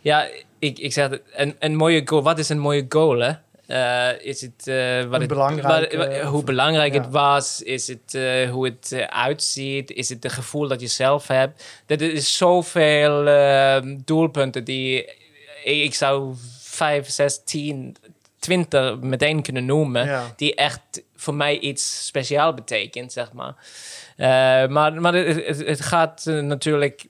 [0.00, 0.26] ja,
[0.58, 2.22] ik, ik zeg het, een, een mooie goal.
[2.22, 3.18] Wat is een mooie goal?
[3.18, 3.32] Hè?
[3.68, 7.00] Eh, is het, eh, wat het wat- wat- hoe belangrijk ja.
[7.00, 7.62] het was?
[7.62, 9.90] Is het eh, hoe het eh, uitziet?
[9.90, 11.64] Is het het gevoel dat je zelf hebt?
[11.86, 15.12] Dat er is zoveel eh, doelpunten die
[15.64, 17.96] ik, zou 5, 6, 10,
[18.38, 20.32] 20 meteen kunnen noemen Ja.
[20.36, 23.54] die echt voor mij iets speciaal betekent, zeg maar.
[24.16, 24.26] Eh,
[24.68, 27.04] maar maar het, gaat eh, natuurlijk...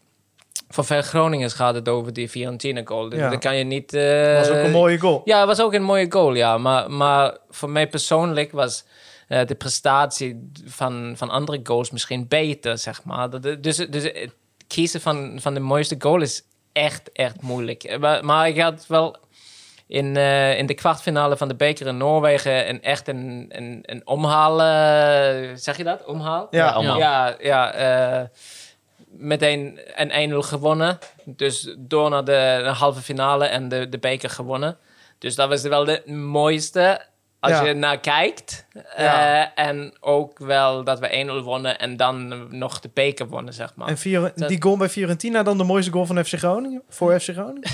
[0.68, 3.08] Voor veel Groningers gaat het over die Fiorentina goal.
[3.08, 3.28] Dus Ja.
[3.30, 3.94] Dan kan je niet...
[3.94, 5.20] eh, was ook een mooie goal.
[5.24, 6.58] Ja, het was ook een mooie goal, ja.
[6.58, 8.84] Maar, maar voor mij persoonlijk was
[9.28, 13.30] eh, de prestatie van, van andere goals misschien beter, zeg maar.
[13.30, 14.34] Dat- Dus, dus het
[14.66, 16.42] kiezen van, van de mooiste goal is
[16.72, 17.84] echt, echt moeilijk.
[17.84, 19.16] Eh, Maar, maar ik had wel
[19.86, 24.06] in, eh, in de kwartfinale van de beker in Noorwegen een echt een, een, een
[24.06, 24.60] omhaal...
[24.62, 26.04] eh, zeg je dat?
[26.04, 26.46] Omhaal?
[26.50, 26.78] Ja.
[26.78, 26.98] omhaal.
[26.98, 28.24] Ja, ja eh,
[29.18, 30.98] meteen een 1-0 gewonnen.
[31.24, 34.76] Dus door naar de, de halve finale en de, de beker gewonnen.
[35.18, 37.00] Dus dat was wel de mooiste
[37.40, 37.64] als Ja.
[37.64, 38.66] je naar kijkt.
[38.96, 39.42] Ja.
[39.54, 43.72] Eh, en ook wel dat we 1-0 wonnen en dan nog de beker wonnen, zeg
[43.74, 43.88] maar.
[43.88, 46.82] En Dat- die goal bij Fiorentina dan de mooiste goal van FC Groningen?
[46.88, 47.70] Voor FC Groningen?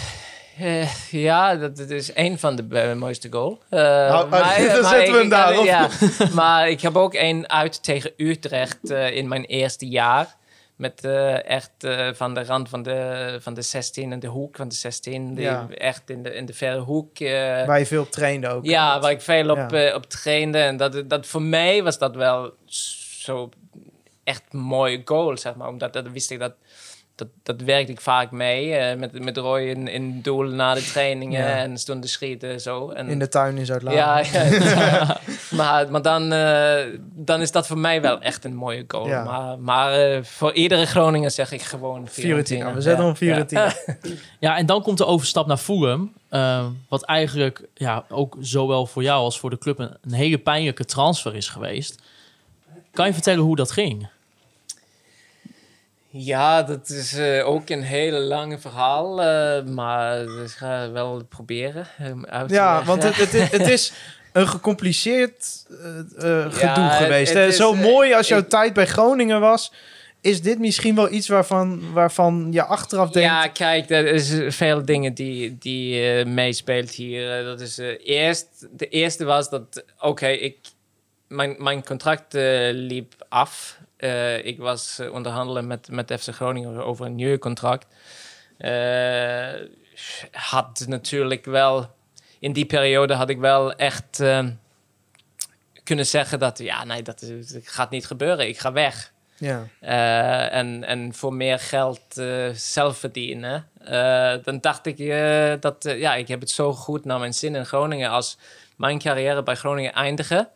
[0.58, 3.62] Eh, ja, dat, dat is één van de eh, mooiste goal.
[3.70, 5.64] Nou, maar- dan zetten we hem.
[5.64, 5.88] Ja,
[6.34, 10.36] maar ik heb ook één uit tegen Utrecht in mijn eerste jaar.
[10.76, 14.56] Met eh, echt eh, van de rand van de, van de 16 en de hoek
[14.56, 15.34] van de 16.
[15.34, 15.66] Die Ja.
[15.70, 17.18] Echt in de, in de verre hoek.
[17.18, 18.64] eh, Waar je veel op trainde ook.
[18.64, 19.94] ja, waar ik veel op, Ja.
[19.94, 20.58] op trainde.
[20.58, 23.48] En dat, dat voor mij was dat wel zo
[24.24, 25.68] echt een mooie goal, zeg maar.
[25.68, 26.54] Omdat dat wist ik dat...
[27.16, 28.74] Dat, dat werkte ik vaak mee.
[28.74, 31.40] eh, met, met Roy in, in doel na de trainingen.
[31.40, 31.56] Ja.
[31.56, 32.90] En stonden schieten zo.
[32.90, 35.20] En, In de tuin in zuid ja, ja.
[35.56, 39.06] maar, maar dan, eh, dan is dat voor mij wel echt een mooie goal.
[39.06, 39.24] Ja.
[39.24, 42.74] Maar, maar eh, voor iedere Groninger zeg ik gewoon Fiorentina.
[42.74, 43.72] We zetten hem Fiorentina.
[44.40, 46.12] Ja, en dan komt de overstap naar Fulham.
[46.88, 50.84] wat eigenlijk ja, ook zowel voor jou als voor de club een, een hele pijnlijke
[50.84, 52.02] transfer is geweest.
[52.92, 54.08] Kan je vertellen hoe dat ging?
[56.16, 59.22] Ja, dat is eh, ook een hele lange verhaal.
[59.22, 62.86] eh, maar ik ga wel proberen hem uit te Ja, leggen.
[62.86, 63.92] want het, het, is- het is
[64.32, 65.66] een gecompliceerd
[66.18, 67.34] eh, gedoe geweest.
[67.34, 69.72] is, Zo mooi als jouw ik- tijd bij Groningen was.
[70.20, 73.28] is dit misschien wel iets waarvan, waarvan je achteraf denkt...
[73.28, 77.44] Ja, kijk, er is veel dingen die, die meespeelt hier.
[77.44, 80.56] Dat is eerst, de eerste was dat, oké, ik,
[81.28, 82.32] mijn, mijn contract
[82.72, 83.78] liep af.
[84.04, 87.86] Eh, ik was eh, onderhandelen met, met FC Groningen over een nieuw contract.
[88.58, 89.52] Eh,
[90.32, 91.94] had natuurlijk wel,
[92.38, 94.46] in die periode had ik wel echt eh,
[95.84, 98.48] kunnen zeggen dat, ja, nee, dat, is- dat gaat niet gebeuren.
[98.48, 99.12] Ik ga weg.
[99.38, 99.66] Ja.
[100.50, 102.00] En, en voor meer geld
[102.54, 103.68] zelf verdienen.
[104.44, 104.96] Dan dacht ik
[105.60, 108.10] dat ja, ik heb het zo goed naar mijn zin in Groningen.
[108.10, 108.38] Als
[108.76, 110.48] mijn carrière bij Groningen eindigen,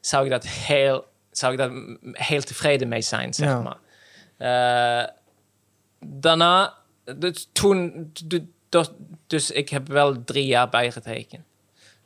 [0.00, 1.04] zou ik dat heel,
[1.38, 3.60] zou ik dat m- heel tevreden mee zijn, zeg Ja.
[3.60, 3.78] maar.
[4.36, 5.08] Eh,
[6.06, 6.74] daarna,
[7.16, 8.12] dus toen,
[8.68, 8.90] dus,
[9.26, 11.42] dus ik heb wel drie jaar bijgetekend.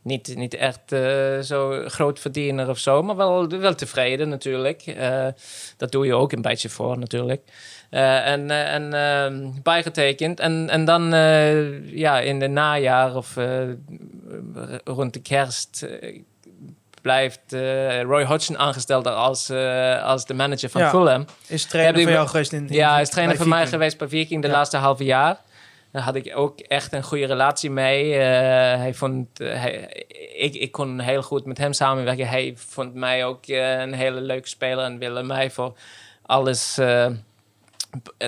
[0.03, 4.83] Niet, niet echt eh, zo groot verdiener of zo, maar wel, wel tevreden natuurlijk.
[4.83, 5.27] Eh,
[5.77, 7.43] dat doe je ook een beetje voor natuurlijk.
[7.91, 10.41] En en ehm, bijgetekend.
[10.41, 11.03] En, en dan
[11.85, 13.37] ja, in de najaar of
[14.85, 15.87] rond de kerst
[17.09, 20.89] blijft eh, Roy Hodgson aangesteld als, eh, als de manager van Ja.
[20.90, 21.24] Fulham.
[21.47, 24.43] Is trainer van jou geweest in, in Ja, is trainer van mij geweest bij Viking
[24.43, 24.55] de Ja.
[24.55, 25.40] laatste halve jaar.
[25.93, 28.12] Daar had ik ook echt een goede relatie mee.
[28.14, 28.18] Eh,
[28.78, 30.05] hij vond, hij,
[30.36, 32.28] ik, ik kon heel goed met hem samenwerken.
[32.28, 35.76] Hij vond mij ook een hele leuke speler en wilde mij voor
[36.22, 36.78] alles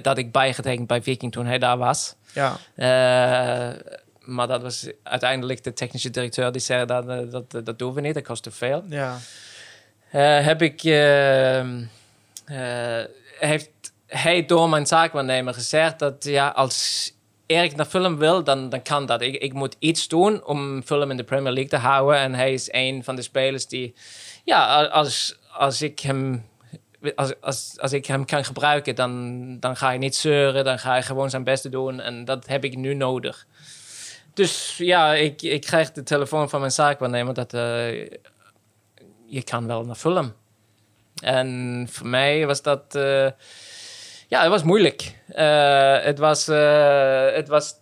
[0.03, 2.15] dat ik bijgetekend bij Viking toen hij daar was.
[2.33, 2.57] Ja,
[4.31, 8.01] maar dat was uiteindelijk de technische directeur die zei dat, eh, dat, dat doen we
[8.01, 8.85] niet, dat kost te veel.
[8.89, 9.19] ja.
[10.11, 11.83] Eh, heb ik, ehm,
[12.45, 13.05] eh,
[13.39, 13.71] heeft
[14.07, 17.13] hij door mijn zaakwaarnemer gezegd dat ja, als
[17.47, 19.21] Erik naar Fulham wil, dan, dan kan dat.
[19.21, 22.19] Ik, ik moet iets doen om Fulham in de Premier League te houden.
[22.19, 23.95] En hij is een van de spelers die,
[24.45, 26.49] ja, als, als ik hem.
[27.15, 30.65] Als, als, als ik hem kan gebruiken, dan, dan ga je niet zeuren.
[30.65, 32.01] Dan ga je gewoon zijn beste doen.
[32.01, 33.47] En dat heb ik nu nodig.
[34.35, 38.01] Dus ja, ik, ik krijg de telefoon van mijn zaakwaarnemer dat eh,
[39.27, 40.35] je kan wel naar Fulham.
[41.23, 42.95] En voor mij was dat...
[42.95, 43.29] eh,
[44.29, 45.15] ja, het was moeilijk.
[45.29, 46.47] Eh, het, was,
[47.35, 47.75] het was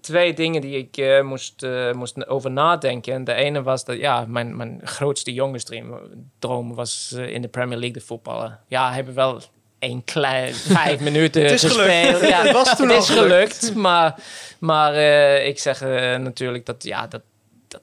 [0.00, 3.12] twee dingen die ik moest, moest over nadenken.
[3.12, 5.98] En de ene was dat, ja, mijn, mijn grootste jongensdroom
[6.38, 8.60] droom was in de Premier League te voetballen.
[8.68, 9.40] Ja, hebben wel
[9.78, 12.16] één klein vijf minuten Het is gespeeld.
[12.16, 12.28] gelukt.
[12.28, 13.58] Ja, Het was toen het is gelukt.
[13.58, 13.74] gelukt.
[13.74, 14.14] Maar,
[14.58, 17.22] maar eh, ik zeg eh, natuurlijk dat, ja, dat,
[17.68, 17.80] dat,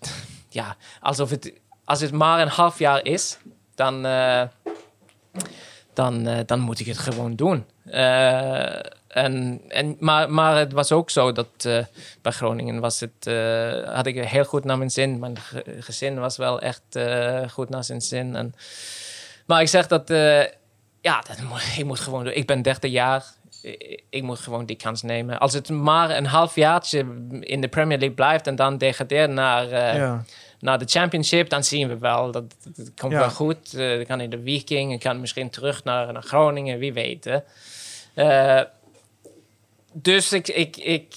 [0.48, 1.52] ja, alsof het,
[1.84, 3.38] als het maar een half jaar is,
[3.74, 4.42] dan, eh,
[5.92, 7.66] dan, dan moet ik het gewoon doen.
[9.08, 11.48] En, en, maar, maar het was ook zo dat
[12.22, 13.30] bij Groningen was het,
[13.94, 15.18] had ik heel goed naar mijn zin.
[15.18, 16.82] Mijn ge- gezin was wel echt
[17.50, 18.36] goed naar zijn zin.
[18.36, 18.54] En,
[19.46, 20.12] maar ik zeg dat,
[21.04, 22.32] ja, dat moet, ik moet gewoon doen.
[22.34, 23.24] Ik ben 30 jaar.
[24.10, 25.38] Ik, moet gewoon die kans nemen.
[25.38, 26.98] Als het maar een half jaartje
[27.40, 30.24] in de Premier League blijft en dan degradeert naar, eh, ja.
[30.60, 32.30] naar de championship, dan zien we wel.
[32.30, 33.18] Dat, dat, komt Ja.
[33.18, 33.74] wel goed.
[33.74, 37.24] Eh dan kan in de Viking, ik kan misschien terug naar, naar Groningen, wie weet.
[37.24, 37.38] hè.
[38.14, 38.64] Eh,
[39.92, 41.10] dus ik, ik, ik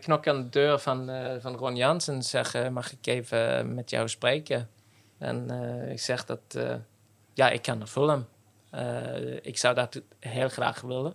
[0.00, 4.08] knok aan de deur van, van Ron Jans en zeg, mag ik even met jou
[4.08, 4.68] spreken?
[5.18, 5.50] En
[5.90, 6.40] ik zeg dat,
[7.34, 8.26] ja, ik kan naar Fulham.
[8.70, 8.82] Eh,
[9.42, 11.14] ik zou dat heel graag willen.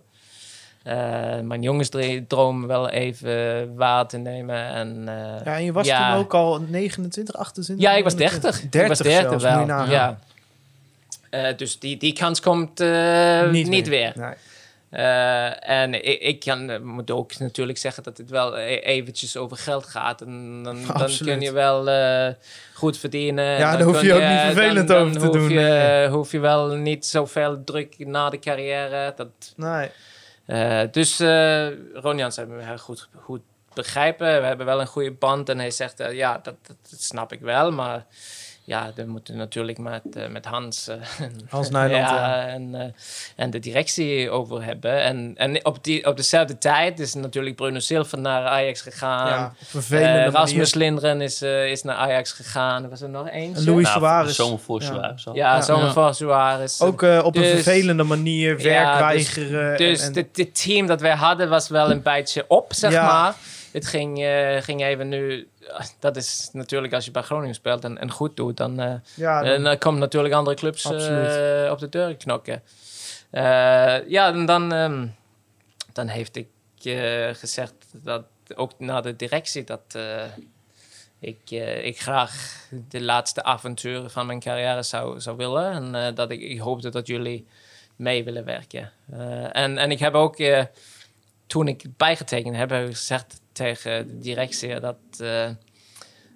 [0.82, 0.94] Eh,
[1.40, 4.64] mijn jongensdroom wel even waar te nemen.
[4.68, 6.10] En, eh, ja, en je was Ja.
[6.12, 7.86] toen ook al 29, 28?
[7.86, 8.70] ja, ik was 29?
[8.70, 8.70] 30.
[8.70, 9.90] 30 ik was 30 zelfs, wel.
[9.90, 10.18] ja.
[11.56, 12.78] Dus die, die kans komt
[13.50, 14.12] niet, weer.
[14.14, 14.34] Nee.
[14.96, 19.36] Eh, en ik, ik kan, eh, moet ook natuurlijk zeggen dat het wel e- eventjes
[19.36, 20.20] over geld gaat.
[20.20, 22.32] En dan, dan kun je wel eh,
[22.74, 23.44] goed verdienen.
[23.44, 26.08] Ja, daar hoef je ook niet vervelend dan, over dan te hoef doen, Je, nee.
[26.08, 29.12] hoef je wel niet zoveel druk na de carrière.
[29.16, 29.90] Dat, Nee.
[30.46, 31.18] eh, dus
[31.94, 33.42] Ron Jans hebben we heel goed, goed
[33.74, 34.40] begrijpen.
[34.40, 35.48] We hebben wel een goede band.
[35.48, 37.70] En hij zegt, ja, dat, dat, dat snap ik wel.
[37.72, 38.06] Maar
[38.66, 40.96] ja, dan moeten we natuurlijk met, eh, met Hans, eh,
[41.48, 42.86] Hans Nijland, ja, en, eh,
[43.36, 45.02] en de directie over hebben.
[45.02, 49.28] En, en op, die, op dezelfde tijd is natuurlijk Bruno Silva naar Ajax gegaan.
[49.28, 49.52] ja,
[49.90, 50.74] Eh, Rasmus.
[50.74, 52.88] Lindgren is, is naar Ajax gegaan.
[52.88, 53.60] Was er nog eentje?
[53.60, 54.34] En Louis Nou, Suarez.
[54.36, 54.86] Zomer voor Ja.
[54.86, 55.60] Suarez ja, Ja.
[55.62, 56.80] zomer voor Suarez.
[56.80, 59.76] Ook op een Dus- vervelende manier werk Ja, dus- weigeren.
[59.76, 63.06] Dus en, en- het team dat wij hadden was wel een beetje op, zeg Ja.
[63.06, 63.34] maar.
[63.76, 65.48] Het ging, eh, ging even nu...
[65.98, 69.42] Dat is natuurlijk als je bij Groningen speelt en, en goed doet, dan, eh, ja,
[69.42, 72.62] en dan komen natuurlijk andere clubs eh, op de deur knokken.
[73.30, 75.06] Eh, ja, en dan, ehm,
[75.92, 76.48] dan heeft ik
[76.82, 78.24] eh, gezegd dat
[78.54, 80.22] ook naar de directie dat eh,
[81.18, 82.32] ik, eh, ik graag
[82.88, 85.70] de laatste avonturen van mijn carrière zou, zou willen.
[85.72, 87.46] En eh, dat ik, ik hoopte dat jullie
[87.96, 88.92] mee willen werken.
[89.12, 90.64] Eh, en, en ik heb ook, eh,
[91.46, 95.48] toen ik bijgetekend heb, heb ik gezegd tegen de directie dat, eh,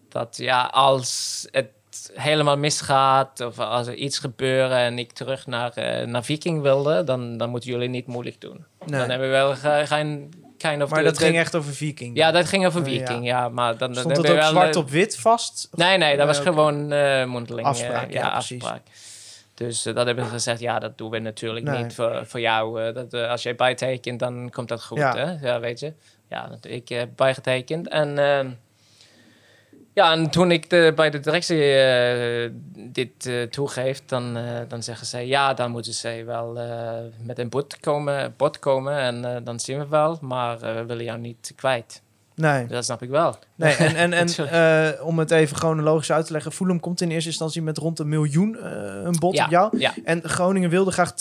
[0.08, 1.68] dat ja, als het
[2.14, 7.04] helemaal misgaat of als er iets gebeurt en ik terug naar, eh, naar Viking wilde,
[7.04, 8.64] dan, dan moeten jullie niet moeilijk doen.
[8.86, 9.00] Nee.
[9.00, 10.90] Dan hebben we wel ge- geen kind of...
[10.90, 12.16] Maar dat de- ging echt over Viking.
[12.16, 12.92] Ja, dat ging over Oh, ja.
[13.06, 13.48] Viking, ja.
[13.48, 15.68] maar dan, dan Stond dat ook we wel, zwart eh, op wit vast?
[15.72, 16.88] Nee, nee, dat was gewoon
[17.28, 17.66] mondeling.
[17.66, 18.82] Afspraak, ja, afspraak.
[19.66, 21.82] Dus eh, dat hebben we gezegd, ja, dat doen we natuurlijk Nee.
[21.82, 22.82] niet voor, voor jou.
[22.82, 25.16] eh, dat, eh, als jij bijtekent, dan komt dat goed, Ja.
[25.16, 25.48] hè?
[25.48, 25.92] Ja, weet je.
[26.28, 27.88] Ja, ik heb bijgetekend.
[27.88, 28.50] En, ehm,
[29.94, 31.58] ja, en toen ik de, bij de directie
[32.92, 34.38] dit toegeef, dan,
[34.68, 36.52] dan zeggen ze, ja, dan moeten ze wel
[37.22, 38.96] met een bod komen, bod komen.
[38.98, 42.02] En dan zien we wel, maar we willen jou niet kwijt.
[42.40, 42.66] Nee.
[42.66, 43.38] Dat snap ik wel.
[43.54, 44.28] Nee, en, en, en
[44.98, 46.52] eh, om het even chronologisch uit te leggen.
[46.52, 48.72] Fulham komt in eerste instantie met rond een miljoen eh,
[49.04, 49.78] een bod Ja, op jou.
[49.78, 49.94] ja.
[50.04, 51.12] En Groningen wilde graag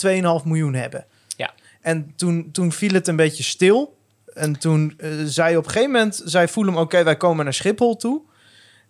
[0.42, 1.04] 2,5 miljoen hebben.
[1.36, 1.50] Ja.
[1.80, 3.98] En toen, toen viel het een beetje stil.
[4.34, 7.96] En toen eh, zei op een gegeven moment, zei Fulham, oké, wij komen naar Schiphol
[7.96, 8.20] toe.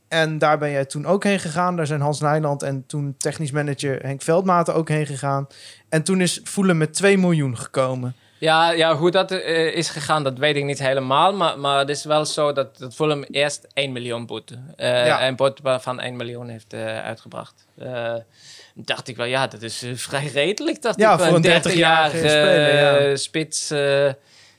[0.09, 1.77] En daar ben jij toen ook heen gegaan.
[1.77, 5.47] Daar zijn Hans Nijland en toen technisch manager Henk Veldmaten ook heen gegaan.
[5.89, 8.15] En toen is Fulham met 2 miljoen gekomen.
[8.41, 11.33] Ja, ja hoe dat eh, is gegaan, dat weet ik niet helemaal.
[11.33, 14.59] Maar, maar het is wel zo dat, dat Fulham eerst 1 miljoen boete.
[14.77, 15.27] Ja.
[15.27, 17.67] Een bod van 1 miljoen heeft eh, uitgebracht.
[17.79, 18.15] Eh,
[18.75, 20.83] dacht ik wel, ja, dat is vrij redelijk.
[20.83, 23.17] Dacht Ja, ik, voor een 30-jarige 30-jarige speler, ja.
[23.17, 23.69] spits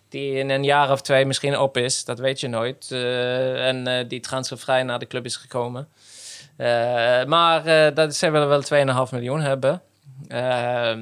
[0.09, 2.05] die in een jaar of twee misschien op is.
[2.05, 2.91] Dat weet je nooit.
[2.91, 5.87] En die transfervrij naar de club is gekomen.
[7.27, 8.63] Maar dat, zij willen wel
[9.05, 9.81] 2,5 miljoen hebben.
[10.27, 10.99] Ehm,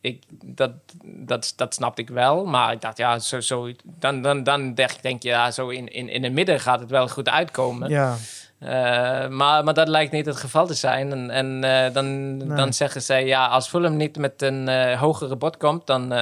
[0.00, 0.70] ik, dat,
[1.02, 2.44] dat, dat snapte ik wel.
[2.44, 5.92] Maar ik dacht, ja, zo, zo, dan, dan, dan denk, denk je, ja, zo in,
[5.92, 7.90] in, in het midden gaat het wel goed uitkomen.
[7.90, 8.16] Ja,
[8.58, 11.12] Eh, maar, maar dat lijkt niet het geval te zijn.
[11.12, 12.56] En, en eh, dan, Nee.
[12.56, 16.12] dan zeggen zij, ja, als Fulham niet met een eh, hogere bod komt, dan,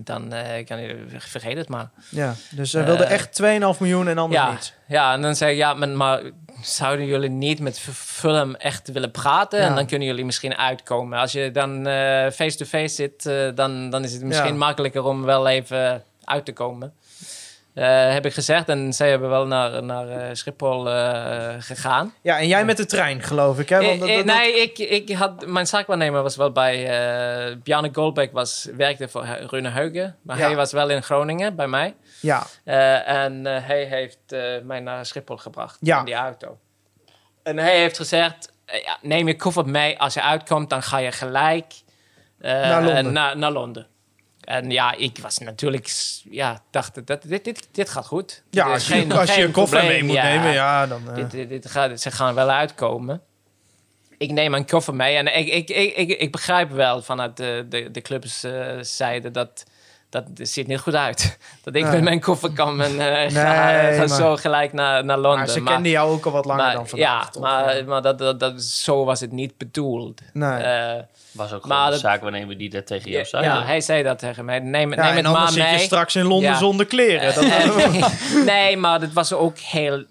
[0.00, 1.90] dan eh, kan je, vergeet het maar.
[2.08, 2.34] ja.
[2.50, 3.42] dus zij wilden Eh, echt
[3.74, 4.72] 2,5 miljoen en anders Ja, niets.
[4.86, 6.20] ja, en dan zeg ik, ja, maar, maar
[6.62, 9.60] zouden jullie niet met Fulham echt willen praten?
[9.60, 9.66] Ja.
[9.66, 11.18] En dan kunnen jullie misschien uitkomen.
[11.18, 13.22] Als je dan eh, face-to-face zit,
[13.56, 14.58] dan, dan is het misschien Ja.
[14.58, 16.92] makkelijker om wel even uit te komen.
[17.78, 18.68] Eh, heb ik gezegd.
[18.68, 22.14] En zij hebben wel naar, naar eh, Schiphol eh, gegaan.
[22.22, 23.68] Ja, en jij met de trein, geloof ik.
[23.68, 23.84] Hè?
[23.86, 26.86] Want dat- dat- nee, ik, ik had, mijn zaakwaarnemer was wel bij...
[27.50, 30.16] eh Bjarne Goldbeck was, werkte voor Rune Heugen.
[30.22, 30.46] Maar Ja.
[30.46, 31.94] hij was wel in Groningen bij mij.
[32.20, 32.42] Ja,
[33.04, 34.18] en hij heeft
[34.62, 35.98] mij naar Schiphol gebracht Ja.
[35.98, 36.58] in die auto.
[37.42, 39.98] En hij heeft gezegd, ja, neem je koffer mee.
[39.98, 41.74] Als je uitkomt, dan ga je gelijk
[42.38, 43.12] Naar Londen.
[43.12, 43.86] Naar, naar Londen.
[44.48, 45.90] En ja, ik was natuurlijk,
[46.30, 48.42] ja, dacht dat dit, dit, dit gaat goed.
[48.50, 50.06] ja als je, geen- als je een koffer probleem.
[50.06, 51.08] mee moet nemen, ja, dan...
[51.08, 53.20] eh, Dit, dit, dit gaat, ze gaan wel uitkomen.
[54.18, 57.66] Ik neem een koffer mee en ik, ik, ik, ik, ik begrijp wel vanuit de,
[57.68, 59.64] de, de clubs eh, zijde dat
[60.10, 61.38] dat ziet niet goed uit.
[61.64, 61.92] Dat ik Nee.
[61.92, 65.38] met mijn koffer kan en eh, Nee, ga maar- zo gelijk naar, naar Londen.
[65.38, 67.24] maar ze kenden jou ook al wat langer maar- dan vandaag.
[67.24, 67.42] Ja, toch?
[67.42, 67.84] maar, Ja.
[67.84, 70.20] maar dat, dat, dat, zo was het niet bedoeld.
[70.32, 70.50] Nee.
[70.62, 71.02] Eh,
[71.32, 73.44] Was ook Maar gewoon de dat- zaakwaarnemer die dat tegen jou zei.
[73.44, 74.58] ja, hij zei dat tegen mij.
[74.58, 75.84] Neem, Ja, neem en het anders maar zit je mee.
[75.84, 76.56] straks in Londen Ja.
[76.58, 77.34] zonder kleren.
[77.34, 80.04] Dat, Eh, nee, maar het was ook heel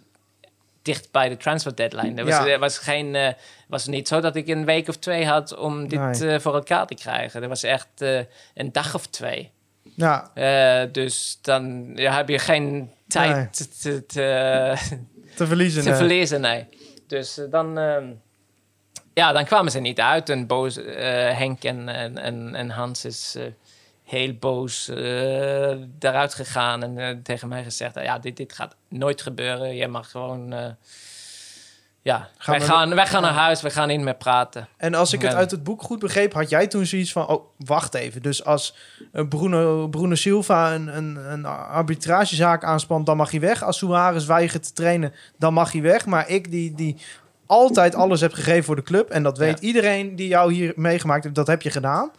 [0.82, 2.16] dicht bij de transfer deadline.
[2.16, 2.48] Er was, Ja.
[2.48, 3.28] er was, geen, eh,
[3.68, 6.34] was niet zo dat ik een week of twee had om dit Nee.
[6.34, 7.42] eh, voor elkaar te krijgen.
[7.44, 8.20] Er was echt eh,
[8.54, 9.52] een dag of twee.
[9.98, 13.50] Ja, Eh, dus dan ja, heb je geen tijd Nee.
[13.50, 14.76] te, te, te,
[15.36, 15.82] te verliezen.
[15.84, 15.98] te nee.
[15.98, 16.68] verliezen, nee.
[17.08, 18.06] Dus eh, dan, ehm,
[19.14, 20.30] ja, dan kwamen ze niet uit.
[20.30, 23.44] En boos, eh, Henk en, en, en, Hans is eh,
[24.04, 29.22] heel boos eh, daaruit gegaan en eh, tegen mij gezegd: ja, dit, dit gaat nooit
[29.22, 29.76] gebeuren.
[29.76, 30.76] Je mag gewoon.
[32.08, 34.68] Ja, Gaan wij, we- gaan, wij gaan naar huis, we gaan niet meer praten.
[34.78, 37.28] En als ik het uit het boek goed begreep, had jij toen zoiets van...
[37.28, 38.22] Oh, wacht even.
[38.22, 38.76] Dus als
[39.12, 43.64] eh, Bruno, Bruno Silva een, een, een arbitragezaak aanspant, dan mag hij weg.
[43.64, 46.06] Als Suarez weigert te trainen, dan mag hij weg.
[46.06, 46.96] Maar ik die, die
[47.46, 49.10] altijd alles heb gegeven voor de club...
[49.10, 49.68] en dat weet Ja.
[49.68, 52.12] iedereen die jou hier meegemaakt heeft, dat heb je gedaan...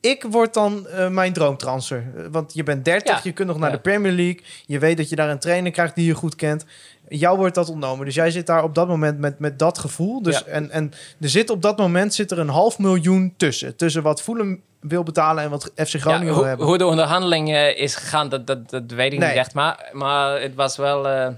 [0.00, 2.04] Ik word dan eh, mijn droomtransfer.
[2.16, 3.20] Eh, Want je bent 30, Ja.
[3.22, 3.76] je kunt nog naar Ja.
[3.76, 4.40] de Premier League.
[4.66, 6.64] Je weet dat je daar een trainer krijgt die je goed kent.
[7.08, 8.04] Jou wordt dat ontnomen.
[8.06, 10.22] Dus jij zit daar op dat moment met, met dat gevoel.
[10.22, 10.44] Dus, Ja.
[10.44, 13.76] en, en er zit op dat moment zit er een half miljoen tussen.
[13.76, 16.66] Tussen wat Fulham wil betalen en wat FC Groningen Ja, wil hebben.
[16.66, 19.28] hoe de onderhandeling eh, is gegaan, dat, dat, dat weet ik Nee.
[19.28, 19.54] niet echt.
[19.54, 21.28] Maar, maar het, was wel, eh,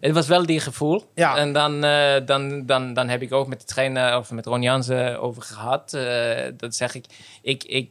[0.00, 1.04] het was wel die gevoel.
[1.14, 1.36] Ja.
[1.36, 4.62] En dan, eh, dan, dan, dan heb ik ook met de trainer of met Ron
[4.62, 5.92] Jansen over gehad.
[5.92, 7.04] Eh, dat zeg ik.
[7.42, 7.90] Ik, ik,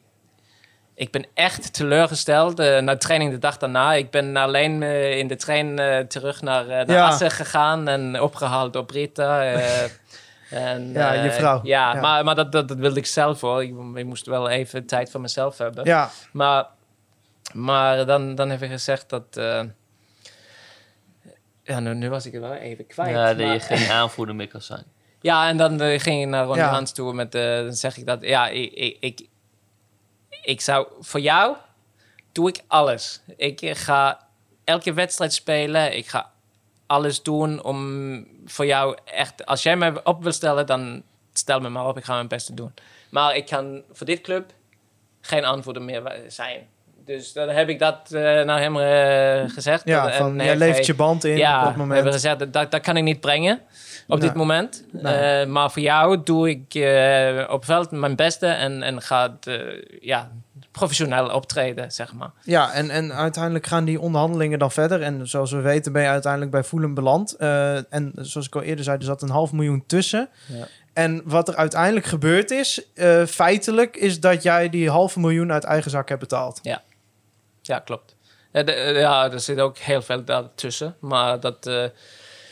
[0.95, 2.59] ik ben echt teleurgesteld.
[2.59, 3.93] eh na de training de dag daarna.
[3.93, 7.07] Ik ben alleen eh, in de trein eh, terug naar, naar Ja.
[7.07, 9.43] Assen gegaan en opgehaald door Brita.
[10.49, 11.59] En, Ja, je vrouw.
[11.63, 12.01] Ja, Ja.
[12.01, 13.63] maar, maar dat, dat, dat wilde ik zelf hoor.
[13.63, 15.85] Ik, ik moest wel even tijd voor mezelf hebben.
[15.85, 16.65] Ja, Maar,
[17.53, 19.23] maar dan, dan heb ik gezegd dat...
[19.37, 19.61] eh,
[21.63, 23.09] ja, nu, nu was ik het wel even kwijt.
[23.15, 24.83] Ja, dat maar- je geen aanvoerder meer kan zijn.
[25.21, 26.69] Ja, en dan ging ik naar Ronnie Ja.
[26.71, 29.27] Hans toe met, eh, dan zeg ik dat, ja, ik, ik, ik,
[30.41, 31.55] ik zou, voor jou
[32.31, 33.21] doe ik alles.
[33.37, 34.27] Ik eh, ga
[34.63, 36.31] elke wedstrijd spelen, ik ga
[36.85, 41.03] alles doen om voor jou echt, als jij me op wil stellen, dan
[41.33, 42.73] stel me maar op, ik ga mijn best doen.
[43.09, 44.53] Maar ik kan voor dit club
[45.21, 46.69] geen aanvoerder meer zijn.
[47.05, 49.81] Dus dan heb ik dat eh, naar hem eh, gezegd.
[49.85, 51.95] ja En van, jij heeft levert hij- je band in ja, op dat we hebben
[51.97, 52.13] moment.
[52.13, 53.59] gezegd, dat, dat kan ik niet brengen
[54.07, 54.83] op dit moment.
[55.03, 59.59] Eh, maar voor jou doe ik eh, op veld mijn beste en, en ga eh,
[60.01, 60.31] ja,
[60.71, 62.31] professioneel optreden, zeg maar.
[62.43, 65.01] Ja, en, en uiteindelijk gaan die onderhandelingen dan verder.
[65.01, 67.35] En zoals we weten ben je uiteindelijk bij Fulham beland.
[67.35, 70.29] Eh, en zoals ik al eerder zei, er zat een half miljoen tussen.
[70.47, 70.67] Ja.
[70.93, 75.63] En wat er uiteindelijk gebeurd is, eh, feitelijk, is dat jij die halve miljoen uit
[75.63, 76.59] eigen zak hebt betaald.
[76.61, 76.81] Ja,
[77.79, 78.15] klopt.
[78.51, 81.65] Eh, de- eh, ja, er zit ook heel veel daartussen, maar dat...
[81.67, 81.83] eh,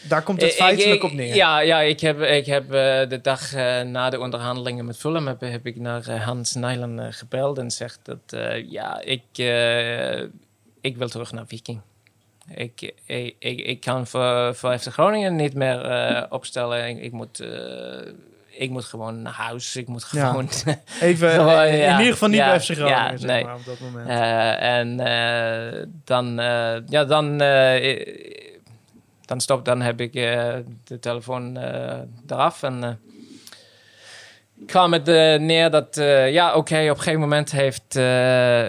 [0.07, 1.35] Daar komt het Ik- feitelijk ik- op neer.
[1.35, 5.27] Ja, ja ik heb, ik heb eh, de dag eh, na de onderhandelingen met Fulham
[5.27, 9.23] heb, heb ik naar eh, Hans Nijlen eh, gebeld en zegt dat eh, ja, ik,
[9.33, 10.19] eh,
[10.81, 11.81] ik wil terug naar Viking.
[12.53, 16.87] Ik, ik, ik, ik kan voor, voor FC Groningen niet meer eh, opstellen.
[16.87, 17.49] Ik, ik, moet, eh,
[18.59, 19.75] ik moet gewoon naar huis.
[19.75, 20.27] Ik moet Ja.
[20.29, 20.49] gewoon
[21.01, 23.43] Even, Gewoon, in ieder geval niet Ja, bij FC Groningen, nee.
[23.43, 24.07] maar, op dat moment.
[24.09, 27.37] Eh, en eh, dan, eh, ja, dan,
[29.25, 31.57] dan stop, dan heb ik de telefoon
[32.27, 32.99] eraf en
[34.65, 35.05] kwam het
[35.41, 35.95] neer dat,
[36.29, 37.93] ja, oké, op een gegeven moment heeft,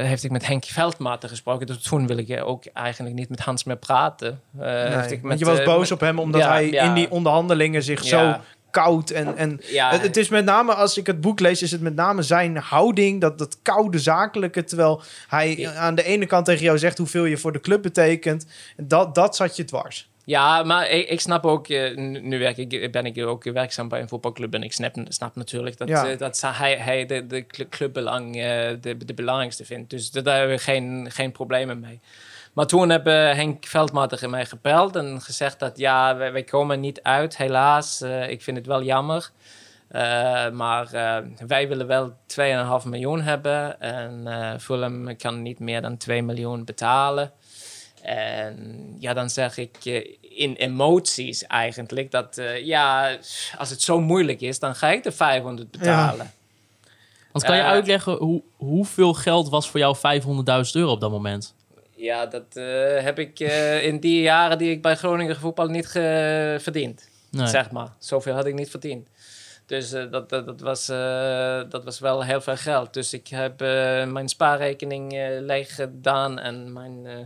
[0.04, 1.66] heeft ik met Henk Veldmaten gesproken.
[1.66, 4.40] Dus toen wil ik ook eigenlijk niet met Hans meer praten.
[4.50, 6.82] Nee, heeft ik met, je was boos met- op hem omdat Ja, hij ja.
[6.84, 8.36] in die onderhandelingen zich zo.
[8.70, 11.70] Koud en, en Ja, het, het is met name, als ik het boek lees, is
[11.70, 16.44] het met name zijn houding, dat, dat koude zakelijke, terwijl hij aan de ene kant
[16.44, 18.47] tegen jou zegt hoeveel je voor de club betekent.
[18.76, 20.09] Dat, dat zat je dwars.
[20.24, 24.01] Ja, maar ik, ik snap ook, eh, nu werk ik, ben ik ook werkzaam bij
[24.01, 26.09] een voetbalclub en ik snap, snap natuurlijk dat, Ja.
[26.09, 28.42] eh, dat hij, hij de, de cl- clubbelang eh,
[28.80, 29.90] de, de belangrijkste vindt.
[29.90, 32.01] Dus daar hebben we geen, geen problemen mee.
[32.61, 36.81] Maar toen hebben Henk Veldmaat tegen mij gebeld en gezegd dat ja, wij, wij komen
[36.81, 38.01] niet uit, helaas.
[38.01, 39.31] Eh, ik vind het wel jammer.
[39.89, 41.16] Eh, maar eh,
[41.47, 46.65] wij willen wel 2,5 miljoen hebben en eh Fulham kan niet meer dan 2 miljoen
[46.65, 47.32] betalen.
[48.03, 49.85] En ja, dan zeg ik
[50.20, 53.16] in emoties eigenlijk dat eh, ja,
[53.59, 56.32] als het zo moeilijk is, dan ga ik de 500 betalen.
[57.32, 61.59] Want kan je uitleggen hoe, hoeveel geld was voor jou 500.000 euro op dat moment?
[62.01, 65.86] Ja, dat eh, heb ik eh, in die jaren die ik bij Groningen voetbal niet
[65.86, 67.09] ge- verdiend.
[67.31, 67.47] Nee.
[67.47, 67.89] Zeg maar.
[67.98, 69.09] Zoveel had ik niet verdiend.
[69.66, 72.94] Dus eh, dat, dat, dat, was, eh, dat was wel heel veel geld.
[72.94, 73.60] Dus ik heb
[74.10, 77.16] mijn spaarrekening leeg gedaan en mijn, eh,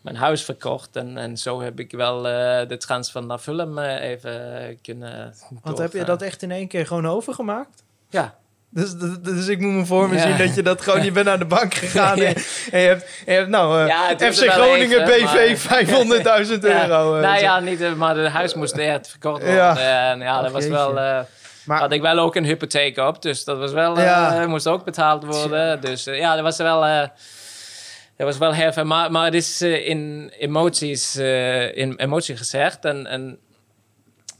[0.00, 0.96] mijn huis verkocht.
[0.96, 5.92] En, en zo heb ik wel eh, de transfer naar Fulham even kunnen Want heb
[5.92, 7.82] je dat echt in één keer gewoon overgemaakt?
[8.10, 8.40] Ja.
[8.74, 10.20] Dus, dus, dus ik moet me voor me Ja.
[10.22, 12.34] zien dat je dat gewoon, je bent naar de bank gegaan en,
[12.70, 16.64] en je, hebt, en je hebt, nou, eh, Ja, FC Groningen even, BV maar- 500.000
[16.80, 17.14] euro.
[17.16, 17.42] eh, nou zo.
[17.42, 19.54] ja, niet, eh, maar het huis moest echt verkocht worden.
[19.56, 20.10] Ja.
[20.10, 20.98] En ja, Ach, dat was wel...
[21.00, 21.18] eh,
[21.64, 23.98] Maar- had ik wel ook een hypotheek op, dus dat was wel...
[23.98, 25.80] eh, moest ook betaald worden.
[25.80, 26.84] Dus ja, dat was wel...
[26.84, 27.08] eh
[28.16, 28.84] dat was wel heel veel.
[28.84, 31.16] Maar, maar het is in emoties,
[31.74, 32.84] in emotie gezegd.
[32.84, 33.38] En, en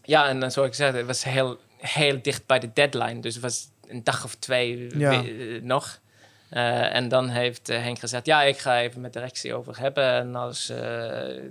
[0.03, 3.21] ja, en dan zoals ik zei, het was heel, heel dicht bij de deadline.
[3.21, 5.23] Dus het was een dag of twee Ja.
[5.23, 6.01] we- eh, nog.
[6.49, 9.79] Eh, en dan heeft eh, Henk gezegd, ja, ik ga even met de directie over
[9.79, 10.05] hebben.
[10.05, 10.73] En als,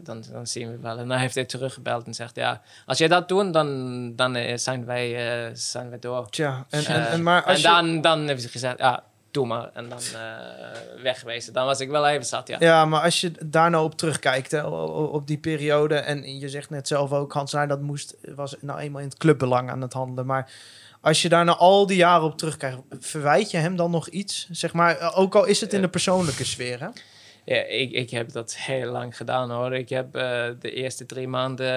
[0.03, 0.97] dan, dan zien we wel.
[0.97, 4.85] En dan heeft hij teruggebeld en zegt, ja, als jij dat doet, dan, dan zijn,
[4.85, 6.30] wij, zijn wij door.
[6.30, 9.47] Tja, en, en, en, maar als en je, dan, dan heeft hij gezegd, ja, doe
[9.47, 9.69] maar.
[9.73, 9.99] En dan
[11.01, 11.53] wegwezen.
[11.53, 12.57] Dan was ik wel even zat, ja.
[12.59, 15.95] Ja, maar als je daar nou op terugkijkt, hè, op die periode...
[15.95, 19.18] en je zegt net zelf ook, Hans Nij, dat moest, was nou eenmaal in het
[19.18, 20.26] clubbelang aan het handelen.
[20.26, 20.51] Maar
[21.01, 22.77] als je daar al die jaren op terugkijkt...
[22.99, 24.47] verwijt je hem dan nog iets?
[24.51, 26.87] Zeg maar, eh, ook al is het in de persoonlijke sfeer, hè?
[27.45, 29.73] Ja, ik, ik heb dat heel lang gedaan hoor.
[29.73, 31.67] Ik heb eh, de eerste drie maanden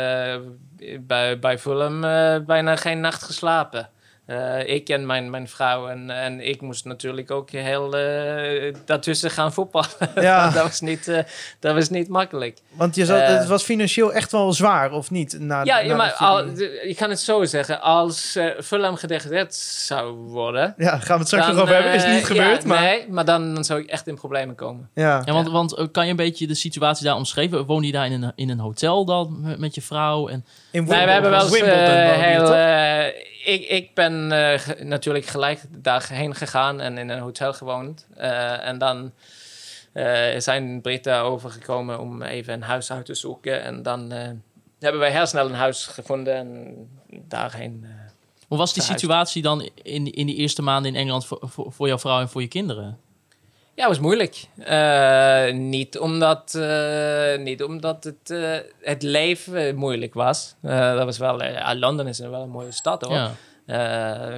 [0.78, 3.90] eh, bij, bij Fulham eh, bijna geen nacht geslapen.
[4.26, 9.30] Eh, ik en mijn, mijn vrouw en, en ik moest natuurlijk ook heel eh, daartussen
[9.30, 9.88] gaan voetballen.
[10.14, 10.50] Ja.
[10.50, 11.18] dat, was niet, eh,
[11.58, 12.58] dat was niet makkelijk.
[12.72, 15.36] Want je zat, het was financieel echt wel zwaar, of niet?
[15.40, 17.80] Na, Ja, na ja maar al, je kan het zo zeggen.
[17.80, 20.74] Als uh, Fulham gedegradeerd zou worden...
[20.76, 21.92] ja, gaan we het straks nog over hebben.
[21.92, 22.80] Is niet gebeurd, ja, maar...
[22.80, 24.90] Nee, maar dan, dan zou ik echt in problemen komen.
[24.94, 25.22] Ja.
[25.24, 27.66] Ja, want, want kan je een beetje de situatie daar omschrijven?
[27.66, 30.28] Woon je daar in een, in een hotel dan met, met je vrouw?
[30.28, 30.44] En,
[30.74, 32.54] In Nee, we hebben wel eens eh, heel...
[32.54, 33.06] eh,
[33.44, 38.06] ik, ik ben eh, natuurlijk gelijk daarheen gegaan en in een hotel gewoond.
[38.16, 39.12] Eh, en dan
[39.92, 43.62] eh, zijn Britten overgekomen om even een huis uit te zoeken.
[43.62, 44.28] En dan eh,
[44.78, 46.74] hebben wij heel snel een huis gevonden en
[47.08, 47.86] daarheen...
[48.48, 51.86] hoe was die situatie dan in, in die eerste maanden in Engeland voor, voor, voor
[51.88, 52.98] jouw vrouw en voor je kinderen?
[53.74, 54.44] Ja, het was moeilijk.
[54.58, 60.54] Eh, niet, omdat, eh, niet omdat het, eh, het leven moeilijk was.
[60.60, 61.40] Dat was wel,
[61.74, 63.14] Londen is wel een mooie stad hoor.
[63.14, 63.30] Ja.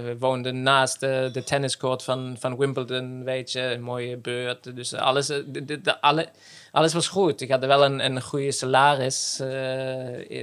[0.02, 4.76] We woonden naast de, de tenniscourt van, van Wimbledon, weet je, een mooie beurt.
[4.76, 6.28] Dus alles, de, de, de- alle,
[6.72, 7.40] alles was goed.
[7.40, 9.36] Ik had wel een, een goede salaris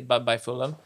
[0.08, 0.78] bij, bij Fulham.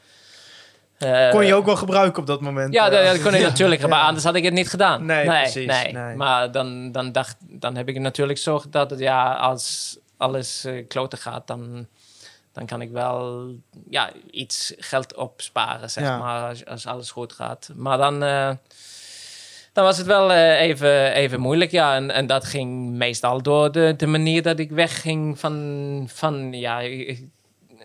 [0.98, 2.74] Eh, Kon je ook wel gebruiken op dat moment?
[2.74, 3.48] ja, eh, dat, kon ik ja.
[3.48, 5.06] natuurlijk, maar anders had ik het niet gedaan.
[5.06, 5.94] Nee, nee, precies, nee.
[5.94, 6.15] nee.
[6.15, 10.88] Maar dan, dan, dacht, dan heb ik natuurlijk zo gedacht dat ja, als alles eh
[10.88, 11.88] kloten gaat, dan,
[12.53, 13.45] dan kan ik wel
[13.90, 16.18] ja, iets geld opsparen, zeg Ja.
[16.18, 17.69] maar, als, als alles goed gaat.
[17.76, 18.19] Maar dan,
[19.74, 21.95] dan was het wel even, even moeilijk, ja.
[21.95, 26.82] En, en dat ging meestal door de, de manier dat ik wegging van, van ja,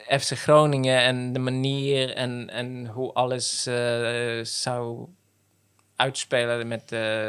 [0.08, 5.06] FC Groningen en de manier en, en hoe alles eh, zou
[5.96, 7.26] uitspelen met eh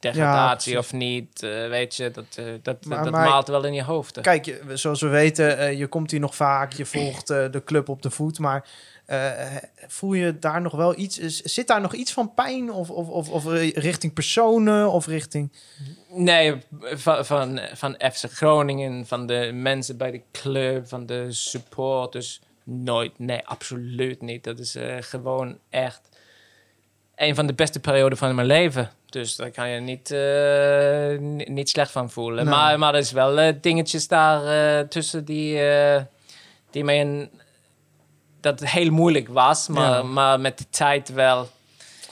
[0.00, 1.42] degradatie Ja, of niet.
[1.42, 4.20] eh, weet je, dat, dat, Maar- dat maar- maalt wel in je hoofd.
[4.20, 8.02] Kijk, je- zoals we weten, je komt hier nog vaak, je volgt de club op
[8.02, 8.68] de voet, maar
[9.88, 13.28] voel je daar nog wel iets, zit daar nog iets van pijn of, of, of,
[13.30, 15.52] of richting personen of richting...
[16.08, 22.40] Nee, van, van, van FC Groningen, van de mensen bij de club, van de supporters.
[22.64, 24.44] Nooit, nee, absoluut niet.
[24.44, 26.00] Dat is eh, gewoon echt
[27.16, 28.90] een van de beste perioden van mijn leven.
[29.06, 32.44] Dus daar kan je niet, eh, ni- niet slecht van voelen.
[32.44, 32.54] Nee.
[32.54, 34.44] Maar, maar er is wel eh, dingetjes daar
[34.78, 36.02] eh, tussen die, eh,
[36.70, 37.30] die mij een,
[38.40, 39.68] dat het heel moeilijk was.
[39.68, 40.02] Maar, Ja.
[40.02, 41.48] maar met de tijd wel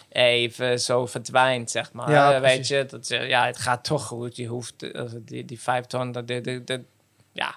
[0.08, 2.10] even zo verdwijnt, zeg maar.
[2.10, 2.68] Ja, Eh, weet precies.
[2.68, 4.36] je, dat, eh, ja, het gaat toch goed.
[4.36, 6.80] Je hoeft eh, die, die vijf ton, dat, dat, dat, dat-
[7.32, 7.54] ja.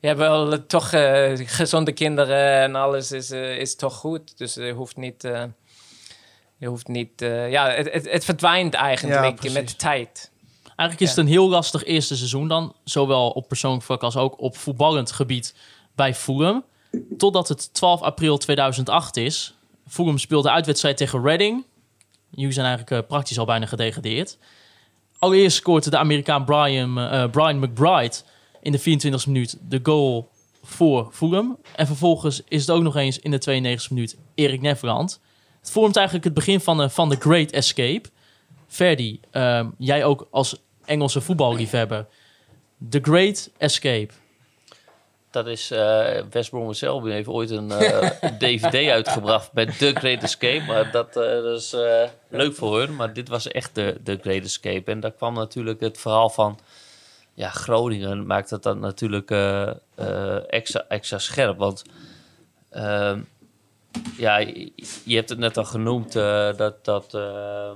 [0.00, 0.88] Je hebt wel toch
[1.36, 4.38] gezonde kinderen en alles is, is toch goed.
[4.38, 5.22] Dus je hoeft niet...
[6.56, 7.10] je hoeft niet...
[7.48, 10.30] ja, het, het, het verdwijnt eigenlijk met de tijd.
[10.76, 12.74] Eigenlijk is het een heel lastig eerste seizoen dan.
[12.84, 15.54] Zowel op persoonlijk vlak als ook op voetballend gebied
[15.94, 16.64] bij Fulham.
[17.16, 19.54] Totdat het 12 april 2008 is.
[19.88, 21.64] Fulham speelde uitwedstrijd tegen Reading.
[22.30, 24.38] Jullie zijn eigenlijk eh, praktisch al bijna gedegradeerd.
[25.18, 28.16] Allereerst scoort de Amerikaan Brian, eh, Brian McBride
[28.62, 30.30] in de 24e minuut de goal
[30.62, 31.58] voor Fulham.
[31.76, 35.20] En vervolgens is het ook nog eens in de 92e minuut Erik Neverland.
[35.60, 38.08] Het vormt eigenlijk het begin van, de van Great Escape.
[38.66, 42.06] Ferdi, ehm, jij ook als Engelse voetballiefhebber.
[42.88, 44.12] The Great Escape.
[45.32, 50.22] Dat is eh West Bromwich Albion heeft ooit een eh, DVD uitgebracht met The Great
[50.22, 50.64] Escape.
[50.66, 52.96] Maar dat, eh, dat is eh, leuk voor hun.
[52.96, 54.90] Maar dit was echt de, de Great Escape.
[54.90, 56.58] En daar kwam natuurlijk het verhaal van
[57.34, 58.26] ja, Groningen.
[58.26, 61.58] Maakt het dan natuurlijk eh, eh, extra, extra scherp.
[61.58, 61.82] Want
[62.70, 63.20] ehm,
[64.16, 66.84] ja, je, hebt het net al genoemd eh, dat...
[66.84, 67.70] dat eh,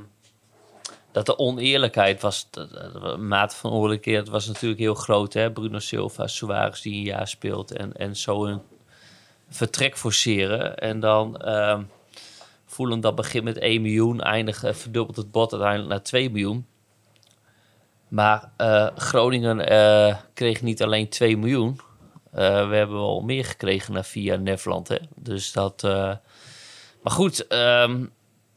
[1.17, 5.33] dat de oneerlijkheid was, de, mate van oneerlijkheid was natuurlijk heel groot.
[5.33, 5.53] Hè?
[5.53, 8.61] Bruno Silva, Suarez die een jaar speelt en, en zo een
[9.49, 10.77] vertrek forceren.
[10.79, 11.83] En dan ehm
[12.67, 16.67] voelen dat begint met 1 miljoen, eindigt, eh, verdubbelt het bod uiteindelijk naar 2 miljoen.
[18.09, 21.81] Maar eh, Groningen eh, kreeg niet alleen 2 miljoen.
[22.31, 24.89] We hebben wel meer gekregen via Nederland.
[24.89, 24.97] Hè?
[25.15, 25.83] Dus dat.
[27.03, 28.05] maar goed, ehm,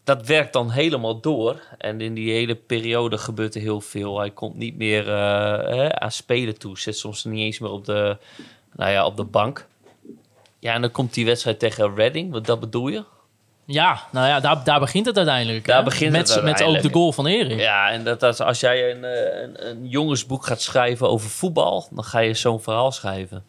[0.09, 1.61] dat werkt dan helemaal door.
[1.77, 4.19] En in die hele periode gebeurt er heel veel.
[4.19, 6.79] Hij komt niet meer eh, hè, aan spelen toe.
[6.79, 8.17] Zit soms niet eens meer op de,
[8.75, 9.67] nou ja, op de bank.
[10.59, 12.31] Ja, en dan komt die wedstrijd tegen Reading.
[12.31, 13.03] Wat dat bedoel je?
[13.65, 15.65] Ja, nou ja, daar, daar begint het uiteindelijk.
[15.65, 15.83] Daar hè?
[15.83, 16.87] begint met, het Met ook uiteindelijk.
[16.87, 17.59] de goal van Erik.
[17.59, 21.87] Ja, en dat, dat, als jij een, eh, een, een jongensboek gaat schrijven over voetbal,
[21.91, 23.43] dan ga je zo'n verhaal schrijven.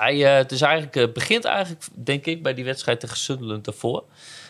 [0.00, 3.64] Hij, eh, het is eigenlijk, eh, begint eigenlijk, denk ik, bij die wedstrijd tegen Sunderland
[3.64, 4.04] daarvoor.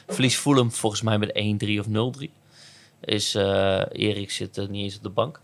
[0.06, 2.32] Verlies Fulham volgens mij met 1-3 of 0-3.
[3.00, 5.40] Is, eh Erik zit er niet eens op de bank.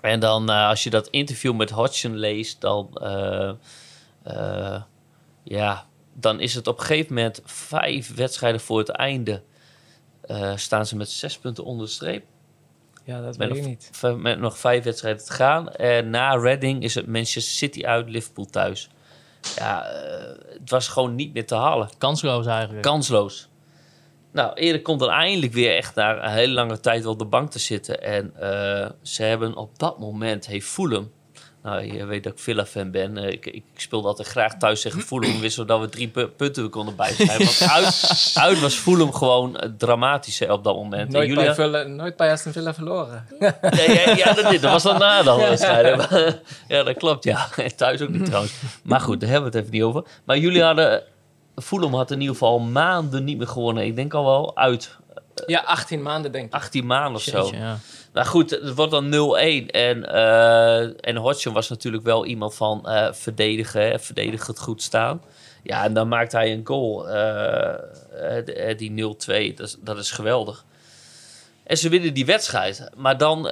[0.00, 2.90] En dan, als je dat interview met Hodgson leest, dan,
[5.42, 9.42] ja, dan is het op een gegeven moment vijf wedstrijden voor het einde
[10.54, 12.24] staan ze met zes punten onder de streep.
[13.04, 13.90] Ja, dat Met weet ik niet.
[14.16, 15.72] met nog vijf wedstrijden te gaan.
[15.72, 18.88] En na Reading is het Manchester City uit, Liverpool thuis.
[19.56, 21.88] Ja, eh, het was gewoon niet meer te halen.
[21.98, 22.82] Kansloos eigenlijk.
[22.82, 23.48] Kansloos.
[24.32, 27.24] Nou, Erik komt dan eindelijk weer echt na een hele lange tijd wel op de
[27.24, 28.02] bank te zitten.
[28.02, 31.10] En eh, ze hebben op dat moment, heeft Fulham...
[31.62, 33.16] Nou, je weet dat ik Villa-fan ben.
[33.18, 35.40] Eh, ik, ik speelde altijd graag thuis tegen Fulham.
[35.40, 37.44] Wisten we dat we drie pu- punten konden bijschrijven.
[37.44, 41.14] Want uit, uit was Fulham gewoon dramatisch hè, op dat moment.
[41.14, 43.26] En Nooit bij, Villa, nooit bij Aston Villa verloren.
[43.38, 45.40] ja, ja, ja, dat, dat was dan na dan
[46.68, 47.48] ja, dat klopt, ja.
[47.76, 48.52] Thuis ook niet trouwens.
[48.82, 50.04] Maar goed, daar hebben we het even niet over.
[50.24, 51.02] Maar jullie hadden...
[51.56, 53.84] Fulham had in ieder geval maanden niet meer gewonnen.
[53.84, 54.96] Ik denk al wel uit
[55.46, 56.52] Ja, 18 maanden denk ik.
[56.54, 57.42] 18 maanden of zo.
[57.42, 57.78] Jeetje, ja.
[58.12, 59.70] Nou goed, het wordt dan 0-1.
[59.70, 63.98] En, eh en Hodgson was natuurlijk wel iemand van eh, verdedigen, hè,
[64.46, 65.22] het goed staan.
[65.62, 67.08] Ja, en dan maakt hij een goal.
[67.08, 70.64] eh, die 0-2, dat, dat is geweldig.
[71.62, 72.90] En ze winnen die wedstrijd.
[72.96, 73.42] Maar dan,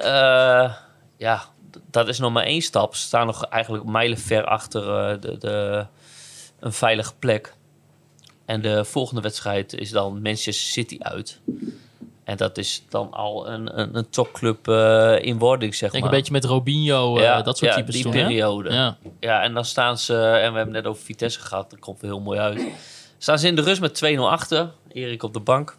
[1.17, 1.43] ja,
[1.91, 2.95] dat is nog maar één stap.
[2.95, 4.81] Ze staan nog eigenlijk mijlenver achter
[5.21, 5.85] de, de,
[6.59, 7.53] een veilige plek.
[8.45, 11.39] En de volgende wedstrijd is dan Manchester City uit.
[12.27, 16.03] En dat is dan al een, een, een topclub eh, in wording, zeg Ik denk
[16.03, 16.13] maar.
[16.13, 18.73] een beetje met Robinho, eh, Ja, dat soort ja, types die toen, periode.
[18.73, 18.97] Ja.
[19.19, 22.11] Ja, en dan staan ze, en we hebben net over Vitesse gehad, dat komt weer
[22.11, 22.61] heel mooi uit.
[23.17, 25.77] Staan ze in de rust met 2-0 achter, Erik op de bank.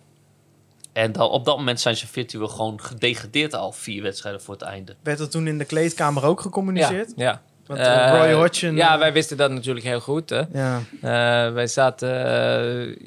[0.92, 4.62] En dan op dat moment zijn ze virtueel gewoon gedegradeerd al vier wedstrijden voor het
[4.62, 4.96] einde.
[5.02, 7.12] Werd er toen in de kleedkamer ook gecommuniceerd?
[7.16, 7.42] Ja, ja.
[7.66, 8.76] Want eh, Roy Hodgson...
[8.76, 10.30] Ja, wij wisten dat natuurlijk heel goed.
[10.30, 10.42] Hè.
[10.52, 12.08] Ja, Eh, wij zaten,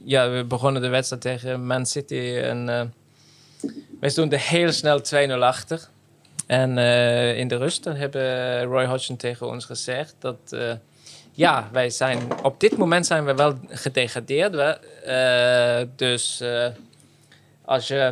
[0.05, 2.81] ja, we begonnen de wedstrijd tegen Man City en eh,
[4.01, 5.87] wij stonden heel snel 2-0 achter.
[6.47, 10.73] En eh, in de rust dan hebben Roy Hodgson tegen ons gezegd dat, eh,
[11.31, 14.55] ja, wij zijn, op dit moment zijn we wel gedegradeerd.
[14.55, 16.43] We, eh, dus
[17.65, 18.11] als je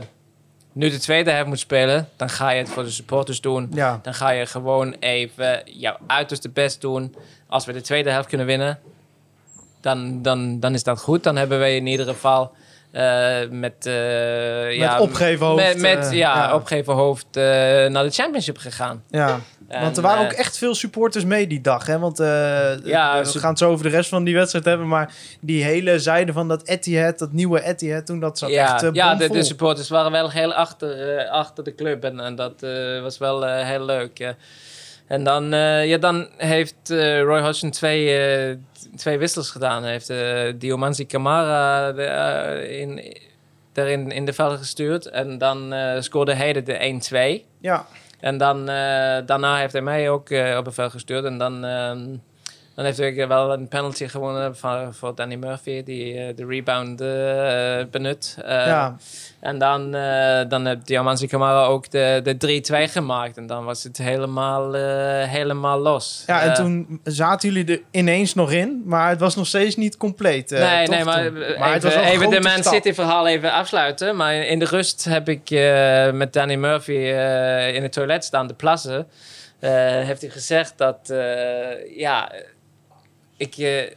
[0.72, 3.70] nu de tweede helft moet spelen, dan ga je het voor de supporters doen.
[3.74, 3.99] ja.
[4.03, 7.16] Dan ga je gewoon even jouw uiterste best doen.
[7.48, 8.80] Als we de tweede helft kunnen winnen,
[9.82, 11.24] dan, dan, dan is dat goed.
[11.24, 12.52] Dan hebben wij in ieder geval
[13.49, 13.76] met,
[14.70, 16.56] ja, opgeven hoofd, Met, met eh, ja, ja.
[16.56, 17.28] opgeven hoofd
[17.90, 19.03] naar de championship gegaan.
[19.10, 19.40] ja.
[19.70, 21.86] En, Want er waren ook eh, echt veel supporters mee die dag.
[21.86, 21.99] Hè?
[21.99, 24.88] Want eh, Ja, we gaan het zo over de rest van die wedstrijd hebben.
[24.88, 28.84] Maar die hele zijde van dat Etihad, dat nieuwe Etihad, toen dat zat ja, echt
[28.84, 32.03] uh, ja de, de supporters waren wel heel achter, achter de club.
[32.03, 32.53] En, en dat
[33.02, 34.36] was wel heel leuk.
[35.10, 38.15] En dan, eh, ja, dan heeft eh, Roy Hodgson twee,
[38.72, 39.84] t- twee wissels gedaan.
[39.84, 43.18] Hij heeft uh, Diomansi de, eh, in,
[43.73, 45.06] daarin in de veld gestuurd.
[45.06, 47.45] En dan scoorde Heide de 1-2.
[47.60, 47.86] Ja,
[48.19, 48.65] En dan,
[49.26, 51.26] daarna heeft hij mij ook op het veld gestuurd.
[51.26, 52.07] En dan, ehm,
[52.80, 57.01] dan heeft hij wel een penalty gewonnen van, voor Danny Murphy, die eh, de rebound
[57.01, 58.38] eh, benut.
[58.45, 58.95] Eh, ja.
[59.39, 59.91] En dan,
[60.49, 63.38] dan heeft Diamansi Kamara ook de, de 3-2 gemaakt.
[63.38, 64.73] En dan was het helemaal,
[65.23, 66.23] helemaal los.
[66.27, 68.81] ja, en toen zaten jullie er ineens nog in.
[68.85, 70.49] Maar het was nog steeds niet compleet.
[70.49, 72.73] nee, nee, maar, Maar het was even, even de Man stap.
[72.73, 74.15] City verhaal even afsluiten.
[74.15, 75.49] Maar in de rust heb ik
[76.14, 76.91] met Danny Murphy
[77.73, 79.07] in het toilet staan te plassen.
[79.60, 81.14] Heeft hij gezegd dat,
[81.95, 82.31] ja,
[83.40, 83.57] ik...
[83.57, 83.91] eh,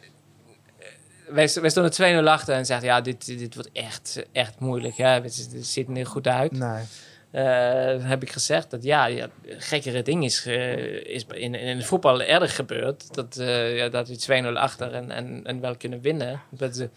[1.28, 4.96] wij, wij stonden 2-0 achter en zegt ja, dit, dit wordt echt, echt moeilijk.
[4.96, 5.06] Hè?
[5.06, 6.52] Het, ziet er niet goed uit.
[6.52, 6.84] Nee.
[7.30, 11.86] eh, heb ik gezegd dat ja, ja gekkere ding is, eh, is in, in het
[11.86, 13.14] voetbal eerder gebeurd.
[13.14, 16.42] Dat, eh ja, dat we 2-0 achter en, en, en wel kunnen winnen.
[16.50, 16.88] Dat,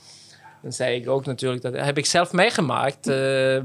[0.65, 3.15] dan zei ik ook natuurlijk, dat heb ik zelf meegemaakt eh,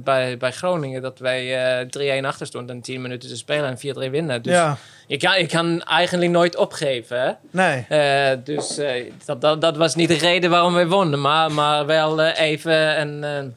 [0.05, 1.03] bij, bij Groningen.
[1.03, 4.43] Dat wij eh 3-1 achter stonden en 10 minuten te spelen en 4-3 winnen.
[4.43, 7.21] Dus Ja, je, kan, je kan eigenlijk nooit opgeven.
[7.21, 7.33] Hè?
[7.51, 7.87] nee.
[7.89, 8.81] Eh, dus
[9.25, 13.55] dat, dat, dat was niet de reden waarom we wonnen, maar, maar wel even een,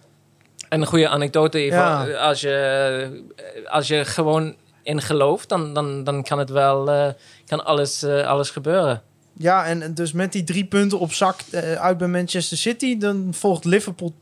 [0.70, 1.60] een goede anekdote.
[1.60, 2.06] Ja.
[2.12, 3.24] Als, je,
[3.68, 7.14] als je gewoon in gelooft, dan, dan, dan kan het wel
[7.46, 9.02] kan alles, alles gebeuren.
[9.38, 12.98] Ja, en en dus met die drie punten op zak eh, uit bij Manchester City,
[12.98, 14.14] dan volgt Liverpool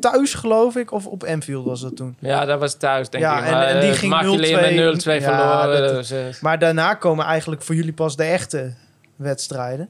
[0.00, 0.92] thuis, geloof ik.
[0.92, 2.16] Of op Anfield was dat toen.
[2.18, 3.44] Ja, dat was thuis, denk Ja, ik.
[3.44, 4.56] en- Maar, en die eh, ging maak je 0-2.
[4.56, 5.82] alleen met 0-2 Ja, verloren.
[5.82, 8.74] dat- dus, eh, Maar daarna komen eigenlijk voor jullie pas de echte
[9.16, 9.88] wedstrijden.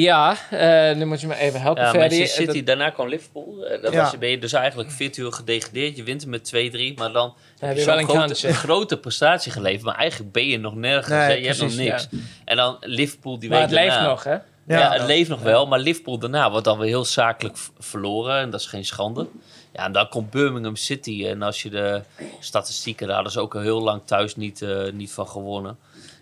[0.00, 1.92] Ja, eh, nu moet je me even helpen, Ja.
[1.92, 3.64] Manchester City, Dat- daarna kwam Liverpool.
[3.66, 4.02] Eh, Dan Ja.
[4.02, 5.96] was je, ben je dus eigenlijk virtueel gedegradeerd.
[5.96, 8.98] Je wint er met 2-3, maar dan heb heb je je wel een grote, grote
[8.98, 9.82] prestatie geleverd.
[9.82, 11.08] Maar eigenlijk ben je nog nergens.
[11.08, 11.32] Nee, hè.
[11.32, 12.08] je hebt nog niks.
[12.44, 14.32] En dan Liverpool die Maar week het leeft nog, hè?
[14.66, 14.92] Ja, Ja.
[14.92, 18.40] het leeft nog wel, maar Liverpool daarna wordt dan weer heel zakelijk verloren.
[18.40, 19.26] En dat is geen schande.
[19.72, 21.26] Ja, en dan komt Birmingham City.
[21.26, 22.02] En als je de
[22.40, 25.78] statistieken, daar hadden ze ook al heel lang thuis niet, eh, niet van gewonnen.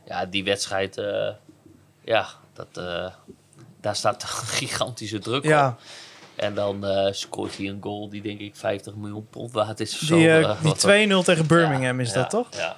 [0.07, 1.29] Ja, die wedstrijd, eh,
[2.05, 3.07] ja, dat, eh,
[3.81, 4.29] daar staat een
[4.69, 5.45] gigantische druk op.
[5.45, 5.77] Ja,
[6.37, 9.93] En dan eh, scoort hij een goal die denk ik 50 miljoen pond waard is.
[9.95, 10.17] of zo.
[10.17, 12.47] Die, eh, Eh, die wat- 2-0 tegen Birmingham Ja, is ja, dat toch?
[12.51, 12.77] Ja.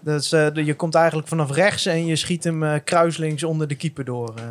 [0.00, 4.04] Dus, eh, je komt eigenlijk vanaf rechts en je schiet hem kruislinks onder de keeper
[4.04, 4.32] door.
[4.36, 4.44] eh.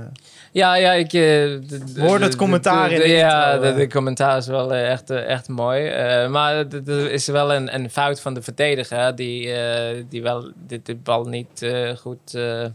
[0.51, 1.13] Ja, ja, ik...
[1.13, 1.59] eh,
[2.07, 5.87] hoorde het commentaar in de Ja, de, de commentaar is wel echt, echt mooi.
[5.87, 6.55] Eh, maar
[6.85, 10.95] er is wel een, een fout van de verdediger, die, eh, die wel de, de
[10.95, 12.65] bal niet eh, goed, eh,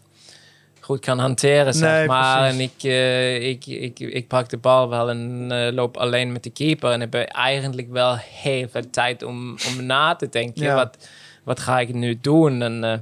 [0.86, 2.38] goed kan hanteren, zeg Nee, maar.
[2.38, 2.58] precies.
[2.58, 6.42] En ik, eh, ik, ik, ik pak de bal wel en eh, loop alleen met
[6.42, 6.90] de keeper.
[6.90, 10.62] En heb eigenlijk wel heel veel tijd om, om na te denken.
[10.62, 10.74] Ja.
[10.74, 11.08] Wat,
[11.44, 12.62] wat ga ik nu doen?
[12.62, 12.98] En eh,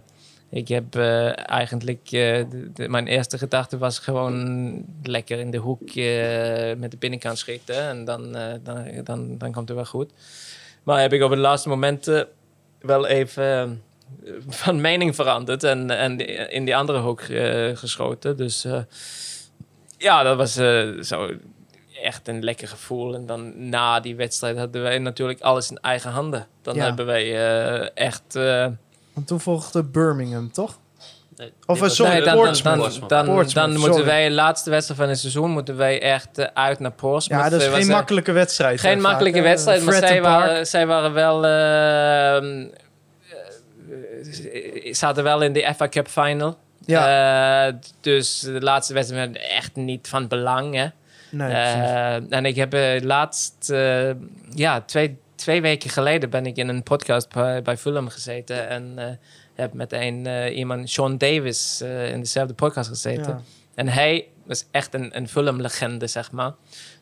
[0.51, 0.97] ik heb
[1.47, 2.09] eigenlijk...
[2.11, 5.94] de- de- mijn eerste gedachte was gewoon lekker in de hoek
[6.78, 7.89] met de binnenkant schieten.
[7.89, 8.32] En dan,
[8.62, 10.11] dan, dan, dan komt het wel goed.
[10.82, 12.24] Maar heb ik op het laatste moment
[12.81, 13.82] wel even
[14.48, 15.62] van mening veranderd.
[15.64, 16.18] En, en
[16.51, 18.36] in die andere hoek eh, geschoten.
[18.36, 18.78] Dus eh,
[19.98, 21.31] ja, dat was eh, zo
[22.02, 23.14] echt een lekker gevoel.
[23.14, 26.47] En dan na die wedstrijd hadden wij natuurlijk alles in eigen handen.
[26.62, 26.85] Dan Ja.
[26.85, 28.36] hebben wij eh, echt...
[28.36, 28.66] eh,
[29.14, 30.78] Want toen volgde Birmingham, toch?
[31.36, 32.98] Nee, Of, sorry, Nee, dan, dan, Portsmouth.
[32.98, 34.05] dan, dan, Portsmouth, dan moeten sorry.
[34.05, 37.44] wij de laatste wedstrijd van het seizoen moeten wij echt uit naar Portsmouth.
[37.44, 38.81] Ja, dat is geen makkelijke wedstrijd.
[38.81, 41.44] geen makkelijke vaak, wedstrijd, maar zij waren, zij waren wel.
[41.44, 42.66] ehm, eh, eh,
[44.90, 46.59] zaten wel in de FA Cup final.
[46.86, 50.74] Ja, Eh, dus de laatste wedstrijd echt niet van belang.
[50.74, 50.86] Hè?
[51.31, 51.52] nee.
[51.52, 54.11] Eh, en ik heb eh, laatst, eh,
[54.55, 58.69] ja, twee, twee weken geleden ben ik in een podcast bij, bij Fulham gezeten.
[58.69, 59.06] En eh,
[59.55, 63.32] heb met een, eh, iemand, Sean Davis, eh, in dezelfde podcast gezeten.
[63.32, 63.40] Ja.
[63.74, 66.52] En hij was echt een, een Fulham-legende, zeg maar.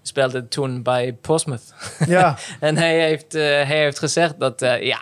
[0.03, 1.75] Speelde toen bij Portsmouth.
[2.07, 5.01] ja, En hij heeft, eh, hij heeft gezegd dat, eh, ja,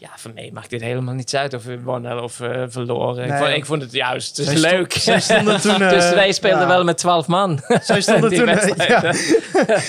[0.00, 3.24] ja, voor mij maakt dit helemaal niets uit of we wonnen of eh, verloren.
[3.24, 3.38] ik, Nee.
[3.38, 4.92] vond, ik vond het juist Zij stond- leuk.
[4.92, 6.66] zij stonden toen, eh, dus wij speelden ja.
[6.66, 7.60] wel met 12 man.
[7.82, 8.66] zij stonden toen, eh,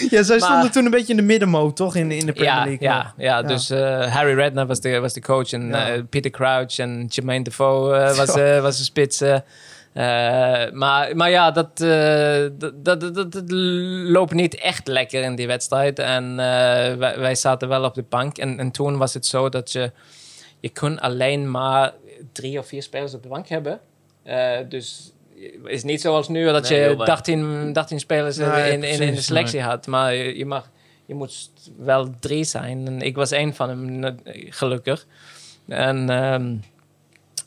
[0.09, 0.23] ja.
[0.23, 1.95] zij Maar- stonden toen een beetje in de middenmoot, toch?
[1.95, 2.77] In, in de Premier League.
[2.79, 3.69] ja, ja, dus
[4.09, 8.17] Harry Redknapp was de, was de coach en Peter Crouch en Jermaine Defoe was,
[8.61, 9.21] was de spits.
[9.93, 10.71] Eh.
[10.71, 13.51] Maar, maar ja, dat, eh, dat, dat, dat, dat
[14.11, 15.99] loopt niet echt lekker in die wedstrijd.
[15.99, 18.37] En eh, wij, wij zaten wel op de bank.
[18.37, 19.91] En, en toen was het zo dat je,
[20.59, 21.93] je kon alleen maar
[22.31, 23.79] drie of vier spelers op de bank hebben.
[24.23, 27.07] Eh, dus het is niet zoals nu dat Nee, je weinig.
[27.07, 29.87] 18, 13 spelers in, Nee, in, in, de selectie had.
[29.87, 30.69] Maar je, je mag,
[31.05, 32.87] je moet wel drie zijn.
[32.87, 34.19] En ik was één van hem,
[34.49, 35.05] gelukkig.
[35.67, 36.55] En ehm,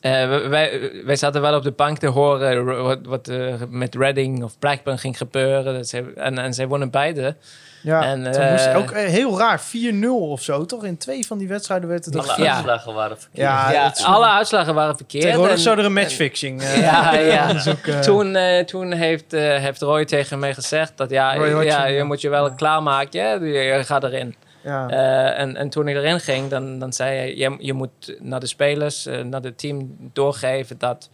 [0.05, 4.43] eh, wij, wij zaten wel op de bank te horen wat, wat eh, met Reading
[4.43, 5.73] of Blackburn ging gebeuren.
[5.73, 7.35] Dat ze, en, en zij wonnen beide.
[7.81, 10.83] Ja, En, toen moest eh, ook eh, heel raar, 4-0 of zo, toch?
[10.85, 12.25] In twee van die wedstrijden werd het ook...
[12.25, 12.53] Alle Ja.
[12.53, 13.41] uitslagen waren verkeerd.
[13.47, 15.23] Ja, alle uitslagen waren verkeerd.
[15.23, 16.63] Tegenwoordig En- zou er een matchfixing...
[16.63, 17.63] Ja, ja.
[17.69, 21.85] ook, Toen, eh, toen heeft, eh, heeft Roy tegen mij gezegd dat ja, Roy ja
[21.85, 22.03] je ja.
[22.03, 22.53] moet je wel Ja.
[22.55, 23.45] klaarmaken.
[23.45, 24.35] je gaat erin.
[24.65, 24.89] Ja.
[24.89, 28.39] Eh, en, en toen ik erin ging, dan, dan zei hij: je, je moet naar
[28.39, 31.09] de spelers, eh, naar het team doorgeven dat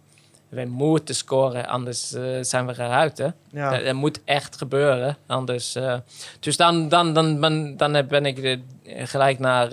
[0.50, 3.18] we moeten scoren, anders eh, zijn we eruit.
[3.18, 3.28] Hè?
[3.52, 3.72] ja.
[3.72, 5.18] Dat, dat moet echt gebeuren.
[5.28, 5.78] Anders,
[6.40, 9.70] dus dan, dan, dan, ben, dan ben ik gelijk naar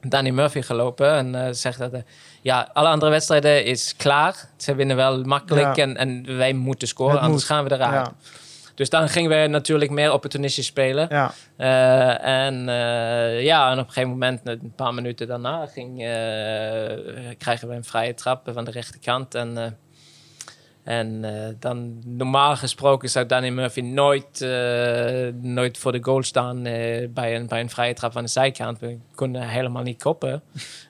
[0.00, 1.92] Danny Murphy gelopen en zegt dat.
[2.42, 4.48] ja, alle andere wedstrijden is klaar.
[4.56, 5.82] Ze winnen wel makkelijk Ja.
[5.82, 7.50] en, en wij moeten scoren, Het anders moet.
[7.52, 8.06] gaan we eruit.
[8.06, 8.12] ja,
[8.78, 11.06] Dus dan gingen we natuurlijk meer opportunistisch spelen.
[11.10, 11.32] ja.
[11.56, 17.36] Eh, en eh, ja, en op een gegeven moment, een paar minuten daarna, ging, eh,
[17.38, 19.34] krijgen we een vrije trap van de rechterkant.
[19.34, 19.78] En,
[20.84, 21.24] en
[21.58, 24.46] dan normaal gesproken zou Danny Murphy nooit,
[25.42, 28.78] nooit voor de goal staan bij, een, bij een vrije trap van de zijkant.
[28.78, 30.42] We konden helemaal niet koppen.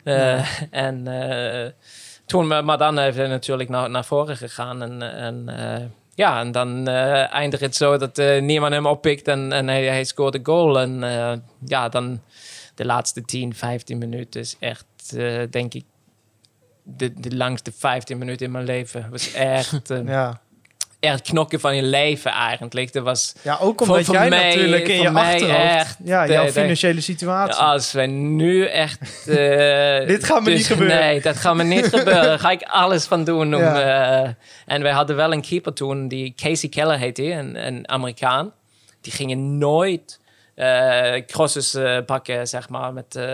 [0.71, 1.07] En
[2.27, 4.83] toen, maar dan heeft hij natuurlijk naar, naar voren gegaan.
[4.83, 5.49] En, en
[6.19, 10.05] ja, en dan eh, eindigt het zo dat eh, niemand hem oppikt en, en hij,
[10.05, 10.81] scoort een goal.
[10.81, 11.33] En eh,
[11.65, 12.21] ja, dan
[12.75, 15.17] de laatste 10, 15 minuten is echt,
[15.51, 15.85] denk ik,
[16.83, 19.11] de, de langste 15 minuten in mijn leven.
[19.11, 20.41] was echt, ja.
[21.01, 22.93] Echt knokken van je leven eigenlijk.
[22.93, 25.59] Dat was, Ja, ook omdat voor jij mij- natuurlijk in je achterhoofd...
[25.65, 27.55] echt, ja, jouw de- financiële situatie.
[27.63, 29.01] als wij nu echt...
[29.29, 30.99] eh, Dit gaat me dus niet gebeuren.
[30.99, 32.23] Nee, dat gaat me niet gebeuren.
[32.23, 33.55] Daar ga ik alles van doen.
[33.55, 34.23] Om, Ja.
[34.25, 34.31] eh,
[34.67, 38.53] en wij hadden wel een keeper toen, die Casey Keller heette, een, een Amerikaan.
[39.01, 40.21] Die gingen nooit
[40.55, 42.93] eh crosses eh, pakken, zeg maar.
[42.93, 43.25] Met, eh,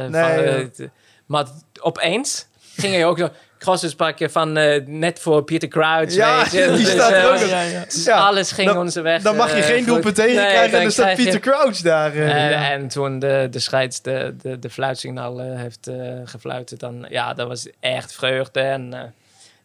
[0.00, 0.86] van, Nee, eh,
[1.26, 1.44] maar
[1.80, 2.46] opeens
[2.76, 3.28] ging hij ook zo
[3.60, 6.12] crosses pakken van eh, net voor Peter Crouch.
[6.14, 6.66] Ja, weet je.
[6.76, 9.22] die Dus, staat er eh, ook dus Ja, alles ging dan- onze weg.
[9.22, 11.76] Dan mag je eh, geen doelpunt tegenkrijgen Nee, en dan staat krijg je- Peter Crouch
[11.80, 12.12] daar.
[12.14, 12.70] en, ja.
[12.70, 15.90] en toen de, de scheids de, de, de fluitsignaal heeft
[16.24, 18.60] gefluiten, dan ja, dat was echt vreugde.
[18.60, 19.14] En,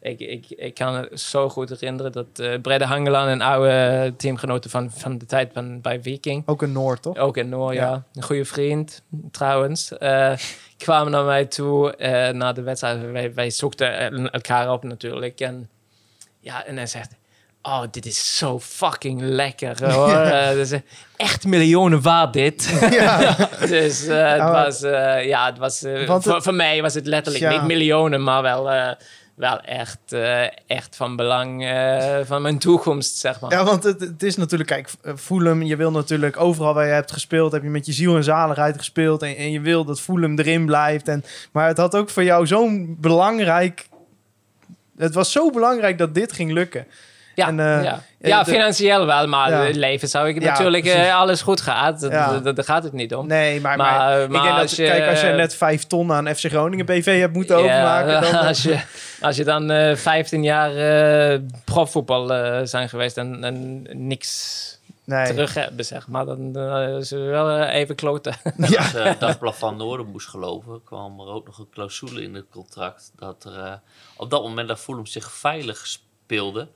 [0.00, 4.90] ik, ik, ik kan het zo goed herinneren dat Brede Hangeland, een oude teamgenoten van,
[4.94, 7.16] van de tijd van, bij Viking, Ook een Noord, toch?
[7.16, 7.80] ook in Noor, ja.
[7.82, 8.02] Ja.
[8.14, 9.98] Een goede vriend, trouwens.
[9.98, 10.32] eh,
[10.78, 13.10] kwamen naar mij toe eh na de wedstrijd.
[13.12, 15.40] Wij, wij zoekten el- elkaar op natuurlijk.
[15.40, 15.68] En,
[16.40, 17.10] ja, en hij zegt...
[17.62, 20.10] Oh, dit is zo fucking lekker, hoor.
[20.12, 20.80] Eh, dus, eh,
[21.16, 22.80] echt miljoenen waard, dit.
[23.68, 24.50] dus eh, het Oh.
[24.52, 24.82] was...
[24.82, 25.82] eh, ja, het was...
[25.82, 27.50] eh, het- voor, voor mij was het letterlijk Ja.
[27.50, 28.70] niet miljoenen, maar wel...
[29.36, 33.50] wel echt, eh, echt van belang eh, van mijn toekomst, zeg maar.
[33.50, 36.92] Ja, want het, het is natuurlijk, kijk, eh, Fulham, je wil natuurlijk overal waar je
[36.92, 40.00] hebt gespeeld, heb je met je ziel en zaligheid gespeeld en, en je wil dat
[40.00, 41.08] Fulham erin blijft.
[41.08, 43.88] En, maar het had ook voor jou zo'n belangrijk,
[44.96, 46.86] het was zo belangrijk dat dit ging lukken.
[47.36, 47.82] Ja, En, eh,
[48.18, 48.42] ja.
[48.42, 49.60] de- financieel wel, maar Ja.
[49.64, 51.12] het leven zou ik Ja, natuurlijk eh, precies.
[51.12, 52.00] alles goed gaat.
[52.00, 52.32] Dat, Ja.
[52.32, 53.26] dat- dat- daar gaat het niet om.
[53.26, 55.84] Nee, maar, Maar- maar, ik maar denk dat, als je- kijk, als je net vijf
[55.84, 58.22] ton aan FC Groningen BV hebt moeten overmaken, dan...
[58.40, 58.80] eh, als, je,
[59.20, 64.64] als je dan eh 15 jaar eh profvoetbal eh, zijn geweest en, en niks
[65.04, 65.26] nee.
[65.26, 68.34] terug hebben, zeg maar, dan eh, is het wel eh, even kloten.
[68.56, 68.78] Ja.
[68.78, 72.46] Als uh, Dagblad van Noorden moest geloven, kwam er ook nog een clausule in het
[72.50, 73.72] contract dat er eh,
[74.16, 76.68] op dat moment dat Fulham zich veilig speelde,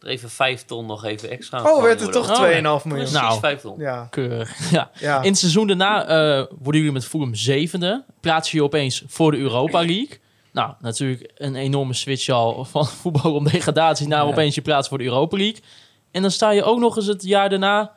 [0.00, 2.22] er even vijf ton nog even extra aan Oh, werd het worden.
[2.36, 2.60] toch Oh, 2,5 ja.
[2.62, 2.82] miljoen?
[2.88, 3.38] Precies, Nou.
[3.40, 3.78] vijf ton.
[3.78, 4.56] Ja, Keurig.
[4.72, 4.90] Ja.
[5.00, 5.22] ja.
[5.22, 8.04] In het seizoen daarna eh, worden jullie met Fulham zevende.
[8.20, 10.18] Plaats je je opeens voor de Europa League.
[10.52, 14.30] Nou, natuurlijk een enorme switch al van voetbal om degradatie naar Ja.
[14.30, 15.60] opeens je plaats voor de Europa League.
[16.10, 17.92] En dan sta je ook nog eens het jaar daarna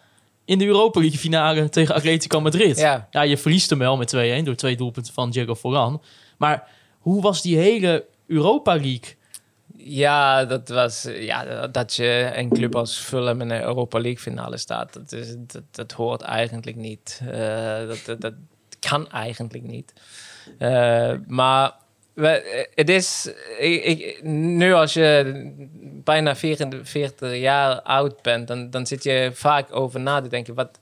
[0.46, 2.78] in de Europa League finale tegen Atletico Madrid.
[2.78, 3.08] Ja.
[3.12, 6.02] ja, je verliest hem wel met 2-1 door twee doelpunten van Diego Forlan.
[6.38, 6.68] Maar
[7.00, 9.16] hoe was die hele Europa League?
[9.86, 14.58] Ja, dat was ja, dat je een club als Fulham in de Europa League finale
[14.58, 14.94] staat.
[14.94, 17.22] Dat, is, dat, dat hoort eigenlijk niet.
[17.32, 18.34] Eh, dat, dat,
[18.80, 19.94] kan eigenlijk niet.
[20.58, 21.72] Eh, maar
[22.76, 25.52] het is ik, nu als je
[26.04, 30.80] bijna 44 jaar oud bent, dan, dan zit je vaak over na te denken: wat,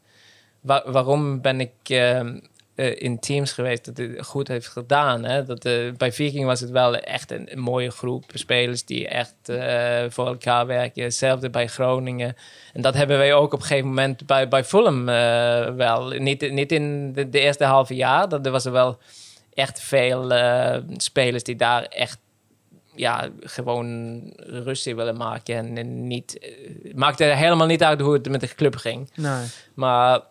[0.62, 2.42] wa- waarom ben ik ehm, eh,
[2.76, 5.24] in teams geweest dat het goed heeft gedaan?
[5.24, 5.44] Hè?
[5.44, 9.36] Dat, eh, bij Viking was het wel echt een, een mooie groep spelers die echt
[9.46, 11.04] eh, voor elkaar werken.
[11.04, 12.36] Hetzelfde bij Groningen.
[12.74, 16.10] En dat hebben wij ook op een gegeven moment bij, bij Fulham eh, wel.
[16.10, 18.30] Niet, niet in de, de eerste halve jaar.
[18.30, 19.00] Dat, er was er wel
[19.54, 22.18] echt veel eh, spelers die daar echt
[22.96, 25.56] ja, gewoon rustig willen maken.
[25.56, 29.10] En, en niet, eh, maakte helemaal niet uit hoe het met de club ging.
[29.16, 29.46] Nee.
[29.74, 30.22] Maar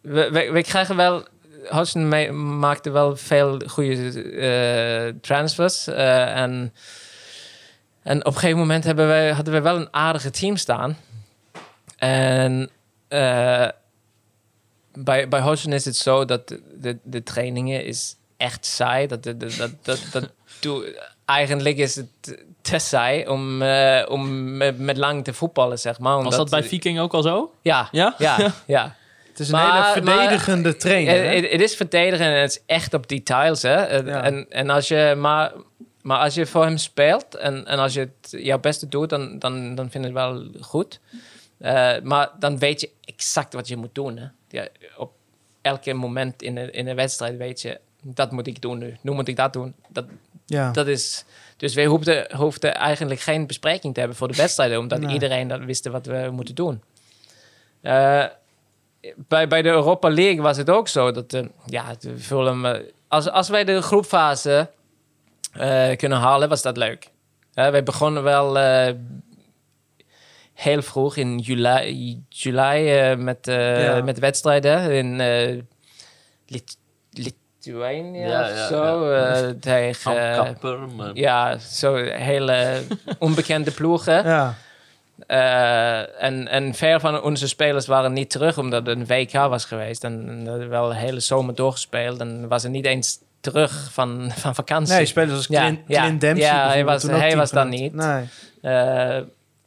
[0.00, 1.26] we, we, we krijgen wel.
[1.70, 5.86] Hodgson ma- maakte wel veel goede eh, transfers.
[5.86, 6.74] eh, en,
[8.02, 10.96] en op een gegeven moment hebben wij, hadden we wel een aardige team staan.
[11.96, 12.70] En
[13.08, 13.68] eh,
[14.92, 19.06] bij, bij Hodgson is het zo dat de, de, de trainingen is echt saai.
[19.06, 20.30] Dat, dat, dat, dat, dat,
[20.60, 22.06] doe- eigenlijk is het
[22.60, 23.62] te saai om,
[24.08, 26.14] om met, met lang te voetballen, zeg maar.
[26.14, 27.52] Was Omdat- dat bij Viking ook al zo?
[27.62, 28.14] Ja, Ja?
[28.18, 28.36] ja,
[28.66, 28.96] ja.
[29.38, 31.14] Het is een Maar- hele verdedigende trainer.
[31.14, 31.48] hè?
[31.48, 33.62] Het, is verdedigen en het is echt op details.
[33.62, 33.74] Hè?
[33.74, 34.22] En, Ja.
[34.22, 35.52] en, en als je maar,
[36.02, 39.38] maar als je voor hem speelt en, en als je het jouw beste doet, dan,
[39.38, 41.00] dan, dan vind ik het wel goed.
[41.58, 44.16] Eh, maar dan weet je exact wat je moet doen.
[44.18, 44.26] Hè?
[44.48, 45.12] Ja, op
[45.62, 48.96] elke moment in de, in de wedstrijd weet je, dat moet ik doen nu.
[49.00, 49.74] Nu moet ik dat doen.
[49.88, 50.04] Dat,
[50.46, 50.70] ja.
[50.72, 51.24] dat is,
[51.56, 55.12] dus wij hoefden, hoefden eigenlijk geen bespreking te hebben voor de wedstrijden, omdat Nee.
[55.12, 56.82] iedereen dat wist wat we moeten doen.
[57.80, 58.24] Eh,
[59.16, 61.84] bij, bij de Europa League was het ook zo dat, eh, ja,
[62.18, 64.70] Fulham, eh, als, als wij de groepfase
[65.52, 67.10] eh, kunnen halen, was dat leuk.
[67.52, 68.56] Wij begonnen wel
[70.54, 74.02] heel vroeg in juli, juli met, Ja.
[74.04, 75.16] met wedstrijden in
[76.46, 76.78] Lit-
[77.10, 79.58] Lithuania Ja, of ja, zo.
[79.58, 80.12] tegen,
[81.14, 82.82] ja, zo hele
[83.18, 84.24] onbekende ploegen.
[85.26, 89.64] Eh, en, en ver van onze spelers waren niet terug, omdat het een WK was
[89.64, 90.04] geweest.
[90.04, 92.20] En, wel de hele zomer doorgespeeld.
[92.20, 94.94] En was er niet eens terug van, van vakantie.
[94.94, 96.02] Nee, spelers als Ja, Clint, ja.
[96.02, 97.94] Clint Dempsey Ja, hij was- hij was dan niet.
[97.94, 98.24] Nee.
[98.62, 99.18] Eh,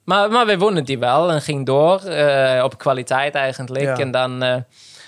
[0.04, 3.84] maar, maar we wonnen die wel en ging door eh, op kwaliteit eigenlijk.
[3.84, 3.98] Ja.
[3.98, 4.40] En dan,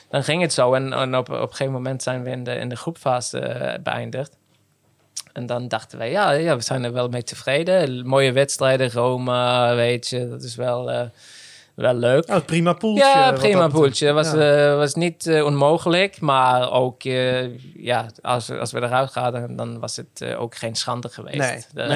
[0.10, 0.74] dan ging het zo.
[0.74, 4.38] En, en op, op een gegeven moment zijn we in de, in de groepfase beëindigd.
[5.34, 8.08] En dan dachten wij, ja, ja, we zijn er wel mee tevreden.
[8.08, 11.02] Mooie wedstrijden, Roma, weet je, dat is wel, eh,
[11.74, 12.30] wel leuk.
[12.30, 13.04] Oh, prima poeltje.
[13.04, 14.12] Ja, prima dat poeltje.
[14.12, 14.70] Was, Ja.
[14.72, 17.02] eh, was niet eh, onmogelijk, maar ook,
[17.76, 21.38] ja, als, als we eruit gaan, dan was het ook geen schande geweest.
[21.38, 21.88] Nee, De-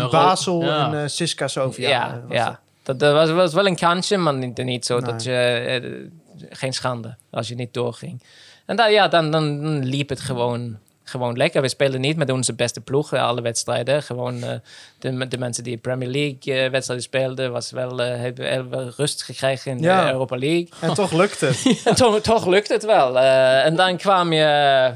[0.00, 0.92] met, Basel ja.
[0.92, 1.88] en Siska Sofia.
[1.88, 2.44] ja, was ja.
[2.44, 2.58] dat.
[2.82, 5.10] Dat, dat was, was wel een kansje, maar niet, niet zo Nee.
[5.10, 6.10] dat je...
[6.50, 8.22] geen schande als je niet doorging.
[8.66, 10.78] En dan, ja, dan, dan, dan liep het gewoon,
[11.08, 11.62] gewoon lekker.
[11.62, 14.02] We spelen niet met onze beste ploeg alle wedstrijden.
[14.02, 14.50] Gewoon eh,
[14.98, 19.22] de, de mensen die Premier League eh, wedstrijden speelden, was wel, eh, hebben, hebben rust
[19.22, 20.04] gekregen in Ja.
[20.04, 20.68] de Europa League.
[20.80, 21.82] En toch lukt het.
[21.96, 23.18] Toch, toch lukt het wel.
[23.18, 24.92] En dan kwam je,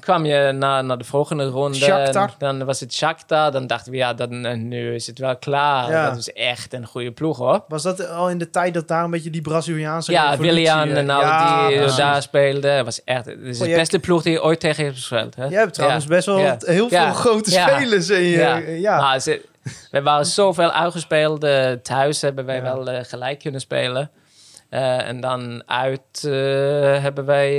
[0.00, 1.76] kwam je naar, naar de volgende ronde.
[1.76, 2.30] Shakhtar.
[2.38, 3.50] Dan was het Shakhtar.
[3.52, 5.90] Dan dachten we, ja, dan, eh, nu is het wel klaar.
[5.90, 6.08] Ja.
[6.08, 7.64] Dat is echt een goede ploeg, hoor.
[7.68, 10.96] Was dat al in de tijd dat daar een beetje die Braziliaanse Ja, Willian eh,
[10.96, 11.96] en al ja, die precies.
[11.96, 12.84] daar speelden.
[12.84, 15.34] was echt, het is de beste ploeg die je ooit tegen heeft gespeeld.
[15.34, 15.44] Hè?
[15.44, 16.10] Jij hebt trouwens Ja.
[16.10, 18.36] best wel heel veel grote spelers in je...
[18.38, 18.56] Ja.
[18.56, 19.00] Ja.
[19.00, 19.44] Maar ze,
[19.90, 21.44] we waren zoveel uitgespeeld.
[21.44, 24.10] eh, thuis hebben wij wel eh, gelijk kunnen spelen.
[24.74, 26.30] Eh, en dan uit eh,
[27.02, 27.52] hebben wij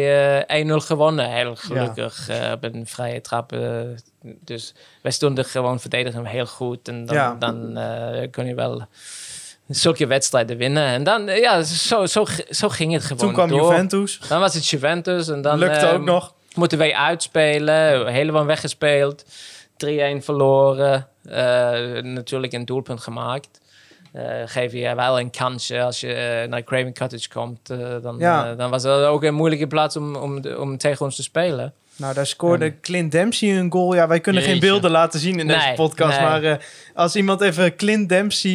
[0.48, 1.30] eh 1-0 gewonnen.
[1.32, 3.52] Heel gelukkig eh, op een vrije trap.
[3.52, 3.80] eh,
[4.22, 6.88] dus wij stonden gewoon verdedigen heel goed.
[6.88, 7.36] En dan, Ja.
[7.40, 8.84] dan eh, kun je wel
[9.68, 10.84] zulke wedstrijden winnen.
[10.88, 13.72] En dan, eh, ja, zo, zo, zo ging het gewoon Toen kwam door.
[13.72, 14.20] Juventus.
[14.28, 15.28] Dan was het Juventus.
[15.28, 16.34] En dan Lukte ook ehm, nog.
[16.56, 18.08] moeten wij uitspelen.
[18.08, 19.26] Helemaal weggespeeld.
[19.78, 21.08] 3-1 verloren.
[21.24, 21.34] Eh,
[22.04, 23.60] natuurlijk een doelpunt gemaakt.
[24.16, 27.70] Eh geef je wel een kansje als je eh, naar Craven Cottage komt.
[27.70, 28.56] eh, dan, Ja.
[28.56, 31.74] dan was dat ook een moeilijke plaats om, om, om tegen ons te spelen.
[31.96, 33.96] Nou, daar scoorde Clint Dempsey een goal.
[33.96, 36.20] Ja, wij kunnen geen beelden laten zien in deze podcast.
[36.20, 36.28] nee.
[36.30, 38.52] Maar als iemand even Clint Dempsey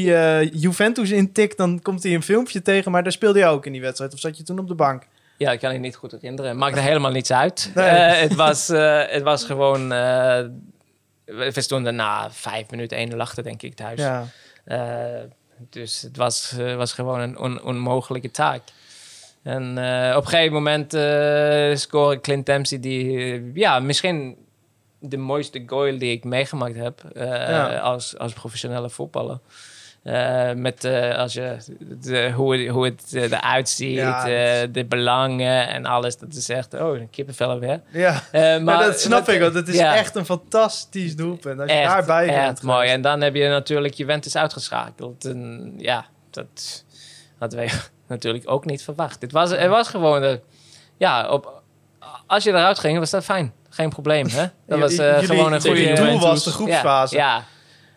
[0.52, 2.90] Juventus intikt, dan komt hij een filmpje tegen.
[2.92, 4.12] Maar daar speelde je ook in die wedstrijd.
[4.12, 5.02] Of zat je toen op de bank?
[5.36, 6.56] Ja, dat kan ik niet goed herinneren.
[6.56, 7.70] Maakt er helemaal niets uit.
[7.74, 7.84] Nee.
[7.88, 8.68] Het, was,
[9.08, 9.88] het was gewoon...
[11.24, 14.00] we stonden na vijf minuten 1-0 achter, denk ik, thuis.
[14.00, 14.26] Ja.
[15.70, 18.62] Dus het was, eh, was gewoon een on- onmogelijke taak.
[19.42, 24.36] En eh, op een gegeven moment eh scoorde Clint Dempsey die, ja, misschien
[24.98, 27.78] de mooiste goal die ik meegemaakt heb Ja.
[27.78, 29.38] als, als professionele voetballer.
[30.02, 31.56] Eh, met eh, als je
[32.00, 34.24] de, hoe het, hoe het eh, eruit ziet, Ja,
[34.66, 36.16] de belangen en alles.
[36.16, 37.80] Dat is echt, oh, een kippenvel weer.
[37.90, 38.22] Ja.
[38.32, 39.96] Eh, Maar, dat snap ik, want het is ja.
[39.96, 41.60] echt een fantastisch doelpunt.
[41.60, 42.38] Als je Echt, daarbij bent.
[42.38, 42.88] echt mooi.
[42.88, 45.24] En dan heb je natuurlijk Juventus uitgeschakeld.
[45.24, 46.84] En ja, dat
[47.38, 47.70] hadden wij
[48.06, 49.22] natuurlijk ook niet verwacht.
[49.22, 50.34] Het was, het was gewoon, eh,
[50.96, 51.62] ja, op,
[52.26, 53.52] als je eruit ging, was dat fijn.
[53.70, 54.46] Geen probleem, hè?
[54.66, 54.94] Dat was
[55.26, 55.92] gewoon een goede...
[55.94, 57.16] doel was de groepsfase.
[57.16, 57.44] Ja, Ja,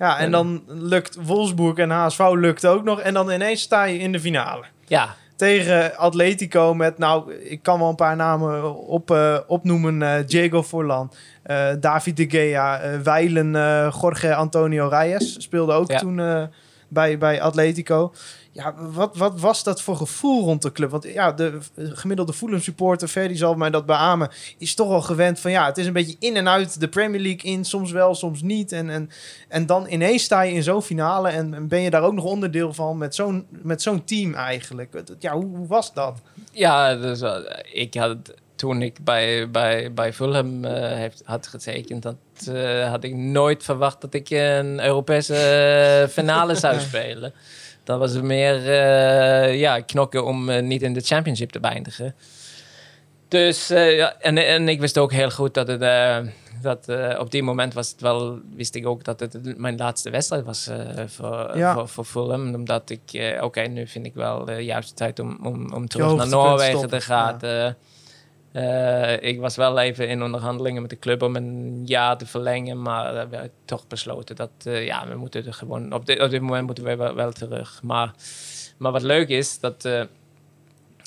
[0.03, 2.99] ja, en dan lukt Wolfsburg en HSV lukt ook nog.
[2.99, 4.63] En dan ineens sta je in de finale.
[4.85, 10.01] ja, Tegen Atletico met, nou, ik kan wel een paar namen op, eh, opnoemen.
[10.01, 11.11] eh, Diego Forlan,
[11.43, 15.97] eh, David de Gea, eh Weilen, eh, Jorge Antonio Reyes speelde ook Ja.
[15.97, 16.43] toen eh,
[16.87, 18.13] bij, bij Atletico.
[18.55, 20.91] Ja, wat, wat was dat voor gevoel rond de club?
[20.91, 25.39] Want ja, de gemiddelde Fulham supporter, Ferdy zal mij dat beamen, is toch wel gewend
[25.39, 28.15] van ja, het is een beetje in en uit de Premier League in, soms wel,
[28.15, 28.71] soms niet.
[28.71, 29.09] En, en,
[29.47, 32.25] en dan ineens sta je in zo'n finale en, en ben je daar ook nog
[32.25, 35.03] onderdeel van met zo'n, met zo'n team eigenlijk.
[35.19, 36.21] Ja, hoe, hoe was dat?
[36.51, 37.21] ja dus,
[37.71, 38.17] ik had
[38.55, 42.15] toen ik bij, bij, bij Fulham eh, heeft, had getekend, dat
[42.47, 47.33] eh, had ik nooit verwacht dat ik een Europese eh, finale zou spelen.
[47.83, 52.15] Dat was meer eh, ja, knokken om eh, niet in de championship te beëindigen.
[53.27, 55.79] Dus, eh, ja, en, en ik wist ook heel goed dat het,
[56.61, 56.87] dat
[57.19, 60.69] op die moment was het wel, wist ik ook dat het mijn laatste wedstrijd was
[61.05, 61.73] voor, Ja.
[61.73, 62.55] voor, voor Fulham.
[62.55, 66.27] Omdat ik, oké, nu vind ik wel de juiste tijd om, om, om terug naar
[66.27, 67.39] Noorwegen te gaan.
[68.53, 72.81] Eh, ik was wel even in onderhandelingen met de club om een jaar te verlengen,
[72.81, 76.29] maar we hebben toch besloten dat eh, ja, we moeten er gewoon op dit, op
[76.29, 77.79] dit moment moeten we wel, terug.
[77.83, 78.13] Maar,
[78.77, 79.85] maar wat leuk is dat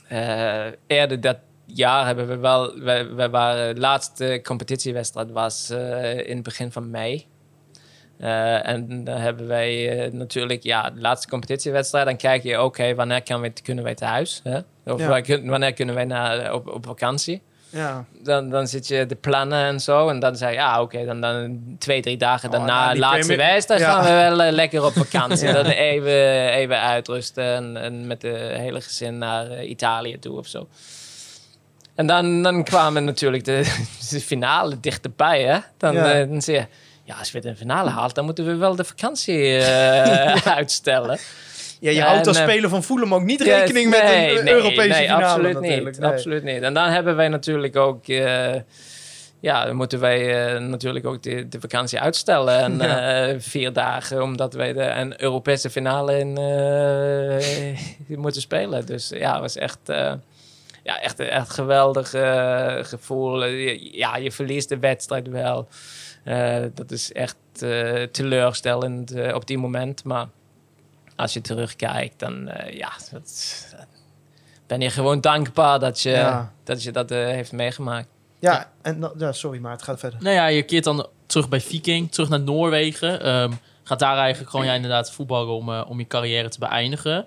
[0.09, 6.43] eh, eerder dat jaar hebben we wel, we, waren de laatste competitiewedstrijd was in het
[6.43, 7.27] begin van mei.
[8.19, 12.07] En dan hebben wij natuurlijk, ja, de laatste competitiewedstrijd.
[12.07, 14.41] Dan kijk je, oké, wanneer kan we, kunnen wij thuis?
[14.45, 14.61] Hè?
[14.95, 15.41] Of Ja.
[15.45, 17.43] wanneer kunnen wij naar, op, op vakantie?
[17.71, 18.05] Ja.
[18.23, 20.09] Dan, dan zit je de plannen en zo.
[20.09, 23.37] En dan zei je, ja, oké, dan, dan twee, drie dagen Oh, daarna, nou, laatste
[23.37, 23.91] wedstrijd, Ja.
[23.93, 25.47] gaan we wel eh, lekker op vakantie.
[25.49, 25.53] Ja.
[25.53, 30.47] Dan even, even uitrusten en, en met de hele gezin naar eh, Italië toe of
[30.47, 30.69] zo.
[31.95, 33.75] En dan, dan kwamen natuurlijk de,
[34.11, 35.59] de finale dichterbij, hè.
[35.79, 36.13] Dan, Ja.
[36.13, 36.67] eh, dan zie je,
[37.05, 41.19] ja, als we de finale halen, dan moeten we wel de vakantie eh, uitstellen.
[41.81, 44.55] Ja, je houdt als eh, speler van Fulham ook niet rekening met nee, een nee,
[44.55, 45.85] Europese nee, finale absoluut natuurlijk.
[45.85, 46.11] Niet, Nee.
[46.11, 46.63] Absoluut niet.
[46.63, 48.07] En dan hebben wij natuurlijk ook...
[48.09, 48.55] eh,
[49.41, 52.59] ja, dan moeten wij eh, natuurlijk ook de, de vakantie uitstellen.
[52.59, 53.27] En Ja.
[53.29, 58.87] eh, vier dagen, omdat wij de, een Europese finale in, eh, moeten spelen.
[58.87, 59.79] Dus ja, het was echt...
[59.85, 60.13] eh,
[60.83, 63.45] ja, echt, echt geweldig eh, gevoel.
[63.45, 65.69] Eh, Ja, je verliest de wedstrijd wel.
[66.25, 70.05] Eh, dat is echt eh, teleurstellend eh, op die moment.
[70.05, 70.27] Maar
[71.17, 73.67] als je terugkijkt, dan eh, ja, dat,
[74.67, 76.53] ben je gewoon dankbaar dat je Ja.
[76.65, 78.09] dat, je dat eh, heeft meegemaakt.
[78.39, 80.23] Ja, en ja, sorry, maar het gaat verder.
[80.23, 83.23] Nou ja, je keert dan terug bij Viking, terug naar Noorwegen.
[83.23, 83.53] Ehm,
[83.85, 87.27] gaat daar eigenlijk gewoon ja, inderdaad voetballen om, eh, om je carrière te beëindigen.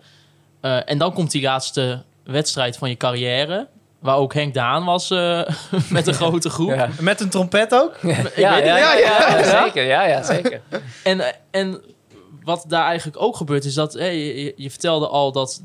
[0.61, 3.67] Eh, en dan komt die laatste wedstrijd van je carrière.
[3.99, 5.41] Waar ook Henk Daan was eh,
[5.89, 6.69] met een grote groep.
[6.69, 6.89] Ja.
[6.99, 7.97] Met een trompet ook?
[8.35, 9.43] Ja, ja.
[9.43, 9.85] zeker.
[9.85, 10.61] Ja, ja, zeker.
[11.03, 11.21] En,
[11.51, 11.81] en
[12.49, 13.93] wat daar eigenlijk ook gebeurt is dat...
[13.93, 15.63] Hey, je, je vertelde al dat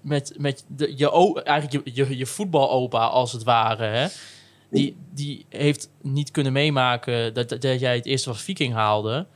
[0.00, 3.84] met, met de, je, eigenlijk je, je, je voetbalopa als het ware...
[3.84, 4.06] Hè,
[4.70, 9.26] die, die heeft niet kunnen meemaken dat, dat jij het eerste van Viking haalde.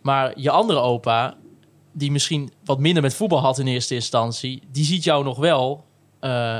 [0.00, 1.36] Maar je andere opa,
[1.92, 4.62] die misschien wat minder met voetbal had in eerste instantie...
[4.72, 5.84] die ziet jou nog wel
[6.20, 6.58] eh,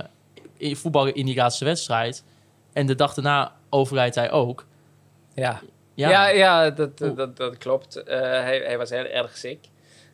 [0.56, 2.24] in voetballen in die laatste wedstrijd.
[2.72, 4.66] En de dag daarna overlijdt hij ook.
[5.34, 5.60] Ja.
[5.94, 7.96] Ja, Ja, ja, dat, dat, dat klopt.
[7.96, 9.68] Eh, hij, hij was heel erg ziek.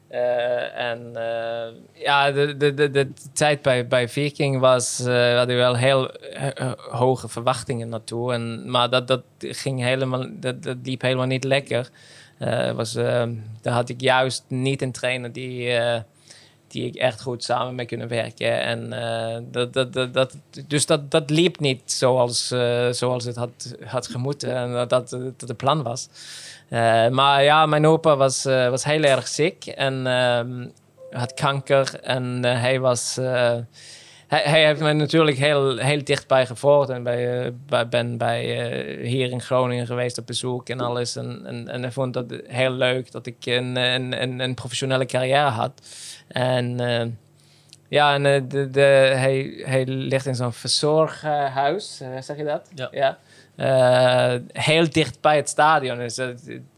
[0.08, 5.62] Eh, en eh, ja, de, de, de, tijd bij, bij Viking was, eh hadden we
[5.62, 6.10] wel heel
[6.90, 8.32] hoge verwachtingen naartoe.
[8.32, 11.90] En, maar dat, dat, ging helemaal, dat, dat liep helemaal niet lekker.
[12.74, 13.28] Was, daar
[13.62, 15.78] had ik juist niet een trainer die,
[16.68, 18.60] die ik echt goed samen mee kunnen werken.
[18.62, 20.36] En, eh, dat, dat, dat,
[20.66, 25.10] dus dat, dat liep niet zoals, eh, zoals het had, had gemoeten en dat dat
[25.38, 26.08] het plan was.
[26.68, 30.66] Eh, maar ja, mijn opa was, was heel erg ziek en ehm,
[31.10, 32.00] had kanker.
[32.00, 33.18] En hij was.
[34.28, 36.88] Hij, hij heeft me natuurlijk heel, heel dichtbij gevolgd.
[36.88, 41.16] En bij, eh, bij, ben bij, eh, hier in Groningen geweest op bezoek en alles.
[41.16, 45.06] En, en, en hij vond dat heel leuk dat ik een, een, een, een professionele
[45.06, 45.72] carrière had.
[46.28, 47.06] En eh,
[47.88, 48.80] ja, en de, de,
[49.14, 52.90] hij, hij ligt in zo'n verzorghuis, zeg je dat?
[52.90, 53.18] Ja.
[54.52, 55.98] Heel dicht bij het stadion.
[55.98, 56.20] Dus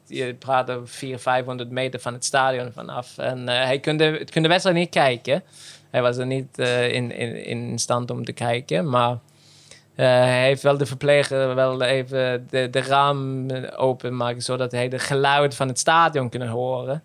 [0.07, 3.19] je praat over 400, 500 meter van het stadion vanaf.
[3.19, 5.43] En hij kon de, kon de wedstrijd niet kijken.
[5.91, 9.11] Hij was er niet eh, in, in, in stand om te kijken, maar...
[9.11, 14.99] eh, hij heeft wel de verpleger wel even de, de raam openmaken, zodat hij de
[14.99, 17.03] geluid van het stadion kunnen horen.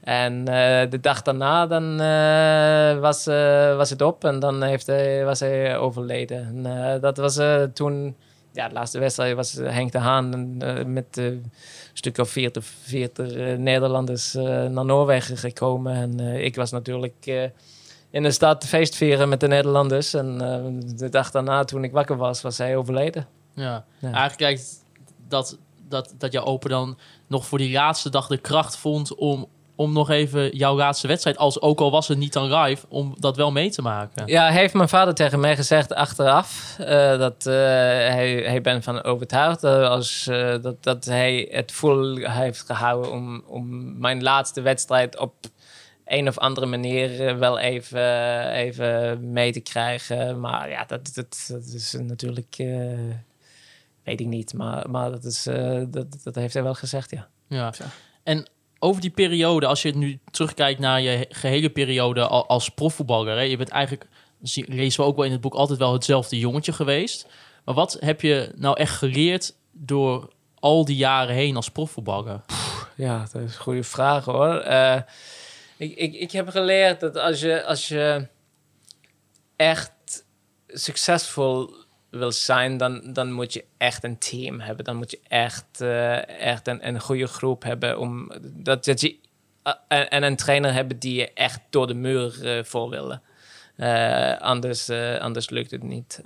[0.00, 1.96] En eh, de dag daarna dan,
[3.00, 3.24] was,
[3.76, 6.64] was het op en dan heeft hij, was hij overleden.
[6.64, 7.40] En, dat was
[7.74, 8.16] toen,
[8.52, 10.56] ja, de laatste wedstrijd was Henk de Haan
[10.92, 11.52] met een
[11.92, 15.94] stuk of 40, 40 eh, Nederlanders naar Noorwegen gekomen.
[15.94, 17.50] En ik was natuurlijk
[18.10, 20.14] in de stad feest vieren met de Nederlanders.
[20.14, 23.26] En eh, de dag daarna, toen ik wakker was, was hij overleden.
[23.54, 23.84] Ja.
[23.98, 24.12] Ja.
[24.12, 24.84] Eigenlijk lijkt
[25.28, 25.58] dat,
[25.88, 29.92] dat, dat jouw opa dan nog voor die laatste dag de kracht vond om, om
[29.92, 33.36] nog even jouw laatste wedstrijd, als ook al was het niet dan live, om dat
[33.36, 34.26] wel mee te maken.
[34.26, 39.02] Ja, heeft mijn vader tegen mij gezegd achteraf eh, dat eh, hij, hij ben van
[39.02, 40.24] overtuigd eh, als,
[40.62, 45.34] dat, dat hij het vol heeft gehouden om, om mijn laatste wedstrijd op
[46.10, 50.40] een of andere manier eh, wel even, even mee te krijgen.
[50.40, 52.98] Maar ja, dat, dat, dat is natuurlijk, eh,
[54.04, 57.28] weet ik niet, maar, maar dat, is, eh, dat, dat heeft hij wel gezegd, ja.
[57.48, 57.72] Ja.
[58.22, 63.36] En over die periode, als je nu terugkijkt naar je gehele periode al- als profvoetballer,
[63.36, 64.06] hè, je bent eigenlijk,
[64.66, 67.26] lezen we ook wel in het boek, altijd wel hetzelfde jongetje geweest.
[67.64, 70.28] Maar wat heb je nou echt geleerd door
[70.58, 72.40] al die jaren heen als profvoetballer?
[72.96, 74.54] Ja, dat is een goede vraag hoor.
[74.54, 75.00] Eh,
[75.80, 78.26] ik, ik, ik heb geleerd dat als je, als je
[79.56, 80.24] echt
[80.66, 81.74] succesvol
[82.10, 84.84] wil zijn, dan, dan moet je echt een team hebben.
[84.84, 87.98] Dan moet je echt, eh, echt een, een goede groep hebben.
[87.98, 89.16] Om, dat, dat je,
[89.62, 93.22] eh, en, en een trainer hebben die je echt door de muur eh, voor willen.
[94.38, 94.90] Anders,
[95.20, 96.20] anders lukt het niet.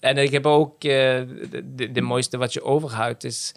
[0.00, 3.54] En ik heb ook de, de mooiste wat je overhoudt is,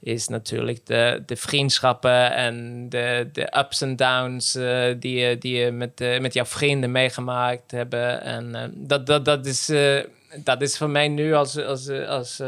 [0.00, 5.56] is natuurlijk de, de vriendschappen en de, de ups en downs eh, die, je, die
[5.56, 8.22] je met, eh, met jouw vrienden meegemaakt hebben.
[8.22, 10.04] En eh, dat, dat, dat, is, eh,
[10.36, 12.40] dat is voor mij nu als, als, als,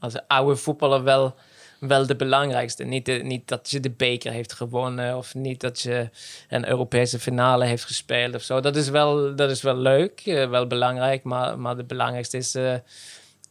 [0.00, 1.34] als, eh, oude voetballer wel,
[1.80, 2.84] wel de belangrijkste.
[2.84, 6.08] Niet, de, niet dat je de beker heeft gewonnen of niet dat je
[6.48, 8.60] een Europese finale heeft gespeeld of zo.
[8.60, 12.54] Dat is wel, dat is wel leuk, eh, wel belangrijk, maar, maar het belangrijkste is
[12.54, 12.74] eh,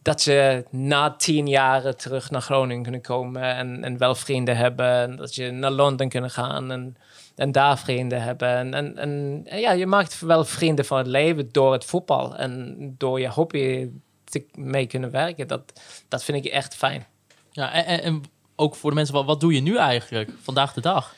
[0.09, 4.91] dat je na tien jaren terug naar Groningen kunnen komen en, en wel vrienden hebben.
[4.91, 6.97] En dat je naar Londen kunnen gaan en,
[7.35, 8.49] en daar vrienden hebben.
[8.49, 8.97] En, en,
[9.45, 13.29] en, ja, je maakt wel vrienden van het leven door het voetbal en door je
[13.29, 13.89] hobby
[14.23, 15.47] te, mee kunnen werken.
[15.47, 17.05] Dat, dat vind ik echt fijn.
[17.51, 18.23] Ja, en, en
[18.55, 21.15] ook voor de mensen, wat, wat doe je nu eigenlijk, vandaag de dag?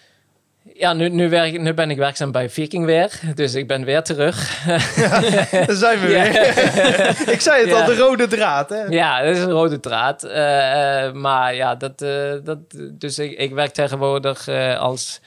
[0.64, 3.20] Ja, nu, nu, werk, nu ben ik werkzaam bij Viking weer.
[3.36, 4.64] Dus ik ben weer terug.
[4.66, 6.24] Daar zijn we Ja.
[6.32, 7.30] weer.
[7.36, 7.80] Ik zei het Ja.
[7.80, 8.70] al, de rode draad.
[8.70, 8.84] Hè?
[8.84, 10.24] Ja, dat is een rode draad.
[10.24, 12.58] Eh, eh, maar ja, dat, eh, dat,
[12.92, 14.48] dus ik, ik werk tegenwoordig
[14.78, 15.22] als...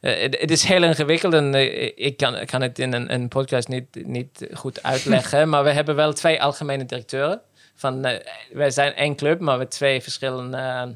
[0.00, 1.54] het, is heel ingewikkeld en
[2.04, 5.48] ik kan, kan het in een, een podcast niet, niet goed uitleggen.
[5.50, 7.40] maar we hebben wel twee algemene directeuren
[7.74, 8.06] van
[8.52, 10.94] wij zijn één club, maar we twee verschillende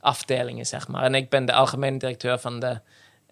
[0.00, 1.02] afdelingen, zeg maar.
[1.02, 2.78] En ik ben de algemene directeur van de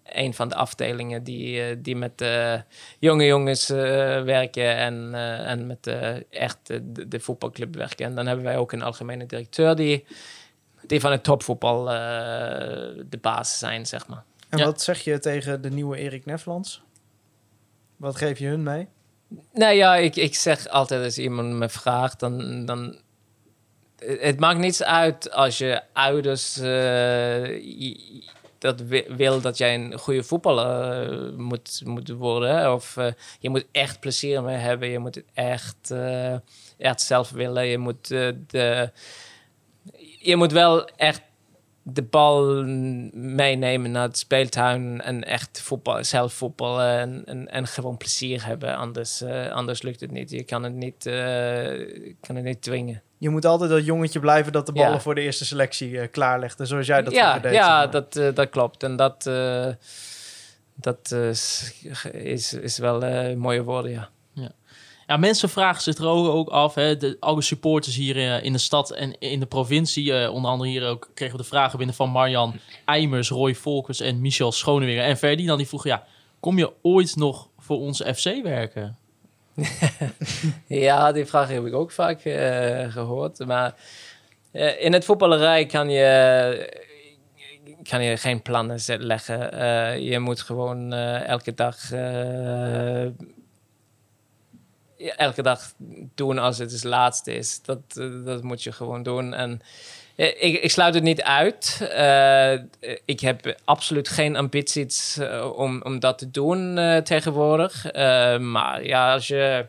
[0.03, 2.55] een van de afdelingen die, eh, die met eh,
[2.99, 3.77] jonge jongens eh,
[4.23, 8.05] werken en, eh, en met eh, echt de, de voetbalclub werken.
[8.05, 10.05] En dan hebben wij ook een algemene directeur die,
[10.87, 11.95] die van het topvoetbal eh,
[13.09, 14.23] de baas zijn, zeg maar.
[14.49, 14.65] En Ja.
[14.65, 16.81] wat zeg je tegen de nieuwe Erik Neflands?
[17.97, 18.87] Wat geef je hun mee?
[19.53, 22.97] Nou ja, ik, ik zeg altijd als iemand me vraagt, dan, dan...
[24.05, 27.43] Het maakt niets uit als je ouders eh,
[28.63, 32.73] dat wi- wil dat jij een goede voetballer eh, moet, moet worden.
[32.73, 34.87] Of eh, je moet echt plezier mee hebben.
[34.89, 35.93] Je moet echt,
[36.77, 37.65] echt zelf willen.
[37.65, 38.91] Je moet, de,
[40.19, 41.21] je moet wel echt
[41.83, 42.63] de bal
[43.13, 48.75] meenemen naar het speeltuin en echt voetbal, zelf voetballen en, en, en gewoon plezier hebben.
[48.75, 50.29] Anders, anders lukt het niet.
[50.29, 51.03] Je kan het niet,
[52.21, 53.01] kan het niet dwingen.
[53.23, 54.99] Je moet altijd dat jongetje blijven dat de ballen Ja.
[54.99, 56.59] voor de eerste selectie eh, klaarlegt.
[56.59, 57.53] En zoals jij dat ja, deed.
[57.53, 57.91] ja maar.
[57.91, 58.83] dat, eh, dat klopt.
[58.83, 59.67] En dat, eh,
[60.75, 61.11] dat
[62.11, 62.99] is, is wel
[63.35, 64.09] mooie woorden, ja.
[65.07, 66.75] Ja, mensen vragen zich er ook af.
[66.75, 70.13] Hè, de, alle supporters hier in de stad en in de provincie.
[70.13, 72.53] eh, onder andere hier ook kregen we de vragen binnen van Marjan
[72.85, 75.03] Eimers, Roy Volkers en Michel Schoneweer.
[75.03, 76.05] En Ferdinand die vroeg, ja,
[76.39, 78.97] kom je ooit nog voor onze FC werken?
[80.67, 83.45] Ja, die vraag heb ik ook vaak eh, gehoord.
[83.45, 83.75] Maar
[84.51, 86.81] eh, in het voetballerij kan je,
[87.89, 89.51] kan je geen plannen leggen.
[89.51, 91.91] Eh, je moet gewoon eh, elke dag.
[91.91, 93.05] eh,
[95.17, 95.73] elke dag
[96.15, 97.61] doen als het het laatste is.
[97.61, 99.33] Dat, eh, dat moet je gewoon doen.
[99.33, 99.67] En eh,
[100.15, 101.87] ik, ik sluit het niet uit.
[101.91, 102.53] Eh,
[103.05, 107.85] ik heb absoluut geen ambities eh, om, om dat te doen eh, tegenwoordig.
[107.85, 109.65] Eh, maar ja, als je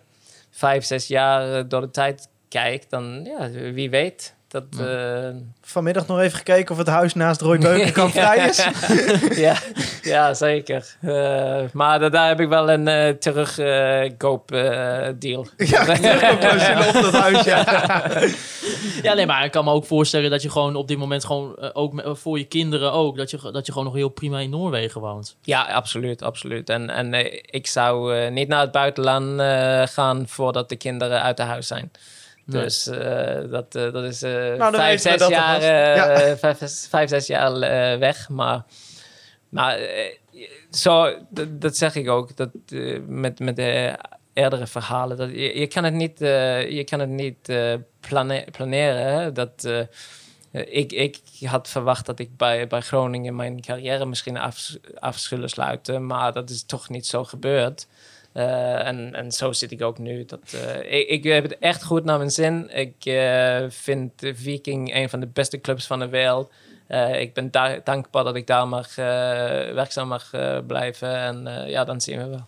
[0.50, 4.33] vijf, zes jaar eh, door de tijd kijkt, dan ja, wie weet.
[4.54, 5.28] Dat, eh,
[5.62, 8.66] Vanmiddag nog even gekeken of het huis naast Roy Beukenkamp vrij is.
[9.46, 9.56] ja,
[10.02, 10.96] ja, zeker.
[11.00, 15.46] Eh, maar da- daar heb ik wel een eh terugkoop eh, deal.
[15.56, 17.64] Ja, terugkoopclausule op dat huis, ja.
[19.02, 21.72] Ja, nee, maar ik kan me ook voorstellen dat je gewoon op dit moment gewoon,
[21.74, 24.50] ook met- voor je kinderen ook, dat je, dat je gewoon nog heel prima in
[24.50, 25.36] Noorwegen woont.
[25.42, 26.70] Ja, absoluut, absoluut.
[26.70, 27.14] En, en
[27.54, 31.90] ik zou niet naar het buitenland eh, gaan voordat de kinderen uit de huis zijn.
[32.44, 32.62] Nee.
[32.62, 36.36] Dus eh, dat, eh, dat is vijf, zes jaar, Ja.
[36.36, 36.58] vijf,
[36.88, 37.58] vijf, zes jaar
[37.98, 38.28] weg.
[38.28, 38.64] Maar,
[39.48, 40.16] maar eh,
[40.70, 42.36] zo, dat, dat zeg ik ook.
[42.36, 42.50] Dat,
[43.06, 43.98] met, met de
[44.32, 45.16] eerdere verhalen.
[45.16, 49.12] Dat, je, je kan het niet, eh, je kan het niet eh, plane- planeren.
[49.20, 49.32] hè.
[49.32, 49.80] Dat, eh,
[50.78, 55.48] ik, ik had verwacht dat ik bij, bij Groningen mijn carrière misschien af, af zullen
[55.48, 56.06] sluiten.
[56.06, 57.86] Maar dat is toch niet zo gebeurd.
[58.34, 60.24] Eh, en, en zo zit ik ook nu.
[60.24, 62.70] Dat, eh, ik, ik heb het echt goed naar mijn zin.
[62.76, 66.52] Ik eh, vind Viking een van de beste clubs van de wereld.
[66.86, 69.04] Eh, ik ben daar dankbaar dat ik daar mag, eh,
[69.74, 70.30] werkzaam mag
[70.66, 71.16] blijven.
[71.16, 72.46] En eh, ja, dan zien we wel.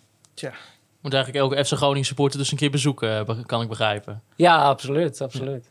[1.00, 4.22] Moet eigenlijk elke FC Groningen supporter dus een keer bezoeken, be- kan ik begrijpen.
[4.36, 5.20] Ja, absoluut.
[5.20, 5.68] absoluut.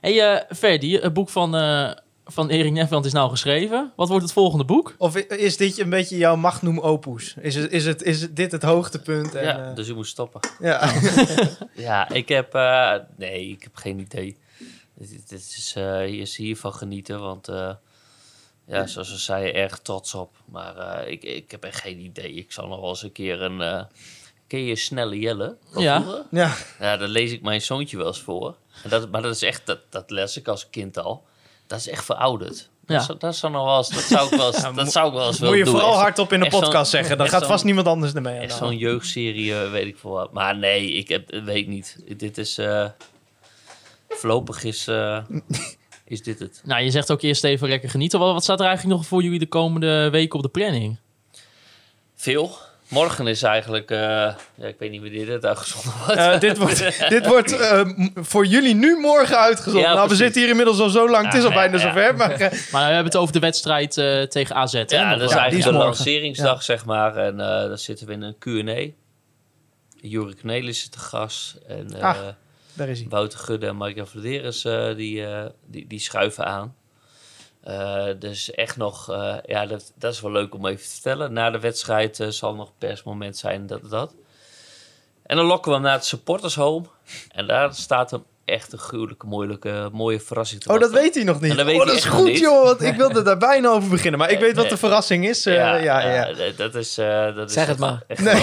[0.00, 1.90] hey, eh Ferdi, het boek van, eh,
[2.30, 3.92] van Erik Nefland is nou geschreven.
[3.96, 4.94] Wat wordt het volgende boek?
[4.98, 7.34] Of is dit een beetje jouw magnum opus?
[7.40, 9.34] Is, het, is, het, is het dit het hoogtepunt?
[9.34, 10.40] En, Ja, eh, dus u moet stoppen.
[10.60, 10.92] ja.
[11.74, 12.54] Ja, ik heb...
[12.54, 14.36] eh, nee, ik heb geen idee.
[14.94, 17.48] Dit, dit is, eh, hier is hiervan genieten, want...
[17.48, 17.70] eh,
[18.66, 20.36] ja, zoals we zeiden, erg trots op.
[20.44, 22.32] Maar eh, ik, ik heb echt geen idee.
[22.34, 23.60] Ik zal nog wel eens een keer een...
[23.60, 23.82] eh,
[24.46, 25.56] ken je Snelle Jelle?
[25.76, 26.00] Ja.
[26.02, 26.24] vroeger?
[26.30, 26.54] ja.
[26.80, 28.56] Ja, daar lees ik mijn zoontje wel eens voor.
[28.82, 31.26] En dat, maar dat is echt, dat, dat les ik als kind al.
[31.68, 32.68] Dat is echt verouderd.
[32.86, 32.94] Ja.
[32.96, 35.12] Dat, zou- dat, zou nog wel eens, dat zou ik wel eens, dat zou ik
[35.14, 35.72] wel eens Moet je doen.
[35.72, 37.18] vooral Echt- hardop in de podcast zeggen.
[37.18, 38.42] Dan gaat vast niemand anders ermee aan.
[38.42, 40.32] Echt zo'n jeugdserie, eh, weet ik veel wat.
[40.32, 41.96] Maar nee, ik heb, weet niet.
[42.16, 42.58] Dit is...
[42.58, 42.86] eh
[44.08, 45.18] voorlopig is, eh,
[46.04, 46.60] is dit het.
[46.64, 48.18] Nou, je zegt ook eerst even lekker genieten.
[48.18, 50.96] Wat, wat staat er eigenlijk nog voor jullie de komende weken op de planning?
[52.14, 52.58] Veel.
[52.88, 53.90] Morgen is eigenlijk...
[53.90, 56.20] eh, ja, ik weet niet wanneer dit uitgezonden wordt.
[56.20, 59.80] Eh, dit wordt, dit wordt eh, voor jullie nu morgen uitgezonden.
[59.82, 61.24] Ja, nou, we zitten hier inmiddels al zo lang.
[61.26, 61.88] het is al Ja, bijna ja, ja.
[61.92, 62.16] zover.
[62.16, 62.40] Maar, eh,
[62.72, 64.72] Maar we hebben het over de wedstrijd eh, tegen AZ.
[64.72, 64.78] hè?
[64.78, 64.84] Ja,
[65.16, 65.86] dat is eigenlijk is de morgen.
[65.88, 67.16] lanceringsdag, zeg maar.
[67.16, 68.90] En eh dan zitten we in een Q&A.
[70.00, 70.34] Jure
[70.82, 71.58] is te gast.
[71.66, 72.16] En eh, Ah.
[72.72, 73.08] daar is hij.
[73.08, 73.96] Wouter Gudde en Mark
[74.64, 76.74] eh die, eh, die, die schuiven aan.
[77.60, 81.32] Eh, dus echt nog, eh, ja, dat, dat is wel leuk om even te vertellen.
[81.32, 84.14] Na de wedstrijd eh, zal nog persmoment zijn, dat dat.
[85.22, 86.86] En dan lokken we hem naar het supporters home.
[87.28, 91.24] En daar staat een echt een gruwelijke, moeilijke, mooie verrassing te Oh, dat weet hij
[91.24, 91.56] nog niet.
[91.56, 92.38] Dat weet oh, dat is goed, niet.
[92.38, 92.64] joh.
[92.64, 94.18] Want ik wilde daar bijna over beginnen.
[94.20, 95.46] Maar ik weet wat de verrassing is.
[95.46, 96.98] eh, ja, ja, dat is...
[96.98, 98.02] eh, dat is Zeg het maar.
[98.16, 98.34] Nee.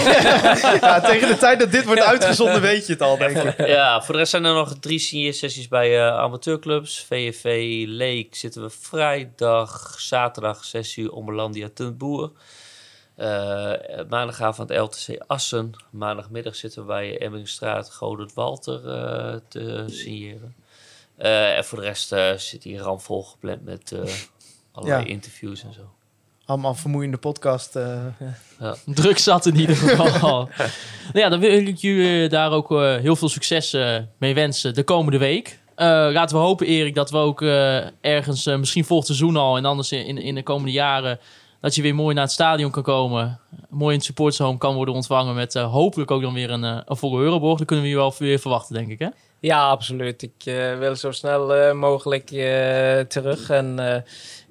[0.80, 3.66] ja, tegen de tijd dat dit wordt uitgezonden weet je het al, denk ik.
[3.66, 7.04] Ja, voor de rest zijn er nog drie signeersessies bij eh, amateurclubs.
[7.08, 12.30] VFV Leek zitten we vrijdag, zaterdag 6 uur Omberlandia ten Boer.
[13.16, 13.72] Eh,
[14.08, 15.70] maandagavond LTC Assen.
[15.90, 20.54] Maandagmiddag zitten we bij Emmingstraat Godert Walter eh, te signeren.
[21.16, 24.00] Eh, en voor de rest eh, zit hier ramvol gepland met eh,
[24.72, 25.08] allerlei Ja.
[25.10, 25.80] interviews en zo.
[26.44, 27.76] Allemaal vermoeiende podcast.
[27.76, 28.04] eh,
[28.60, 28.74] ja.
[28.86, 30.48] Druk zat in ieder geval.
[30.58, 33.72] nou ja, dan wil ik jullie daar ook heel veel succes
[34.18, 35.58] mee wensen de komende week.
[35.74, 39.64] Eh, laten we hopen, Erik, dat we ook eh, ergens, misschien volgend seizoen al en
[39.64, 41.18] anders in, in de komende jaren,
[41.60, 43.40] dat je weer mooi naar het stadion kan komen.
[43.68, 46.78] Mooi in het supportershome kan worden ontvangen met eh, hopelijk ook dan weer een, eh,
[46.84, 47.58] een volle Euroborg.
[47.58, 49.08] Dat kunnen we je wel weer verwachten, denk ik, hè?
[49.40, 50.22] Ja, absoluut.
[50.22, 53.50] Ik eh, wil zo snel mogelijk eh, terug.
[53.50, 53.78] En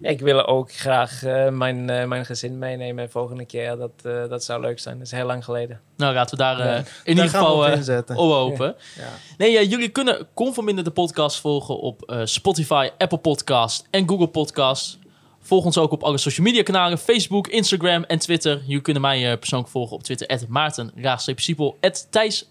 [0.01, 3.75] eh, ik wil ook graag eh, mijn, mijn gezin meenemen volgende keer.
[3.77, 4.97] Dat, eh, dat zou leuk zijn.
[4.97, 5.81] Dat is heel lang geleden.
[5.97, 6.77] Nou, laten we daar eh, Ja.
[6.77, 8.75] in ieder geval op eh, op hopen.
[8.97, 9.03] Ja.
[9.37, 14.27] Nee, eh, jullie kunnen Conforminder de podcast volgen op eh, Spotify, Apple Podcast en Google
[14.27, 14.97] Podcast.
[15.45, 18.61] Volg ons ook op alle social media kanalen, Facebook, Instagram en Twitter.
[18.65, 20.91] Jullie kunnen mij eh, persoonlijk volgen op Twitter, at Maarten,
[21.35, 21.77] Siepel,
[22.09, 22.45] Thijs,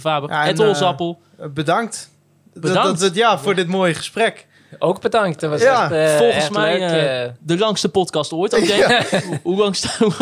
[0.00, 1.20] Faber, Ja, en, Olsappel.
[1.38, 2.10] Eh, bedankt.
[2.52, 2.88] Dat- Bedankt.
[2.88, 4.46] Dat, dat- ja, voor dit mooie gesprek.
[4.78, 5.40] Ook bedankt.
[5.40, 7.32] Dat was Ja, echt, eh, Volgens echt mij leuk.
[7.40, 8.52] de langste podcast ooit.
[8.54, 8.64] Oké,
[9.26, 9.76] hoe, hoe lang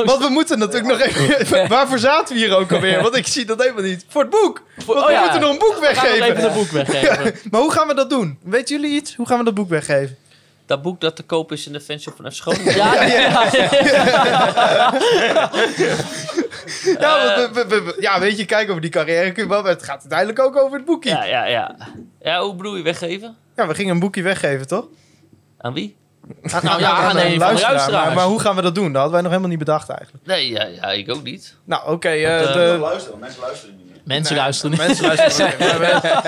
[0.04, 1.68] Want we moeten natuurlijk nog even...
[1.68, 3.02] Waarvoor zaten we hier ook alweer?
[3.02, 4.04] Want ik zie dat helemaal niet.
[4.08, 4.62] Voor het boek.
[4.86, 5.20] Want oh we ja.
[5.22, 6.22] moeten nog een boek We weggeven.
[6.26, 7.34] even een boek weggeven.
[7.50, 8.38] Maar hoe gaan we dat doen?
[8.42, 9.14] Weten jullie iets?
[9.14, 10.16] Hoe gaan we dat boek weggeven?
[10.66, 12.74] Dat boek dat te koop is in de fanshop van Groningen.
[12.76, 13.44] Ja, ja, ja.
[17.00, 19.32] Ja, want we- we- we- ja, weet je, kijk over die carrière.
[19.32, 21.10] kun je wel- Het gaat uiteindelijk ook over het boekje.
[21.10, 21.86] ja, Ja, ja, ja.
[22.20, 23.36] Ja, hoe bedoel je weggeven?
[23.54, 24.86] we gingen een boekje weggeven, toch?
[25.58, 25.96] Aan wie?
[26.42, 27.38] Aan, Nou ja, aan een.
[27.38, 28.84] Maar, maar hoe gaan we dat doen?
[28.92, 30.26] Dat hadden wij nog helemaal niet bedacht eigenlijk.
[30.26, 31.54] Nee, ja, ja ik ook niet.
[31.64, 32.08] Nou, oké.
[32.08, 33.85] eh, Want, eh, de- Luisteren, mensen luisteren niet.
[34.06, 34.86] Mensen Nee, luisteren niet.
[34.86, 35.54] Mensen luisteren.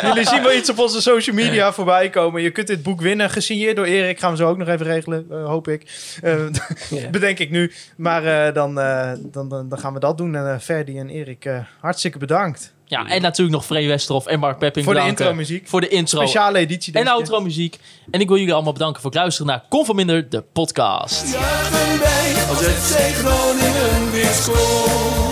[0.08, 2.42] Jullie zien wel iets op onze social media voorbij komen.
[2.42, 4.18] Je kunt dit boek winnen, gesigneerd door Erik.
[4.18, 5.82] Gaan we zo ook nog even regelen, eh, hoop ik.
[6.22, 6.34] Eh,
[6.90, 7.08] Ja.
[7.10, 7.72] Bedenk ik nu.
[7.96, 10.34] Maar eh, dan, eh, dan, dan, dan gaan we dat doen.
[10.34, 12.72] En Ferdi en Erik, eh, hartstikke bedankt.
[12.84, 15.24] Ja, en natuurlijk nog Free Westerhof en Mark Pepping Voor de bedanken.
[15.24, 15.68] intro-muziek.
[15.68, 16.18] Voor de intro.
[16.20, 16.92] Speciale editie.
[16.94, 17.78] En outro muziek.
[18.10, 21.32] En ik wil jullie allemaal bedanken voor het luisteren naar Conforminder, de podcast.
[21.32, 25.27] Juichen wij als FC Groningen weer scoort.